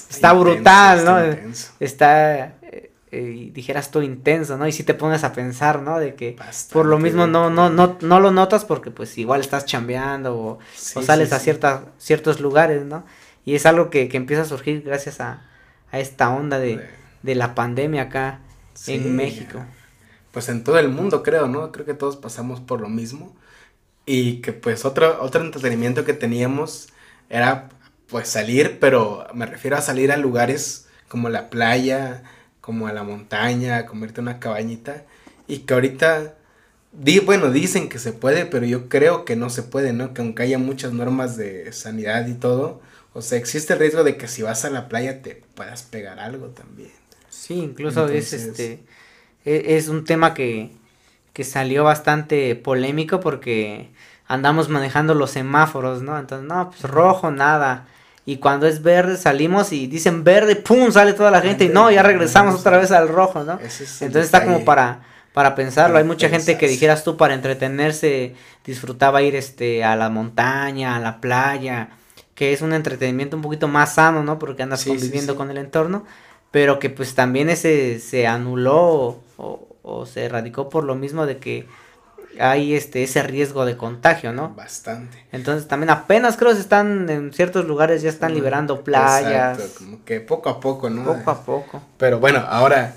está, 0.10 0.34
brutal, 0.34 1.06
¿no? 1.06 1.18
Está, 1.80 2.58
eh, 2.62 2.92
eh, 3.18 3.52
dijeras 3.54 3.92
tú 3.92 4.02
intenso, 4.02 4.58
¿no? 4.58 4.68
Y 4.68 4.72
si 4.72 4.84
te 4.84 4.94
pones 4.94 5.24
a 5.24 5.34
pensar, 5.34 5.82
¿no? 5.82 6.00
De 6.00 6.16
que 6.16 6.36
por 6.72 6.86
lo 6.86 7.00
mismo 7.00 7.28
no, 7.28 7.50
no, 7.50 7.70
no, 7.70 7.98
no 8.02 8.20
lo 8.20 8.32
notas 8.32 8.66
porque 8.66 8.92
pues 8.92 9.18
igual 9.18 9.42
estás 9.42 9.66
chambeando 9.66 10.38
o, 10.38 10.60
sales 10.76 11.34
a 11.34 11.40
ciertas, 11.40 11.82
ciertos 11.98 12.40
lugares, 12.40 12.86
¿no? 12.86 13.06
Y 13.46 13.56
es 13.56 13.66
algo 13.66 13.90
que, 13.90 14.10
que 14.10 14.18
empieza 14.18 14.44
a 14.44 14.46
surgir 14.46 14.82
gracias 14.82 15.22
a, 15.22 15.46
a 15.92 16.00
esta 16.00 16.30
onda 16.30 16.60
de, 16.60 16.82
de 17.24 17.36
la 17.36 17.56
pandemia 17.56 18.04
acá 18.04 18.40
en 18.88 19.16
México 19.16 19.64
pues 20.36 20.50
en 20.50 20.66
todo 20.66 20.78
el 20.80 20.90
mundo 20.90 21.24
creo, 21.24 21.48
¿no? 21.48 21.72
Creo 21.72 21.86
que 21.86 21.94
todos 21.94 22.18
pasamos 22.18 22.60
por 22.60 22.82
lo 22.82 22.90
mismo. 22.90 23.34
Y 24.06 24.42
que 24.42 24.52
pues 24.52 24.84
otro, 24.84 25.24
otro 25.24 25.42
entretenimiento 25.42 26.04
que 26.04 26.12
teníamos 26.12 26.90
era 27.30 27.70
pues 28.08 28.28
salir, 28.28 28.80
pero 28.82 29.28
me 29.34 29.46
refiero 29.46 29.78
a 29.78 29.82
salir 29.82 30.12
a 30.12 30.18
lugares 30.18 30.90
como 31.08 31.30
la 31.30 31.50
playa, 31.50 32.22
como 32.66 32.88
a 32.88 32.94
la 32.94 33.04
montaña, 33.04 33.86
comerte 33.86 34.22
una 34.22 34.40
cabañita. 34.40 35.04
Y 35.48 35.60
que 35.60 35.76
ahorita, 35.76 36.34
di, 36.92 37.20
bueno, 37.20 37.52
dicen 37.52 37.90
que 37.90 38.00
se 38.00 38.12
puede, 38.12 38.48
pero 38.48 38.66
yo 38.66 38.90
creo 38.90 39.24
que 39.24 39.36
no 39.36 39.52
se 39.52 39.62
puede, 39.62 39.94
¿no? 39.94 40.16
Que 40.16 40.22
aunque 40.24 40.42
haya 40.42 40.58
muchas 40.58 40.92
normas 40.92 41.38
de 41.38 41.72
sanidad 41.74 42.26
y 42.28 42.34
todo, 42.34 42.82
o 43.14 43.22
sea, 43.22 43.38
existe 43.38 43.74
el 43.74 43.80
riesgo 43.80 44.04
de 44.04 44.18
que 44.18 44.28
si 44.28 44.42
vas 44.42 44.66
a 44.66 44.72
la 44.72 44.90
playa 44.90 45.22
te 45.22 45.44
puedas 45.54 45.84
pegar 45.84 46.20
algo 46.20 46.48
también. 46.48 46.92
Sí, 47.30 47.54
incluso 47.54 48.10
es 48.10 48.34
este 48.34 48.84
e, 49.46 49.76
es 49.78 49.88
un 49.88 50.04
tema 50.04 50.34
que, 50.34 50.72
que 51.34 51.44
salió 51.44 51.84
bastante 51.84 52.56
polémico 52.56 53.20
porque 53.20 53.92
andamos 54.28 54.70
manejando 54.70 55.14
los 55.14 55.30
semáforos, 55.30 56.02
¿no? 56.02 56.18
Entonces, 56.18 56.48
no, 56.48 56.72
pues 56.72 56.82
rojo, 56.82 57.30
nada. 57.30 57.86
Y 58.26 58.38
cuando 58.38 58.68
es 58.68 58.82
verde 58.82 59.18
salimos 59.18 59.72
y 59.72 59.88
dicen 59.88 60.24
verde, 60.24 60.56
¡pum! 60.56 60.92
sale 60.92 61.14
toda 61.14 61.30
la 61.30 61.42
gente 61.42 61.66
y 61.66 61.70
no, 61.70 61.92
ya 61.92 62.02
regresamos 62.02 62.60
otra 62.60 62.78
vez 62.78 62.92
al 62.92 63.08
rojo, 63.08 63.44
¿no? 63.44 63.60
Entonces 63.62 64.26
está 64.26 64.44
como 64.44 64.66
para, 64.66 65.02
para 65.34 65.54
pensarlo. 65.54 65.98
Hay 65.98 66.04
mucha 66.04 66.30
gente 66.30 66.58
que 66.58 66.68
dijeras 66.68 67.04
tú 67.04 67.18
para 67.18 67.36
entretenerse, 67.36 68.36
disfrutaba 68.66 69.22
ir 69.22 69.36
este 69.36 69.84
a 69.84 69.96
la 69.96 70.10
montaña, 70.10 70.96
a 70.96 71.00
la 71.00 71.22
playa, 71.22 71.90
que 72.34 72.52
es 72.52 72.62
un 72.62 72.74
entretenimiento 72.74 73.36
un 73.38 73.44
poquito 73.44 73.68
más 73.68 73.94
sano, 73.94 74.24
¿no? 74.24 74.40
Porque 74.40 74.64
andas 74.64 74.86
conviviendo 74.86 75.36
con 75.36 75.52
el 75.52 75.58
entorno 75.58 76.06
pero 76.56 76.80
que 76.80 76.90
pues 76.90 77.16
también 77.16 77.50
ese 77.50 78.00
se 78.00 78.28
anuló 78.28 79.20
o, 79.36 80.06
se 80.06 80.24
erradicó 80.24 80.70
por 80.70 80.86
lo 80.86 80.96
mismo 80.96 81.26
de 81.26 81.38
que 81.38 81.68
hay 82.40 82.74
este 82.76 83.04
ese 83.04 83.24
riesgo 83.24 83.66
de 83.66 83.78
contagio, 83.78 84.34
¿no? 84.34 84.50
Bastante. 84.56 85.26
Entonces 85.32 85.68
también 85.68 85.90
apenas 85.90 86.38
creo 86.38 86.54
que 86.54 86.60
están 86.60 87.10
en 87.10 87.34
ciertos 87.34 87.66
lugares 87.66 88.02
ya 88.02 88.10
están 88.10 88.34
liberando 88.34 88.84
playas. 88.84 89.60
Exacto, 89.60 89.86
como 89.86 90.06
que 90.06 90.20
poco 90.20 90.50
a 90.50 90.60
poco, 90.60 90.90
¿no? 90.90 91.04
Poco 91.04 91.32
a 91.32 91.44
poco. 91.44 91.82
Pero 91.98 92.20
bueno, 92.20 92.44
ahora, 92.48 92.96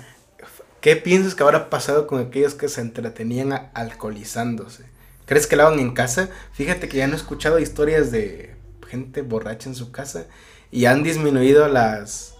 ¿qué 0.81 0.95
piensas 0.95 1.35
que 1.35 1.43
habrá 1.43 1.69
pasado 1.69 2.07
con 2.07 2.19
aquellos 2.21 2.55
que 2.55 2.69
se 2.69 2.81
entretenían 2.81 3.69
alcoholizándose? 3.73 4.85
¿Crees 5.25 5.47
que 5.47 5.55
lo 5.55 5.67
hagan 5.67 5.79
en 5.79 5.93
casa? 5.93 6.29
Fíjate 6.53 6.89
que 6.89 6.97
ya 6.97 7.07
no 7.07 7.13
he 7.13 7.17
escuchado 7.17 7.59
historias 7.59 8.11
de 8.11 8.55
gente 8.87 9.21
borracha 9.21 9.69
en 9.69 9.75
su 9.75 9.91
casa 9.91 10.25
y 10.71 10.85
han 10.85 11.03
disminuido 11.03 11.67
las 11.67 12.35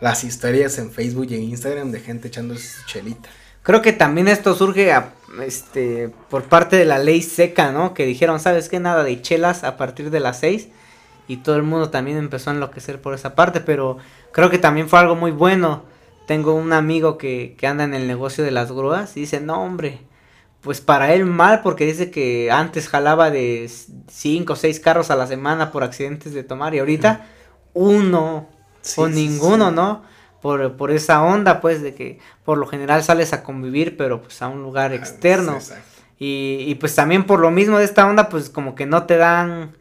las 0.00 0.22
historias 0.24 0.78
en 0.78 0.90
Facebook 0.90 1.28
y 1.30 1.36
en 1.36 1.42
Instagram 1.44 1.90
de 1.90 2.00
gente 2.00 2.28
echando 2.28 2.56
su 2.56 2.84
chelita. 2.86 3.28
Creo 3.62 3.80
que 3.80 3.94
también 3.94 4.28
esto 4.28 4.54
surge 4.54 4.92
a, 4.92 5.14
este, 5.42 6.10
por 6.30 6.44
parte 6.44 6.76
de 6.76 6.84
la 6.84 6.98
ley 6.98 7.22
seca, 7.22 7.72
¿no? 7.72 7.94
Que 7.94 8.06
dijeron, 8.06 8.40
¿sabes 8.40 8.68
qué? 8.68 8.80
Nada 8.80 9.04
de 9.04 9.20
chelas 9.22 9.64
a 9.64 9.76
partir 9.76 10.10
de 10.10 10.20
las 10.20 10.40
seis. 10.40 10.68
Y 11.26 11.38
todo 11.38 11.56
el 11.56 11.62
mundo 11.62 11.90
también 11.90 12.18
empezó 12.18 12.50
a 12.50 12.54
enloquecer 12.54 13.00
por 13.00 13.14
esa 13.14 13.34
parte, 13.34 13.60
pero 13.60 13.96
creo 14.32 14.50
que 14.50 14.58
también 14.58 14.88
fue 14.88 14.98
algo 14.98 15.16
muy 15.16 15.30
bueno. 15.30 15.84
Tengo 16.26 16.54
un 16.54 16.72
amigo 16.72 17.18
que, 17.18 17.54
que 17.58 17.66
anda 17.66 17.84
en 17.84 17.94
el 17.94 18.06
negocio 18.06 18.44
de 18.44 18.50
las 18.50 18.72
grúas 18.72 19.16
y 19.16 19.20
dice, 19.20 19.40
no 19.40 19.62
hombre, 19.62 20.00
pues 20.64 20.80
para 20.80 21.12
él 21.12 21.26
mal 21.26 21.60
porque 21.62 21.84
dice 21.84 22.10
que 22.10 22.50
antes 22.50 22.88
jalaba 22.88 23.30
de 23.30 23.70
cinco 24.08 24.54
o 24.54 24.56
seis 24.56 24.80
carros 24.80 25.10
a 25.10 25.16
la 25.16 25.26
semana 25.26 25.70
por 25.70 25.84
accidentes 25.84 26.32
de 26.32 26.42
tomar 26.42 26.74
y 26.74 26.78
ahorita 26.78 27.26
uno 27.74 28.48
o 28.96 29.08
ninguno, 29.08 29.70
¿no? 29.70 30.02
Por, 30.44 30.76
por 30.76 30.90
esa 30.90 31.22
onda, 31.22 31.62
pues, 31.62 31.80
de 31.80 31.94
que 31.94 32.18
por 32.44 32.58
lo 32.58 32.66
general 32.66 33.02
sales 33.02 33.32
a 33.32 33.42
convivir, 33.42 33.96
pero 33.96 34.20
pues 34.20 34.42
a 34.42 34.48
un 34.48 34.62
lugar 34.62 34.90
ah, 34.92 34.94
externo. 34.94 35.58
y, 36.18 36.58
y 36.66 36.74
pues 36.74 36.94
también 36.94 37.24
por 37.24 37.40
lo 37.40 37.50
mismo 37.50 37.78
de 37.78 37.86
esta 37.86 38.06
onda, 38.06 38.28
pues 38.28 38.50
como 38.50 38.74
que 38.74 38.84
no 38.84 39.04
te 39.04 39.16
dan 39.16 39.74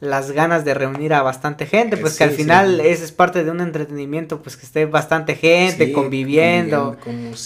las 0.00 0.32
ganas 0.32 0.66
de 0.66 0.74
reunir 0.74 1.14
a 1.14 1.22
bastante 1.22 1.64
gente, 1.64 1.96
pues 1.96 2.18
que 2.18 2.24
al 2.24 2.32
final 2.32 2.80
es, 2.80 3.00
es, 3.00 3.10
parte 3.10 3.42
de 3.42 3.50
un 3.50 3.62
entretenimiento, 3.62 4.42
pues 4.42 4.58
que 4.58 4.66
esté 4.66 4.84
bastante 4.84 5.34
gente 5.34 5.92
conviviendo, 5.92 6.98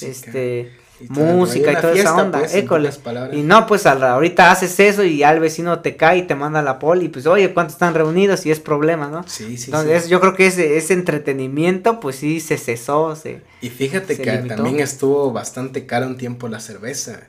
este 0.02 0.72
música 1.08 1.72
y 1.72 1.76
toda 1.76 1.92
esa 1.92 2.14
onda, 2.14 2.40
pues, 2.40 3.00
Y 3.32 3.42
no, 3.42 3.66
pues 3.66 3.86
ahorita 3.86 4.50
haces 4.50 4.78
eso 4.80 5.04
y 5.04 5.22
al 5.22 5.40
vecino 5.40 5.80
te 5.80 5.96
cae 5.96 6.18
y 6.18 6.22
te 6.22 6.34
manda 6.34 6.62
la 6.62 6.78
poli, 6.78 7.08
pues 7.08 7.26
oye, 7.26 7.52
¿cuántos 7.52 7.74
están 7.74 7.94
reunidos? 7.94 8.46
Y 8.46 8.50
es 8.50 8.60
problema, 8.60 9.08
¿no? 9.08 9.22
Sí, 9.26 9.56
sí, 9.58 9.66
Entonces 9.66 10.08
yo 10.08 10.20
creo 10.20 10.34
que 10.34 10.46
ese, 10.46 10.76
ese 10.76 10.94
entretenimiento, 10.94 12.00
pues 12.00 12.16
sí, 12.16 12.40
se 12.40 12.56
cesó, 12.56 13.14
se 13.16 13.42
Y 13.60 13.70
fíjate 13.70 14.16
que 14.16 14.38
también 14.38 14.80
estuvo 14.80 15.32
bastante 15.32 15.86
caro 15.86 16.06
un 16.06 16.16
tiempo 16.16 16.48
la 16.48 16.60
cerveza, 16.60 17.20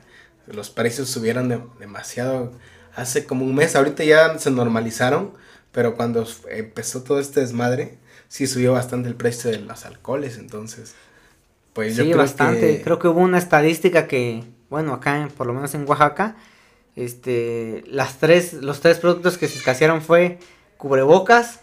los 0.46 0.70
precios 0.70 1.08
subieron 1.08 1.70
demasiado. 1.78 2.52
Hace 2.94 3.24
como 3.26 3.44
un 3.44 3.54
mes, 3.54 3.76
ahorita 3.76 4.02
ya 4.02 4.38
se 4.38 4.50
normalizaron, 4.50 5.32
pero 5.72 5.94
cuando 5.94 6.26
empezó 6.50 7.02
todo 7.02 7.20
este 7.20 7.40
desmadre, 7.40 7.98
sí 8.28 8.46
subió 8.46 8.72
bastante 8.72 9.08
el 9.08 9.14
precio 9.14 9.50
de 9.50 9.58
los 9.58 9.84
alcoholes, 9.84 10.38
entonces... 10.38 10.94
Pues 11.78 11.94
sí, 11.94 12.12
bastante. 12.12 12.80
Creo 12.82 12.98
que 12.98 13.06
hubo 13.06 13.20
una 13.20 13.38
estadística 13.38 14.08
que, 14.08 14.42
bueno, 14.68 14.92
acá, 14.94 15.28
por 15.36 15.46
lo 15.46 15.52
menos 15.54 15.72
en 15.76 15.88
Oaxaca, 15.88 16.34
este, 16.96 17.84
las 17.86 18.18
tres, 18.18 18.52
los 18.54 18.80
tres 18.80 18.98
productos 18.98 19.38
que 19.38 19.46
se 19.46 19.58
escasearon 19.58 20.02
fue 20.02 20.40
cubrebocas, 20.76 21.60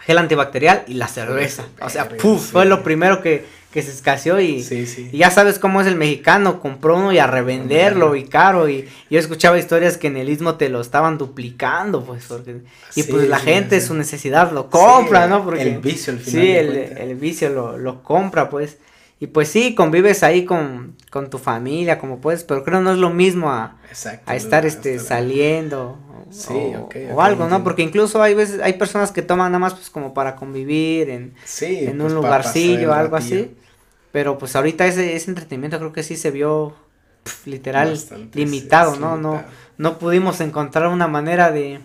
gel 0.00 0.18
antibacterial 0.18 0.84
y 0.86 0.94
la 0.94 1.08
cerveza. 1.08 1.64
O 1.80 1.88
sea, 1.88 2.06
puf, 2.10 2.50
fue 2.52 2.66
lo 2.66 2.82
primero 2.82 3.22
que, 3.22 3.46
que 3.72 3.80
se 3.80 3.92
escaseó 3.92 4.38
y, 4.42 4.62
Sí, 4.62 4.86
sí. 4.86 5.08
y 5.10 5.16
ya 5.16 5.30
sabes 5.30 5.58
cómo 5.58 5.80
es 5.80 5.86
el 5.86 5.96
mexicano, 5.96 6.60
compró 6.60 6.98
uno 6.98 7.10
y 7.10 7.18
a 7.18 7.26
revenderlo 7.26 8.16
y 8.16 8.24
caro 8.24 8.68
y 8.68 8.86
yo 9.08 9.18
escuchaba 9.18 9.58
historias 9.58 9.96
que 9.96 10.08
en 10.08 10.18
el 10.18 10.28
istmo 10.28 10.56
te 10.56 10.68
lo 10.68 10.82
estaban 10.82 11.16
duplicando 11.16 12.04
pues 12.04 12.26
porque 12.28 12.58
y 12.94 13.02
Sí, 13.04 13.10
pues 13.10 13.26
la 13.26 13.38
sí, 13.38 13.46
gente 13.46 13.80
sí. 13.80 13.86
su 13.86 13.94
necesidad 13.94 14.52
lo 14.52 14.68
compra, 14.68 15.24
Sí, 15.24 15.30
¿no? 15.30 15.42
Porque 15.46 15.62
el 15.62 15.78
vicio 15.78 16.12
al 16.12 16.18
final 16.18 16.42
Sí, 16.44 16.50
el, 16.52 16.76
el 16.76 17.14
vicio 17.14 17.48
lo, 17.48 17.78
lo 17.78 18.02
compra 18.02 18.50
pues 18.50 18.76
y 19.20 19.28
pues 19.28 19.48
sí, 19.48 19.74
convives 19.74 20.22
ahí 20.22 20.44
con, 20.44 20.96
con 21.10 21.30
tu 21.30 21.38
familia 21.38 21.98
como 21.98 22.18
puedes, 22.20 22.44
pero 22.44 22.64
creo 22.64 22.80
no 22.80 22.92
es 22.92 22.98
lo 22.98 23.10
mismo 23.10 23.50
a, 23.50 23.76
Exacto. 23.88 24.30
a 24.30 24.36
estar 24.36 24.66
este 24.66 24.98
saliendo 24.98 25.98
o, 26.28 26.32
Sí, 26.32 26.74
o- 27.12 27.20
algo, 27.20 27.46
¿no? 27.48 27.62
Porque 27.62 27.82
incluso 27.82 28.20
hay 28.22 28.34
veces 28.34 28.60
hay 28.60 28.72
personas 28.74 29.12
que 29.12 29.22
toman 29.22 29.52
nada 29.52 29.60
más 29.60 29.74
pues 29.74 29.88
como 29.88 30.12
para 30.14 30.34
convivir 30.36 31.10
en, 31.10 31.34
Sí, 31.44 31.78
en 31.86 31.98
pues, 31.98 32.12
un 32.12 32.20
pa' 32.20 32.28
lugarcillo 32.28 32.90
o 32.90 32.92
algo 32.92 33.16
ratillo. 33.16 33.36
así. 33.42 33.56
Pero 34.10 34.38
pues 34.38 34.54
ahorita 34.56 34.86
ese, 34.86 35.14
ese 35.16 35.30
entretenimiento 35.30 35.78
creo 35.78 35.92
que 35.92 36.02
sí 36.02 36.16
se 36.16 36.30
vio 36.30 36.74
literal 37.46 37.90
Bastante, 37.90 38.38
limitado, 38.38 38.94
sí, 38.94 39.00
¿no? 39.00 39.16
No, 39.16 39.42
no 39.78 39.98
pudimos 39.98 40.40
encontrar 40.40 40.88
una 40.88 41.08
manera 41.08 41.50
de, 41.52 41.80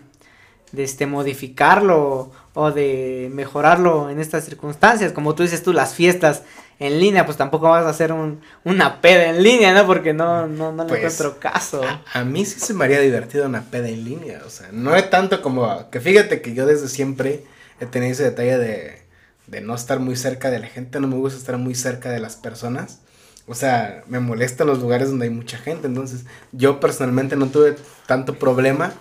de 0.71 0.83
este 0.83 1.05
modificarlo 1.07 2.31
o 2.59 2.71
de 2.71 3.29
mejorarlo 3.33 4.09
en 4.09 4.19
estas 4.19 4.45
circunstancias. 4.45 5.11
Como 5.13 5.35
tú 5.35 5.43
dices 5.43 5.63
tú, 5.63 5.73
las 5.73 5.93
fiestas 5.95 6.43
en 6.79 6.99
línea, 6.99 7.25
pues 7.25 7.37
tampoco 7.37 7.69
vas 7.69 7.85
a 7.85 7.89
hacer 7.89 8.11
un, 8.13 8.41
una 8.63 9.01
peda 9.01 9.25
en 9.29 9.43
línea, 9.43 9.73
¿no? 9.73 9.85
Porque 9.85 10.13
no, 10.13 10.47
no, 10.47 10.71
no 10.71 10.83
le 10.85 10.89
Pues, 10.89 10.97
encuentro 10.97 11.39
caso. 11.39 12.03
A 12.13 12.23
mí 12.23 12.45
sí 12.45 12.59
se 12.59 12.73
me 12.73 12.85
haría 12.85 12.99
divertido 12.99 13.45
una 13.45 13.63
peda 13.69 13.89
en 13.89 14.03
línea, 14.03 14.41
o 14.45 14.49
sea, 14.49 14.69
no 14.71 14.95
es 14.95 15.09
tanto 15.09 15.41
como 15.41 15.89
que 15.91 15.99
fíjate 15.99 16.41
que 16.41 16.53
yo 16.53 16.65
desde 16.65 16.87
siempre 16.87 17.43
he 17.79 17.85
tenido 17.85 18.11
ese 18.13 18.23
detalle 18.23 18.57
de, 18.57 19.03
de 19.47 19.61
no 19.61 19.75
estar 19.75 19.99
muy 19.99 20.15
cerca 20.15 20.49
de 20.49 20.59
la 20.59 20.67
gente, 20.67 20.99
no 20.99 21.07
me 21.07 21.15
gusta 21.15 21.37
estar 21.39 21.57
muy 21.57 21.75
cerca 21.75 22.09
de 22.09 22.19
las 22.19 22.35
personas. 22.35 22.99
O 23.47 23.55
sea, 23.55 24.03
me 24.07 24.19
molestan 24.19 24.67
los 24.67 24.79
lugares 24.79 25.09
donde 25.09 25.25
hay 25.25 25.31
mucha 25.31 25.57
gente, 25.57 25.87
entonces 25.87 26.25
yo 26.51 26.79
personalmente 26.79 27.35
no 27.35 27.47
tuve 27.47 27.75
tanto 28.07 28.35
problema 28.39 28.93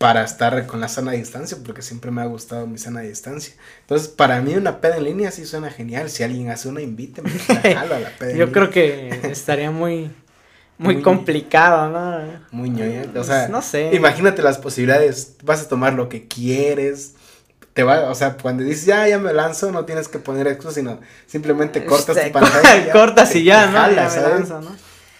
para 0.00 0.24
estar 0.24 0.66
con 0.66 0.80
la 0.80 0.88
sana 0.88 1.12
distancia, 1.12 1.58
porque 1.62 1.82
siempre 1.82 2.10
me 2.10 2.22
ha 2.22 2.24
gustado 2.24 2.66
mi 2.66 2.78
sana 2.78 3.02
distancia. 3.02 3.52
Entonces, 3.82 4.08
para 4.08 4.40
mí 4.40 4.54
una 4.54 4.80
peda 4.80 4.96
en 4.96 5.04
línea 5.04 5.30
sí 5.30 5.44
suena 5.44 5.70
genial. 5.70 6.08
Si 6.08 6.22
alguien 6.22 6.48
hace 6.48 6.68
una, 6.70 6.80
invíteme. 6.80 7.28
jalo 7.74 7.96
a 7.96 8.00
la 8.00 8.08
peda 8.08 8.30
en 8.30 8.38
Yo 8.38 8.46
línea. 8.46 8.52
creo 8.52 8.70
que 8.70 9.20
estaría 9.30 9.70
muy, 9.70 10.10
muy, 10.78 10.94
Muy- 10.94 11.02
complicado, 11.02 11.90
¿no? 11.90 12.40
Muy 12.50 12.70
ñoña. 12.70 13.02
O 13.10 13.12
Pues, 13.12 13.26
sea, 13.26 13.48
no 13.48 13.60
sé. 13.60 13.90
Imagínate 13.92 14.40
las 14.40 14.56
posibilidades. 14.56 15.36
Vas 15.42 15.60
a 15.60 15.68
tomar 15.68 15.92
lo 15.92 16.08
que 16.08 16.26
quieres. 16.26 17.12
Te 17.74 17.82
va, 17.82 18.08
o 18.08 18.14
sea, 18.14 18.38
cuando 18.38 18.62
dices 18.62 18.86
ya, 18.86 19.06
ya 19.06 19.18
me 19.18 19.34
lanzo, 19.34 19.70
no 19.70 19.84
tienes 19.84 20.08
que 20.08 20.18
poner 20.18 20.46
excusas, 20.46 20.76
sino 20.76 20.98
simplemente 21.26 21.84
cortas 21.84 22.16
Este, 22.16 22.30
tu 22.30 22.32
pantalla. 22.40 22.90
cortas 22.90 23.36
y 23.36 23.44
ya, 23.44 23.66
te 23.66 23.72
¿no? 23.72 23.78
jalas, 23.78 24.14
ya 24.14 24.20
me 24.22 24.26
¿sabes? 24.28 24.48
lanzo, 24.48 24.60
¿no? 24.62 24.76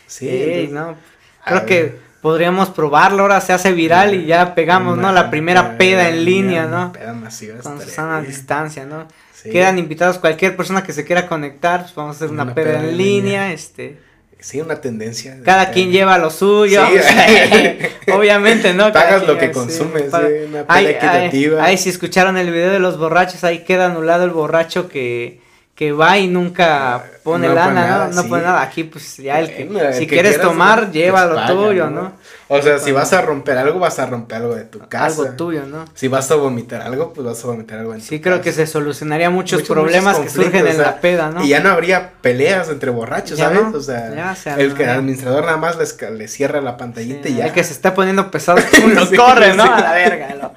Sí, 0.07 0.27
Ey, 0.27 0.43
entonces, 0.65 0.71
no. 0.73 0.97
Creo 1.45 1.67
que 1.67 2.10
podríamos 2.21 2.69
probarlo, 2.71 3.23
ahora 3.23 3.41
se 3.41 3.53
hace 3.53 3.73
viral 3.73 4.15
y 4.15 4.27
ya 4.27 4.55
pegamos, 4.55 4.99
¿no? 4.99 5.11
La 5.13 5.31
primera 5.31 5.79
peda 5.79 6.09
en 6.09 6.25
línea, 6.25 6.67
¿no? 6.67 6.93
Peda 6.93 7.13
masiva. 7.15 7.59
Con 7.61 7.81
sana 7.81 8.21
distancia, 8.23 8.85
¿no? 8.85 9.07
Sí. 9.35 9.51
Quedan 9.51 9.79
invitados 9.79 10.19
cualquier 10.19 10.55
persona 10.57 10.83
que 10.83 10.93
se 10.93 11.05
quiera 11.05 11.27
conectar, 11.27 11.81
pues 11.83 11.95
vamos 11.95 12.17
a 12.17 12.19
hacer 12.19 12.31
una, 12.31 12.43
Una 12.43 12.55
peda, 12.55 12.73
peda 12.73 12.81
en 12.91 12.97
línea, 12.99 13.23
línea. 13.45 13.53
este, 13.53 13.99
Sí, 14.39 14.61
una 14.61 14.81
tendencia. 14.81 15.35
de 15.37 15.43
cada 15.43 15.65
peda. 15.65 15.73
quien 15.73 15.91
lleva 15.93 16.17
lo 16.19 16.31
suyo, 16.31 16.83
Sí. 16.87 18.11
obviamente, 18.13 18.73
¿no? 18.75 18.93
Pagas 18.93 19.27
lo 19.27 19.39
que 19.39 19.51
consumes, 19.51 20.05
sí, 20.05 20.09
una 20.13 20.63
peda 20.63 20.65
Ay, 20.69 20.87
ay, 20.87 20.93
equitativa. 20.93 21.65
ay, 21.65 21.79
si 21.79 21.89
escucharon 21.91 22.37
el 22.37 22.51
video 22.51 22.71
de 22.71 22.79
los 22.81 22.99
borrachos, 22.99 23.45
ahí 23.45 23.65
queda 23.65 23.87
anulado 23.87 24.25
el 24.25 24.31
borracho 24.31 24.89
que, 24.89 25.41
que 25.81 25.93
va 25.93 26.19
y 26.19 26.29
nunca 26.29 27.03
pone 27.23 27.49
No 27.49 27.55
pone 27.55 27.67
lana, 27.67 27.87
nada, 27.89 28.09
¿no? 28.09 28.15
No 28.17 28.23
sí. 28.25 28.29
pone 28.29 28.43
nada, 28.43 28.61
aquí 28.61 28.85
pues 28.85 29.17
ya 29.17 29.41
el 29.41 29.51
que, 29.51 29.65
Bueno, 29.65 29.89
el 29.89 29.95
si 29.95 30.07
que 30.07 30.13
quieres 30.17 30.39
tomar, 30.39 30.81
pues, 30.81 30.93
lleva 30.93 31.25
lo 31.25 31.37
paga, 31.37 31.47
tuyo, 31.47 31.89
¿no? 31.89 32.13
O 32.49 32.61
sea, 32.61 32.79
si 32.79 32.93
vas 32.93 33.11
a 33.15 33.23
romper 33.23 33.57
algo, 33.57 33.79
vas 33.79 33.99
a 33.99 34.05
romper 34.05 34.37
algo 34.43 34.55
de 34.57 34.65
tu 34.65 34.79
casa. 34.81 35.23
Algo 35.23 35.37
tuyo, 35.37 35.63
¿no? 35.65 35.87
Si 35.95 36.07
vas 36.09 36.31
a 36.31 36.35
vomitar 36.35 36.83
algo, 36.83 37.15
pues 37.15 37.27
vas 37.27 37.43
a 37.43 37.47
vomitar 37.47 37.79
algo 37.79 37.95
en 37.95 38.03
Sí, 38.03 38.19
tu 38.19 38.25
creo 38.25 38.35
casa. 38.35 38.45
que 38.45 38.53
se 38.53 38.67
solucionaría 38.67 39.31
muchos 39.31 39.61
Muchos- 39.61 39.75
problemas 39.75 40.19
muchos 40.19 40.35
que 40.35 40.43
surgen 40.43 40.67
en 40.67 40.73
o 40.73 40.77
sea, 40.77 40.83
la 40.83 41.01
peda, 41.01 41.31
¿no? 41.31 41.43
Y 41.43 41.49
ya 41.49 41.61
no 41.61 41.71
habría 41.71 42.11
peleas 42.21 42.69
entre 42.69 42.91
borrachos, 42.91 43.39
Ya 43.39 43.47
¿sabes? 43.47 43.75
o 43.75 43.81
sea, 43.81 44.35
ya 44.45 44.57
el 44.57 44.75
que 44.75 44.83
el 44.85 44.91
administrador 44.91 45.47
nada 45.47 45.57
más 45.57 45.79
les, 45.79 45.97
le 46.13 46.29
cierra 46.29 46.61
la 46.61 46.77
pantallita 46.77 47.27
Sí, 47.27 47.33
y 47.33 47.37
ya. 47.39 47.47
El 47.47 47.53
que 47.53 47.65
se 47.65 47.73
está 47.73 47.95
poniendo 47.95 48.31
pesado, 48.31 48.59
lo 48.95 49.07
Sí, 49.07 49.17
corre, 49.17 49.55
¿no? 49.55 49.63
A 49.65 49.81
la 49.81 49.93
verga, 49.95 50.35
lo, 50.35 50.53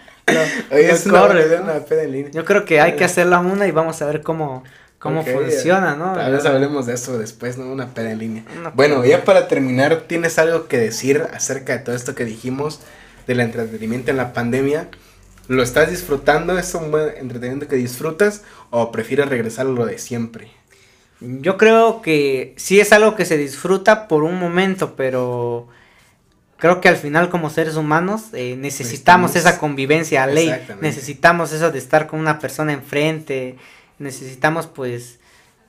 Oye, 0.72 0.90
es 0.92 1.04
corre, 1.04 1.26
buena 1.34 1.42
idea, 1.42 1.60
¿no? 1.60 1.72
una 1.72 1.80
peda 1.86 2.04
en 2.04 2.12
línea. 2.12 2.32
Yo 2.32 2.44
creo 2.44 2.66
que 2.66 2.82
hay 2.82 2.96
que 2.98 3.04
hacerla 3.06 3.40
una 3.40 3.68
y 3.68 3.72
vamos 3.72 4.02
a 4.02 4.06
ver 4.06 4.22
cómo, 4.22 4.64
cómo 5.04 5.24
funciona, 5.24 5.96
¿no? 5.96 6.14
Tal 6.14 6.32
vez 6.32 6.46
hablemos 6.46 6.86
de 6.86 6.94
eso 6.94 7.20
después, 7.20 7.58
¿no? 7.58 7.72
Una 7.72 7.94
peda 7.94 8.12
en 8.12 8.20
línea. 8.20 8.44
Una 8.58 8.70
Bueno, 8.70 9.02
peda. 9.02 9.18
ya 9.20 9.26
para 9.26 9.48
terminar, 9.48 10.06
¿tienes 10.08 10.40
algo 10.40 10.68
que 10.68 10.78
decir 10.78 11.28
acerca 11.34 11.74
de 11.74 11.80
todo 11.80 11.96
esto 11.96 12.16
que 12.16 12.26
dijimos 12.26 12.80
del 13.28 13.42
entretenimiento 13.42 14.12
en 14.12 14.18
la 14.18 14.34
pandemia? 14.34 14.88
¿Lo 15.50 15.62
estás 15.62 15.90
disfrutando? 15.92 16.58
¿Es 16.58 16.74
un 16.74 16.90
buen 16.90 17.10
entretenimiento 17.18 17.68
que 17.68 17.76
disfrutas? 17.76 18.44
¿O 18.70 18.92
prefieres 18.92 19.28
regresar 19.28 19.68
a 19.68 19.70
lo 19.70 19.86
de 19.86 19.98
siempre? 19.98 20.52
Yo 21.20 21.58
creo 21.58 22.02
que 22.02 22.54
sí 22.58 22.80
es 22.80 22.92
algo 22.94 23.16
que 23.16 23.26
se 23.26 23.38
disfruta 23.38 24.08
por 24.08 24.24
un 24.24 24.40
momento, 24.40 24.96
pero 24.96 25.68
creo 26.58 26.80
que 26.82 26.88
al 26.90 26.96
final 26.98 27.30
como 27.30 27.50
seres 27.50 27.76
humanos 27.76 28.28
eh, 28.34 28.56
necesitamos 28.58 29.36
esa 29.36 29.58
convivencia 29.58 30.24
a 30.24 30.28
ley, 30.28 30.54
necesitamos 30.82 31.52
eso 31.52 31.72
de 31.72 31.78
estar 31.80 32.08
con 32.08 32.20
una 32.20 32.40
persona 32.40 32.72
enfrente, 32.74 33.58
necesitamos 34.00 34.68
pues 34.68 35.20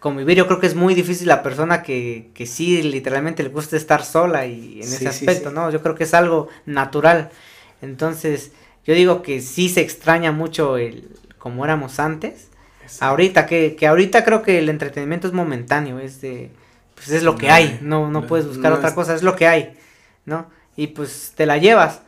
convivir. 0.01 0.37
Yo 0.37 0.47
creo 0.47 0.61
que 0.61 0.67
es 0.67 0.75
muy 0.75 0.95
difícil 0.95 1.29
la 1.29 1.43
persona 1.43 1.83
que, 1.83 2.31
que 2.35 2.47
sí 2.47 2.83
literalmente 2.83 3.43
le 3.43 3.49
gusta 3.49 3.77
estar 3.77 4.05
sola 4.05 4.47
y 4.47 4.81
en 4.83 4.89
Sí, 4.89 4.97
ese 4.97 5.09
aspecto, 5.09 5.51
sí. 5.51 5.55
¿no? 5.55 5.71
Yo 5.71 5.83
creo 5.83 5.95
que 5.95 6.05
es 6.05 6.15
algo 6.15 6.49
natural. 6.67 7.31
Entonces, 7.83 8.53
yo 8.85 8.95
digo 8.95 9.23
que 9.23 9.41
sí 9.41 9.69
se 9.69 9.81
extraña 9.81 10.33
mucho 10.33 10.77
el 10.77 11.09
como 11.39 11.65
éramos 11.65 11.99
antes. 12.01 12.49
Ahorita, 13.01 13.47
que, 13.47 13.77
que 13.77 13.87
ahorita 13.87 14.25
creo 14.25 14.43
que 14.43 14.59
el 14.59 14.69
entretenimiento 14.69 15.27
es 15.27 15.33
momentáneo, 15.33 15.99
es 15.99 16.21
de, 16.21 16.51
pues 16.95 17.11
es 17.11 17.23
lo 17.23 17.37
que 17.37 17.49
No, 17.49 17.55
hay, 17.55 17.79
no, 17.83 18.11
no 18.11 18.21
no, 18.21 18.27
puedes 18.27 18.47
buscar 18.47 18.73
no 18.73 18.79
otra 18.79 18.89
es- 18.91 18.95
cosa, 18.95 19.15
es 19.15 19.23
lo 19.23 19.37
que 19.37 19.47
hay, 19.47 19.75
¿no? 20.27 20.51
Y 20.77 20.89
pues 20.89 21.33
te 21.35 21.47
la 21.47 21.59
llevas, 21.59 22.03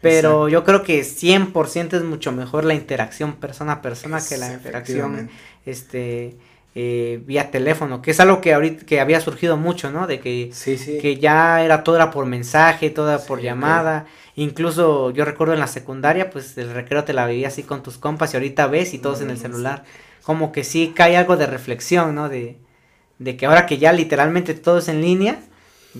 pero 0.00 0.46
Exacto. 0.46 0.48
yo 0.48 0.64
creo 0.64 0.82
que 0.82 1.02
100% 1.04 1.96
es 1.96 2.02
mucho 2.04 2.30
mejor 2.32 2.64
la 2.64 2.74
interacción 2.74 3.36
persona 3.36 3.72
a 3.74 3.82
persona 3.82 4.24
que 4.24 4.36
la 4.36 4.52
interacción. 4.52 5.30
Este, 5.70 6.36
eh, 6.74 7.20
vía 7.26 7.50
teléfono, 7.50 8.02
que 8.02 8.10
es 8.12 8.20
algo 8.20 8.40
que 8.40 8.54
ahorita, 8.54 8.86
que 8.86 9.00
había 9.00 9.20
surgido 9.20 9.56
mucho, 9.56 9.90
¿no? 9.90 10.06
De 10.06 10.20
que 10.20 10.50
Sí, 10.52 10.78
sí. 10.78 10.98
que 10.98 11.16
ya 11.16 11.62
era 11.64 11.82
todo 11.84 11.96
era 11.96 12.10
por 12.10 12.26
mensaje, 12.26 12.90
toda 12.90 13.18
por 13.26 13.40
llamada. 13.40 14.06
Incluso 14.36 15.10
yo 15.10 15.24
recuerdo 15.24 15.54
en 15.54 15.60
la 15.60 15.66
secundaria, 15.66 16.30
pues 16.30 16.56
el 16.58 16.70
recreo 16.72 17.04
te 17.04 17.12
la 17.12 17.26
veía 17.26 17.48
así 17.48 17.62
con 17.64 17.82
tus 17.82 17.98
compas 17.98 18.32
y 18.32 18.36
ahorita 18.36 18.66
ves 18.68 18.94
y 18.94 18.98
todos 18.98 19.20
en 19.20 19.30
el 19.30 19.38
celular. 19.38 19.84
Como 20.22 20.52
que 20.52 20.62
sí 20.62 20.92
cae 20.94 21.16
algo 21.16 21.36
de 21.36 21.46
reflexión, 21.46 22.14
¿no? 22.14 22.28
De, 22.28 22.58
de 23.18 23.36
que 23.36 23.46
ahora 23.46 23.66
que 23.66 23.78
ya 23.78 23.92
literalmente 23.92 24.54
todo 24.54 24.78
es 24.78 24.88
en 24.88 25.00
línea, 25.00 25.40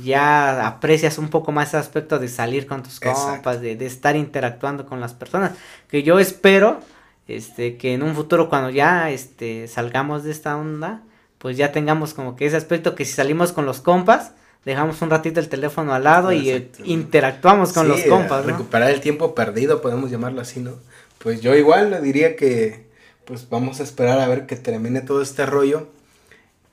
ya 0.05 0.67
aprecias 0.67 1.19
un 1.19 1.29
poco 1.31 1.51
más 1.51 1.69
ese 1.69 1.79
aspecto 1.79 2.19
de 2.19 2.29
salir 2.29 2.67
con 2.67 2.83
tus 2.83 2.97
Exacto. 2.99 3.21
compas, 3.23 3.61
de, 3.61 3.75
de 3.75 3.87
estar 3.87 4.15
interactuando 4.17 4.87
con 4.87 5.01
las 5.01 5.15
personas. 5.15 5.53
Que 5.89 6.03
yo 6.03 6.19
espero, 6.21 6.81
este, 7.29 7.77
que 7.77 7.93
en 7.95 8.03
un 8.03 8.15
futuro 8.15 8.49
cuando 8.49 8.71
ya, 8.71 9.11
este, 9.11 9.69
salgamos 9.69 10.25
de 10.25 10.33
esta 10.33 10.57
onda, 10.57 11.03
pues 11.39 11.57
ya 11.57 11.71
tengamos 11.71 12.15
como 12.15 12.35
que 12.35 12.47
ese 12.47 12.57
aspecto 12.57 12.95
que 12.95 13.05
si 13.05 13.13
salimos 13.13 13.53
con 13.53 13.67
los 13.67 13.81
compas, 13.81 14.33
dejamos 14.65 15.01
un 15.03 15.11
ratito 15.11 15.39
el 15.39 15.49
teléfono 15.49 15.95
al 15.95 16.05
lado 16.05 16.33
y 16.33 16.51
eh, 16.51 16.71
interactuamos 16.85 17.73
con 17.73 17.85
Sí, 17.85 17.93
los 17.93 18.03
compas, 18.03 18.45
¿no? 18.45 18.53
Recuperar 18.53 18.91
el 18.91 19.01
tiempo 19.01 19.35
perdido, 19.35 19.81
podemos 19.81 20.11
llamarlo 20.11 20.41
así, 20.41 20.61
¿no? 20.61 20.73
Pues 21.19 21.41
yo 21.41 21.55
igual 21.55 21.91
le 21.91 22.01
diría 22.01 22.35
que, 22.35 22.87
pues 23.25 23.49
vamos 23.49 23.81
a 23.81 23.83
esperar 23.83 24.19
a 24.21 24.29
ver 24.29 24.47
que 24.47 24.57
termine 24.57 25.01
todo 25.01 25.23
este 25.23 25.47
rollo 25.47 25.89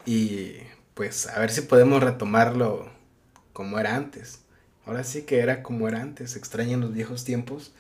y 0.06 0.54
pues 0.94 1.28
a 1.28 1.40
ver 1.40 1.52
si 1.52 1.62
podemos 1.62 2.02
retomarlo 2.02 2.90
como 3.54 3.78
era 3.80 3.96
antes. 3.96 4.40
Ahora 4.86 5.04
sí 5.04 5.24
que 5.24 5.40
era 5.40 5.64
como 5.64 5.88
era 5.88 6.02
antes, 6.02 6.36
extrañan 6.36 6.82
los 6.82 6.94
viejos 6.94 7.26
tiempos, 7.26 7.74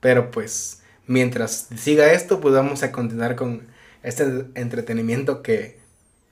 pero 0.00 0.30
pues 0.30 0.82
mientras 1.06 1.68
siga 1.76 2.12
esto, 2.12 2.40
pues 2.40 2.54
vamos 2.54 2.82
a 2.82 2.92
continuar 2.92 3.36
con 3.36 3.62
este 4.02 4.24
entretenimiento 4.54 5.42
que, 5.42 5.78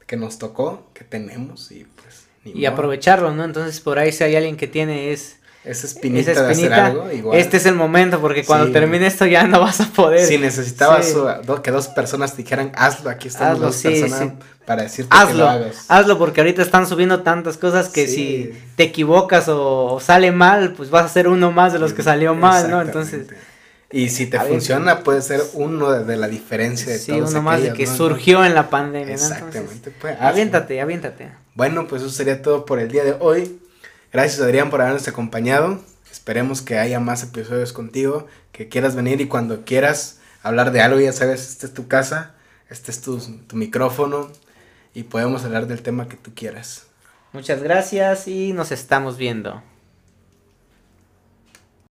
que 0.07 0.17
nos 0.17 0.39
tocó, 0.39 0.87
que 0.95 1.05
tenemos 1.05 1.71
y 1.73 1.85
pues... 2.03 2.25
ni 2.45 2.53
Y 2.53 2.55
modo. 2.65 2.69
aprovecharlo, 2.73 3.35
¿no? 3.35 3.45
Entonces 3.45 3.81
por 3.81 3.99
ahí 3.99 4.13
si 4.13 4.25
hay 4.25 4.37
alguien 4.37 4.57
que 4.57 4.67
tiene 4.67 5.13
es, 5.13 5.37
Esa 5.65 5.87
espinita, 5.87 6.33
esa 6.33 6.43
de 6.43 6.51
hacer 6.53 6.65
espinita, 6.65 6.87
algo, 6.87 7.13
igual. 7.13 7.39
este 7.39 7.57
es 7.57 7.67
el 7.67 7.75
momento 7.77 8.21
porque 8.21 8.45
cuando 8.45 8.67
Sí. 8.67 8.73
termine 8.73 9.07
esto 9.07 9.27
ya 9.27 9.47
no 9.47 9.61
vas 9.61 9.81
a 9.81 9.87
poder. 9.87 10.27
Si 10.27 10.37
necesitabas 10.39 11.07
Sí. 11.07 11.15
do- 11.47 11.63
que 11.63 11.71
dos 11.71 11.89
personas 11.89 12.33
te 12.35 12.43
dijeran, 12.43 12.73
hazlo, 12.75 13.11
aquí 13.11 13.29
estamos 13.29 13.55
Hazlo, 13.55 13.67
dos 13.67 13.77
sí, 13.77 13.89
personas 13.89 14.33
para 14.67 14.83
decirte 14.83 15.09
que 15.11 15.17
lo 15.17 15.31
Hazlo, 15.31 15.49
hagas. 15.49 15.85
hazlo 15.89 16.19
porque 16.19 16.41
ahorita 16.41 16.63
están 16.63 16.87
subiendo 16.87 17.23
tantas 17.23 17.57
cosas 17.59 17.89
que 17.89 18.07
si 18.09 18.53
te 18.77 18.83
equivocas 18.85 19.49
o, 19.49 19.95
o 19.95 20.01
sale 20.01 20.31
mal, 20.33 20.73
pues 20.75 20.91
vas 20.91 21.05
a 21.07 21.09
ser 21.09 21.27
uno 21.29 21.53
más 21.53 21.73
de 21.73 21.79
los 21.79 21.93
que 21.93 22.03
salió 22.03 22.35
mal, 22.35 22.69
¿no? 22.71 22.83
Entonces. 22.83 23.27
Y 23.93 24.09
si 24.09 24.27
te 24.27 24.41
funciona, 24.41 25.01
puede 25.01 25.21
ser 25.21 25.43
uno 25.53 25.93
de, 25.93 26.17
la 26.17 26.27
diferencia 26.27 26.93
de 26.93 26.99
sí, 26.99 27.13
uno 27.13 27.43
más 27.43 27.63
de 27.63 27.75
que 27.75 27.87
surgió 27.87 28.43
en 28.45 28.55
la 28.55 28.71
pandemia. 28.71 29.15
Exactamente. 29.15 29.93
pues, 30.01 30.17
aviéntate, 30.19 30.81
aviéntate. 30.81 31.31
Bueno, 31.55 31.87
pues 31.87 32.01
eso 32.03 32.11
sería 32.11 32.41
todo 32.41 32.65
por 32.65 32.79
el 32.79 32.91
día 32.91 33.05
de 33.05 33.15
hoy. 33.21 33.61
Gracias 34.11 34.41
Adrián 34.41 34.71
por 34.71 34.81
habernos 34.81 35.07
acompañado. 35.09 35.79
Esperemos 36.11 36.63
que 36.63 36.79
haya 36.79 37.01
más 37.01 37.23
episodios 37.23 37.75
contigo, 37.75 38.27
que 38.51 38.69
quieras 38.69 38.97
venir 38.97 39.21
y 39.21 39.29
cuando 39.29 39.65
quieras 39.65 40.19
hablar 40.43 40.73
de 40.73 40.81
algo, 40.81 40.99
ya 40.99 41.13
sabes, 41.13 41.51
esta 41.51 41.67
es 41.67 41.75
tu 41.75 41.87
casa, 41.87 42.35
este 42.71 42.91
es 42.91 43.03
tu, 43.03 43.19
tu 43.19 43.57
micrófono 43.57 44.31
y 44.95 45.05
podemos 45.05 45.45
hablar 45.45 45.67
del 45.67 45.83
tema 45.83 46.09
que 46.09 46.17
tú 46.17 46.33
quieras. 46.35 46.87
Muchas 47.33 47.63
gracias 47.63 48.29
y 48.29 48.53
nos 48.53 48.73
estamos 48.73 49.17
viendo. 49.17 49.63